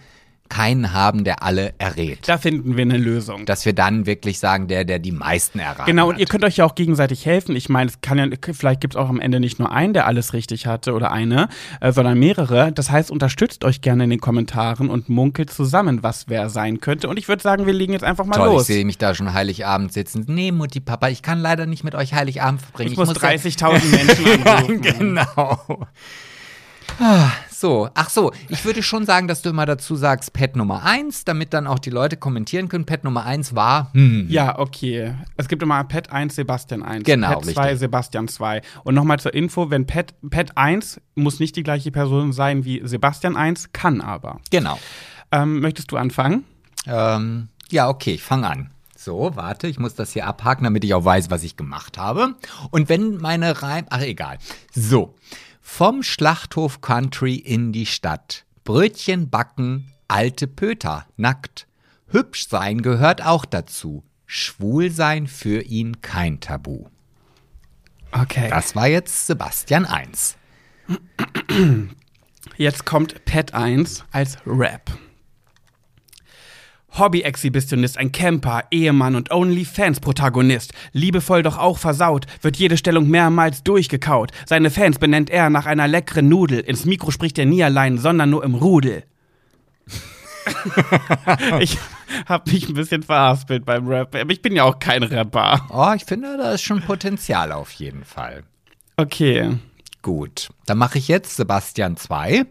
[0.50, 2.28] keinen haben, der alle errät.
[2.28, 3.46] Da finden wir eine Lösung.
[3.46, 6.20] Dass wir dann wirklich sagen, der, der die meisten erraten Genau, und hat.
[6.20, 7.56] ihr könnt euch ja auch gegenseitig helfen.
[7.56, 10.08] Ich meine, es kann ja, vielleicht gibt es auch am Ende nicht nur einen, der
[10.08, 11.50] alles richtig hatte oder eine,
[11.82, 12.72] äh, sondern mehrere.
[12.72, 17.08] Das heißt, unterstützt euch gerne in den Kommentaren und munkelt zusammen, was wer sein könnte.
[17.10, 18.62] Und ich würde sagen, wir legen jetzt einfach mal Toll, los.
[18.64, 20.26] ich sehe mich da schon Heiligabend sitzen.
[20.28, 22.92] Nee, Mutti, Papa, ich kann leider nicht mit euch Heiligabend verbringen.
[22.92, 24.82] Ich muss ja- 30.000 Menschen anrufen.
[24.82, 25.88] genau.
[27.00, 30.84] Ah, So, ach so, ich würde schon sagen, dass du immer dazu sagst, Pet Nummer
[30.86, 32.86] 1, damit dann auch die Leute kommentieren können.
[32.86, 35.14] Pet Nummer 1 war, hm, Ja, okay.
[35.36, 37.04] Es gibt immer Pet 1, Sebastian 1.
[37.04, 37.80] Genau, Pet 2, richtig.
[37.80, 38.62] Sebastian 2.
[38.86, 42.82] Und nochmal zur Info, wenn Pet, Pet 1 muss nicht die gleiche Person sein wie
[42.86, 44.40] Sebastian 1, kann aber.
[44.52, 44.80] genau.
[45.32, 46.44] Ähm, möchtest du anfangen?
[46.88, 48.72] Ähm, ja, okay, ich fange an.
[48.98, 52.36] So, warte, ich muss das hier abhaken, damit ich auch weiß, was ich gemacht habe.
[52.72, 53.86] Und wenn meine Reim.
[53.90, 54.38] Ach, egal.
[54.74, 55.14] So.
[55.72, 58.44] Vom Schlachthof Country in die Stadt.
[58.66, 61.68] Brötchen backen, alte Pöter, nackt.
[62.08, 64.04] Hübsch sein gehört auch dazu.
[64.26, 66.88] Schwul sein für ihn kein Tabu.
[68.12, 68.50] Okay.
[68.50, 70.36] Das war jetzt Sebastian 1.
[72.58, 74.92] Jetzt kommt Pet 1 als Rap.
[76.98, 80.74] Hobby-Exhibitionist, ein Camper, Ehemann und OnlyFans-Protagonist.
[80.92, 84.32] Liebevoll doch auch versaut, wird jede Stellung mehrmals durchgekaut.
[84.46, 86.60] Seine Fans benennt er nach einer leckeren Nudel.
[86.60, 89.04] Ins Mikro spricht er nie allein, sondern nur im Rudel.
[91.60, 91.78] ich
[92.26, 95.68] habe mich ein bisschen verhaspelt beim Rap, aber ich bin ja auch kein Rapper.
[95.70, 98.44] Oh, ich finde, da ist schon Potenzial auf jeden Fall.
[98.98, 99.58] Okay.
[100.02, 102.46] Gut, dann mache ich jetzt Sebastian 2.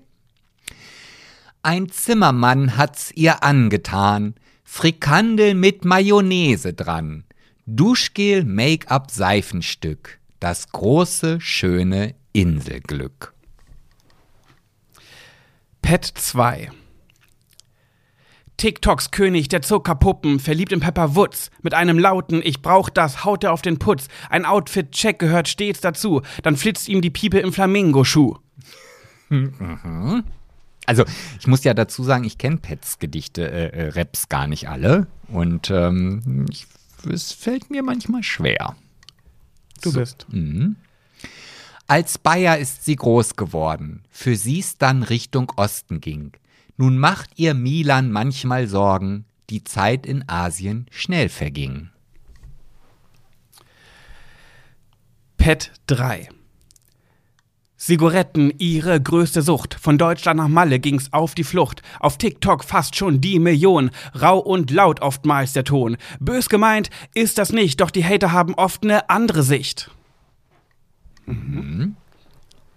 [1.62, 4.34] Ein Zimmermann hat's ihr angetan,
[4.64, 7.24] Frikandel mit Mayonnaise dran,
[7.66, 13.34] Duschgel, Make-up, Seifenstück, das große, schöne Inselglück.
[15.82, 16.70] Pet 2
[18.58, 21.50] TikToks König der Zuckerpuppen, verliebt in Pepper Woods.
[21.62, 24.08] Mit einem lauten Ich brauch das, haut er auf den Putz.
[24.30, 26.22] Ein Outfit-Check gehört stets dazu.
[26.42, 28.36] Dann flitzt ihm die Piepe im Flamingo-Schuh.
[30.88, 31.04] Also,
[31.38, 35.06] ich muss ja dazu sagen, ich kenne Pets Gedichte, äh, äh, Raps gar nicht alle.
[35.28, 36.66] Und ähm, ich,
[37.06, 38.74] es fällt mir manchmal schwer.
[39.82, 40.26] Du bist.
[41.88, 46.32] Als Bayer ist sie groß geworden, für sie's dann Richtung Osten ging.
[46.78, 51.90] Nun macht ihr Milan manchmal Sorgen, die Zeit in Asien schnell verging.
[55.36, 56.30] Pet 3
[57.78, 59.74] Zigaretten, ihre größte Sucht.
[59.74, 61.80] Von Deutschland nach Malle ging's auf die Flucht.
[62.00, 63.90] Auf TikTok fast schon die Million.
[64.20, 65.96] Rau und laut oftmals der Ton.
[66.18, 69.90] Bös gemeint ist das nicht, doch die Hater haben oft ne andere Sicht.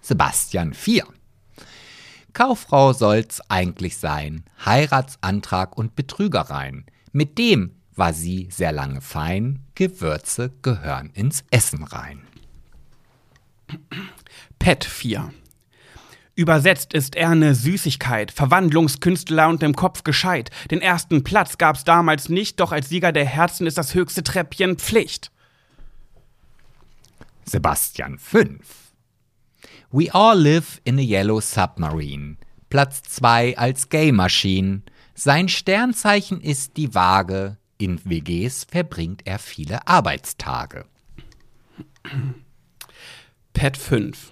[0.02, 1.04] Sebastian 4.
[2.34, 6.86] Kauffrau soll's eigentlich sein, Heiratsantrag und Betrügereien.
[7.12, 12.22] Mit dem war sie sehr lange fein, Gewürze gehören ins Essen rein.
[14.62, 15.34] Pet 4
[16.36, 20.52] Übersetzt ist er ne Süßigkeit, Verwandlungskünstler und im Kopf gescheit.
[20.70, 24.78] Den ersten Platz gab's damals nicht, doch als Sieger der Herzen ist das höchste Treppchen
[24.78, 25.32] Pflicht.
[27.44, 28.60] Sebastian 5.
[29.90, 32.38] We all live in a yellow submarine.
[32.70, 34.84] Platz 2 als Gay Machine.
[35.16, 37.58] Sein Sternzeichen ist die Waage.
[37.80, 40.86] In WGs verbringt er viele Arbeitstage.
[43.54, 44.32] Pet 5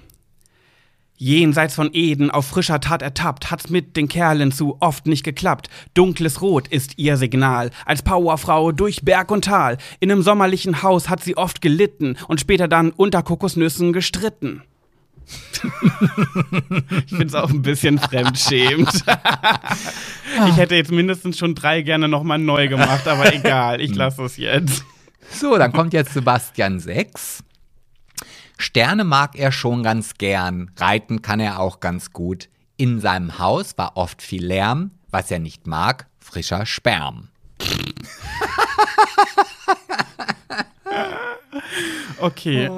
[1.21, 5.69] Jenseits von Eden auf frischer Tat ertappt, hat's mit den Kerlen zu oft nicht geklappt.
[5.93, 7.71] Dunkles Rot ist ihr Signal.
[7.85, 9.77] Als Powerfrau durch Berg und Tal.
[9.99, 14.61] In einem sommerlichen Haus hat sie oft gelitten und später dann unter Kokosnüssen gestritten.
[17.05, 18.89] ich find's auch ein bisschen fremdschämend.
[20.47, 24.37] ich hätte jetzt mindestens schon drei gerne nochmal neu gemacht, aber egal, ich lasse es
[24.37, 24.85] jetzt.
[25.31, 27.43] So, dann kommt jetzt Sebastian 6.
[28.61, 32.49] Sterne mag er schon ganz gern, reiten kann er auch ganz gut.
[32.75, 37.29] In seinem Haus war oft viel Lärm, was er nicht mag, frischer Sperm.
[42.21, 42.69] Okay.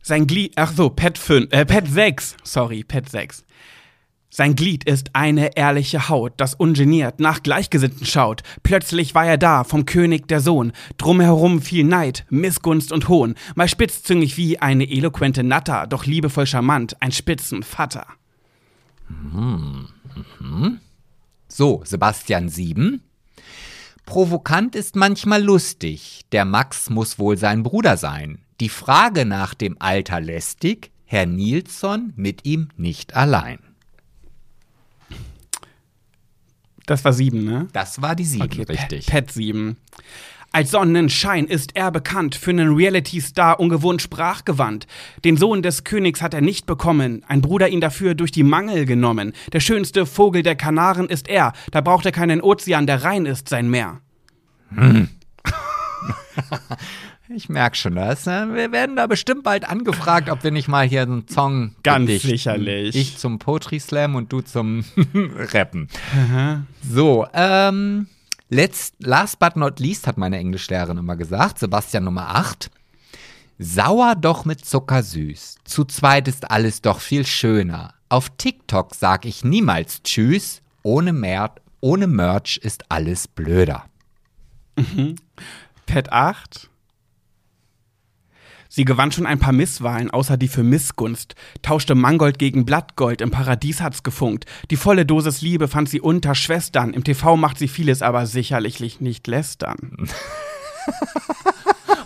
[0.00, 3.44] Sein Glied, ach so, Pet 5, äh, Pet 6, sorry, Pet 6.
[4.32, 8.42] Sein Glied ist eine ehrliche Haut, das ungeniert nach Gleichgesinnten schaut.
[8.62, 10.70] Plötzlich war er da, vom König der Sohn.
[10.98, 13.34] Drumherum viel Neid, Missgunst und Hohn.
[13.56, 18.06] Mal spitzzüngig wie eine eloquente Natter, doch liebevoll charmant, ein Spitzenvater.
[21.48, 23.02] So, Sebastian 7.
[24.06, 26.20] Provokant ist manchmal lustig.
[26.30, 28.38] Der Max muss wohl sein Bruder sein.
[28.60, 33.69] Die Frage nach dem Alter lästig, Herr Nilsson mit ihm nicht allein.
[36.90, 37.68] Das war sieben, ne?
[37.72, 39.06] Das war die 7, Okay, richtig.
[39.06, 39.76] Pet, Pet 7.
[40.50, 44.88] Als Sonnenschein ist er bekannt, für einen Reality-Star ungewohnt sprachgewandt.
[45.24, 48.86] Den Sohn des Königs hat er nicht bekommen, ein Bruder ihn dafür durch die Mangel
[48.86, 49.34] genommen.
[49.52, 53.48] Der schönste Vogel der Kanaren ist er, da braucht er keinen Ozean, der rein ist
[53.48, 54.00] sein Meer.
[57.32, 58.26] Ich merke schon das.
[58.26, 58.50] ne?
[58.52, 62.28] Wir werden da bestimmt bald angefragt, ob wir nicht mal hier einen Song Ganz gedichten.
[62.28, 62.96] sicherlich.
[62.96, 65.88] Ich zum Poetry Slam und du zum Rappen.
[66.82, 68.08] So, ähm,
[68.48, 72.68] letzt, last but not least hat meine Englischlehrerin immer gesagt, Sebastian Nummer 8.
[73.58, 75.56] Sauer doch mit Zucker süß.
[75.64, 77.94] Zu zweit ist alles doch viel schöner.
[78.08, 80.62] Auf TikTok sag ich niemals Tschüss.
[80.82, 83.84] Ohne, Mer ohne Merch ist alles blöder.
[85.86, 86.69] Pet 8.
[88.72, 91.34] Sie gewann schon ein paar Misswahlen, außer die für Missgunst.
[91.60, 94.46] Tauschte Mangold gegen Blattgold, im Paradies hat's gefunkt.
[94.70, 96.94] Die volle Dosis Liebe fand sie unter Schwestern.
[96.94, 100.08] Im TV macht sie vieles, aber sicherlich nicht lästern.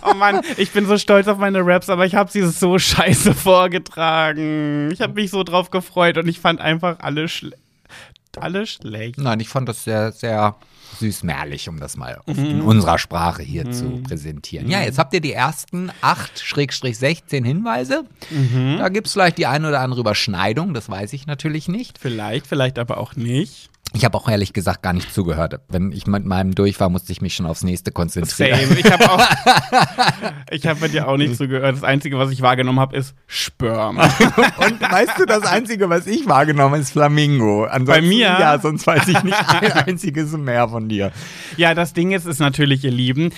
[0.07, 3.33] Oh Mann, ich bin so stolz auf meine Raps, aber ich habe sie so scheiße
[3.33, 4.91] vorgetragen.
[4.91, 7.55] Ich habe mich so drauf gefreut und ich fand einfach alle, schle
[8.39, 9.17] alle schlecht.
[9.17, 10.55] Nein, ich fand das sehr, sehr
[10.95, 12.45] süßmärlich, um das mal mhm.
[12.45, 13.73] in unserer Sprache hier mhm.
[13.73, 14.69] zu präsentieren.
[14.69, 18.05] Ja, jetzt habt ihr die ersten 8-16 Hinweise.
[18.29, 18.77] Mhm.
[18.79, 21.97] Da gibt es vielleicht die eine oder andere Überschneidung, das weiß ich natürlich nicht.
[21.97, 23.69] Vielleicht, vielleicht aber auch nicht.
[23.93, 25.61] Ich habe auch ehrlich gesagt gar nicht zugehört.
[25.69, 28.59] Wenn ich mit meinem durch war, musste ich mich schon aufs nächste konzentrieren.
[28.67, 28.79] Same.
[28.79, 29.23] Ich habe auch,
[30.51, 31.77] ich habe mit dir auch nicht zugehört.
[31.77, 33.97] Das Einzige, was ich wahrgenommen habe, ist Sperm.
[34.57, 37.63] Und weißt du, das Einzige, was ich wahrgenommen habe, ist Flamingo.
[37.63, 38.27] Ansonsten, Bei mir?
[38.27, 41.13] Ja, sonst weiß ich nicht ein einziges mehr von dir.
[41.55, 43.31] Ja, das Ding ist, ist natürlich, ihr Lieben,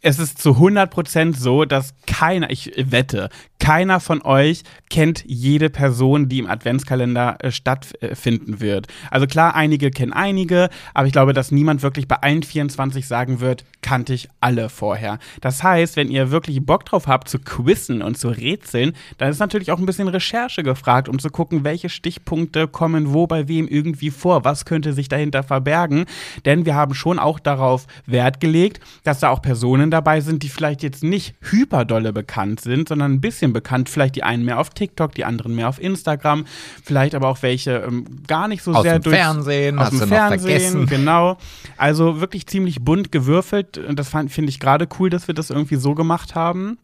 [0.00, 6.28] es ist zu 100% so, dass keiner, ich wette, keiner von euch kennt jede Person,
[6.28, 8.86] die im Adventskalender äh, stattfinden wird.
[9.10, 13.40] Also klar, einige kennen einige, aber ich glaube, dass niemand wirklich bei allen 24 sagen
[13.40, 15.18] wird, kannte ich alle vorher.
[15.40, 19.40] Das heißt, wenn ihr wirklich Bock drauf habt zu quizzen und zu rätseln, dann ist
[19.40, 23.66] natürlich auch ein bisschen Recherche gefragt, um zu gucken, welche Stichpunkte kommen wo bei wem
[23.68, 26.06] irgendwie vor, was könnte sich dahinter verbergen.
[26.44, 30.48] Denn wir haben schon auch darauf Wert gelegt, dass da auch Personen dabei sind, die
[30.48, 33.88] vielleicht jetzt nicht hyperdolle bekannt sind, sondern ein bisschen bekannt.
[33.88, 36.46] Vielleicht die einen mehr auf TikTok, die anderen mehr auf Instagram,
[36.84, 40.08] vielleicht aber auch welche ähm, gar nicht so aus sehr dem durch Fernsehen, aus dem
[40.08, 41.36] Fernsehen, genau.
[41.76, 43.78] Also wirklich ziemlich bunt gewürfelt.
[43.78, 46.78] Und das finde ich gerade cool, dass wir das irgendwie so gemacht haben.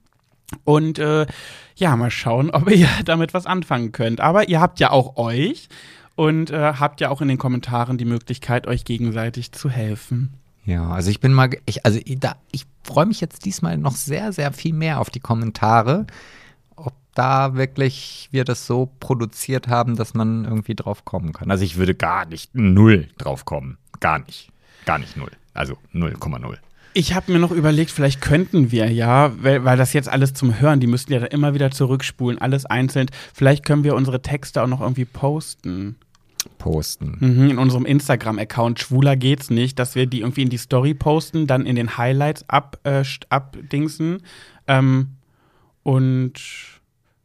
[0.64, 1.26] Und äh,
[1.76, 4.20] ja, mal schauen, ob ihr damit was anfangen könnt.
[4.20, 5.68] Aber ihr habt ja auch euch
[6.16, 10.34] und äh, habt ja auch in den Kommentaren die Möglichkeit, euch gegenseitig zu helfen.
[10.64, 14.32] Ja, also ich bin mal, ich, also da, ich freue mich jetzt diesmal noch sehr,
[14.32, 16.06] sehr viel mehr auf die Kommentare
[17.14, 21.50] da wirklich wir das so produziert haben, dass man irgendwie drauf kommen kann.
[21.50, 23.78] Also ich würde gar nicht null drauf kommen.
[24.00, 24.50] Gar nicht.
[24.84, 25.30] Gar nicht null.
[25.54, 26.56] Also 0,0.
[26.96, 30.60] Ich habe mir noch überlegt, vielleicht könnten wir ja, weil, weil, das jetzt alles zum
[30.60, 33.08] Hören, die müssten ja da immer wieder zurückspulen, alles einzeln.
[33.32, 35.96] Vielleicht können wir unsere Texte auch noch irgendwie posten.
[36.58, 37.16] Posten.
[37.20, 41.46] Mhm, in unserem Instagram-Account Schwuler geht's nicht, dass wir die irgendwie in die Story posten,
[41.46, 44.22] dann in den Highlights ab, äh, abdingsen.
[44.66, 45.08] Ähm,
[45.82, 46.34] und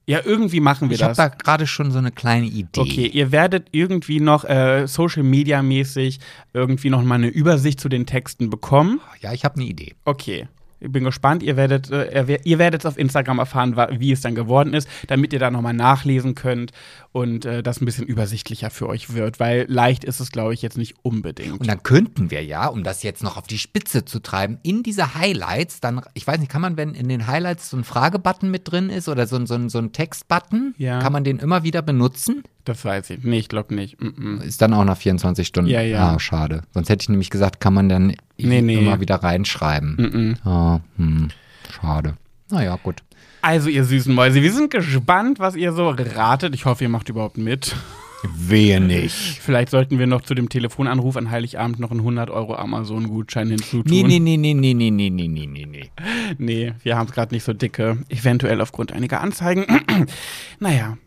[0.09, 1.17] ja, irgendwie machen wir ich das.
[1.17, 2.79] Ich habe da gerade schon so eine kleine Idee.
[2.79, 6.19] Okay, ihr werdet irgendwie noch äh, Social Media mäßig
[6.51, 9.01] irgendwie noch mal eine Übersicht zu den Texten bekommen.
[9.21, 9.93] Ja, ich habe eine Idee.
[10.05, 10.47] Okay.
[10.79, 11.43] Ich bin gespannt.
[11.43, 15.39] Ihr werdet, äh, ihr werdet auf Instagram erfahren, wie es dann geworden ist, damit ihr
[15.39, 16.71] da nochmal nachlesen könnt
[17.11, 20.61] und äh, das ein bisschen übersichtlicher für euch wird, weil leicht ist es, glaube ich,
[20.61, 21.59] jetzt nicht unbedingt.
[21.59, 24.83] Und dann könnten wir ja, um das jetzt noch auf die Spitze zu treiben, in
[24.83, 28.51] diese Highlights dann, ich weiß nicht, kann man, wenn in den Highlights so ein Fragebutton
[28.51, 30.99] mit drin ist oder so, so, so ein Textbutton, ja.
[30.99, 32.43] kann man den immer wieder benutzen?
[32.65, 33.23] Das weiß ich.
[33.23, 33.99] Nee, ich glaube nicht.
[33.99, 34.41] Mm -mm.
[34.43, 35.71] Ist dann auch nach 24 Stunden.
[35.71, 36.13] Ja, ja.
[36.13, 36.61] Ah, schade.
[36.73, 38.15] Sonst hätte ich nämlich gesagt, kann man dann
[38.47, 38.79] nee, nee.
[38.79, 40.37] immer wieder reinschreiben.
[40.43, 41.29] Mm ah, hm.
[41.73, 42.15] Schade.
[42.49, 43.03] Naja, gut.
[43.41, 46.53] Also, ihr süßen Mäuse, wir sind gespannt, was ihr so ratet.
[46.55, 47.75] Ich hoffe, ihr macht überhaupt mit.
[48.23, 49.13] Wehe nicht.
[49.41, 53.83] Vielleicht sollten wir noch zu dem Telefonanruf an Heiligabend noch einen 100 Euro Amazon-Gutschein hinzutun.
[53.85, 55.91] Nee, nee, nee, nee, nee, nee, nee, nee, nee, nee, nee.
[56.37, 57.99] Nee, wir haben es gerade nicht so dicke.
[58.09, 59.65] Eventuell aufgrund einiger Anzeigen.
[60.59, 60.97] naja,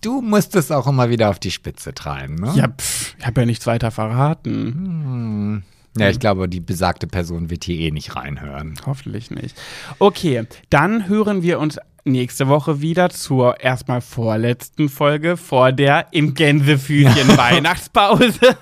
[0.00, 2.52] Du musst es auch immer wieder auf die Spitze treiben, ne?
[2.56, 4.54] Ja, pff, ich habe ja nichts weiter verraten.
[4.54, 5.62] Hm.
[5.98, 8.74] Ja, ich glaube, die besagte Person wird hier eh nicht reinhören.
[8.86, 9.56] Hoffentlich nicht.
[9.98, 16.34] Okay, dann hören wir uns nächste Woche wieder zur erstmal vorletzten Folge vor der im
[16.34, 18.32] Gänsefüßchen Weihnachtspause.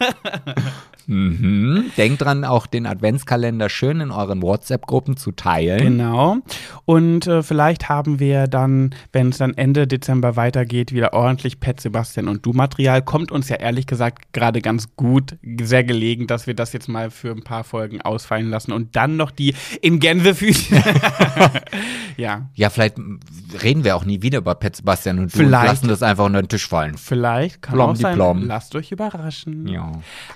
[1.08, 1.86] Mhm.
[1.96, 5.80] Denkt dran, auch den Adventskalender schön in euren WhatsApp-Gruppen zu teilen.
[5.80, 6.36] Genau.
[6.84, 11.80] Und äh, vielleicht haben wir dann, wenn es dann Ende Dezember weitergeht, wieder ordentlich Pet
[11.80, 13.00] Sebastian und Du Material.
[13.00, 17.10] Kommt uns ja ehrlich gesagt gerade ganz gut, sehr gelegen, dass wir das jetzt mal
[17.10, 20.82] für ein paar Folgen ausfallen lassen und dann noch die in Gänsefüßchen.
[22.18, 22.50] ja.
[22.54, 22.96] Ja, vielleicht
[23.62, 25.62] reden wir auch nie wieder über Pet Sebastian und Du vielleicht.
[25.62, 26.98] und lassen das einfach unter den Tisch fallen.
[26.98, 28.14] Vielleicht kann Plom auch sein.
[28.14, 28.46] Plom.
[28.46, 29.66] Lasst euch überraschen.
[29.68, 29.92] Ja.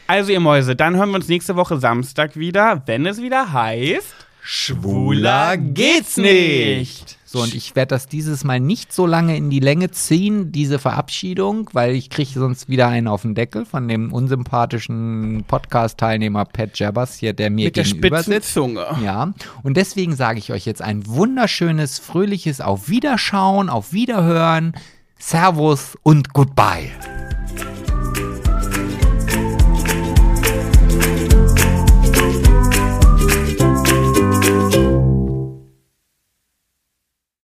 [0.06, 0.76] Also ihr Mäuse Mäuse.
[0.76, 4.14] Dann hören wir uns nächste Woche Samstag wieder, wenn es wieder heißt.
[4.44, 7.18] Schwuler geht's nicht.
[7.24, 10.78] So, und ich werde das dieses Mal nicht so lange in die Länge ziehen, diese
[10.78, 16.78] Verabschiedung, weil ich kriege sonst wieder einen auf den Deckel von dem unsympathischen Podcast-Teilnehmer Pat
[16.78, 18.54] Jabbers hier, der mir Mit gegenüber der sitzt.
[18.54, 18.86] Zunge.
[19.02, 19.32] Ja,
[19.64, 24.74] und deswegen sage ich euch jetzt ein wunderschönes, fröhliches Auf Wiederschauen, auf Wiederhören,
[25.18, 26.90] Servus und Goodbye.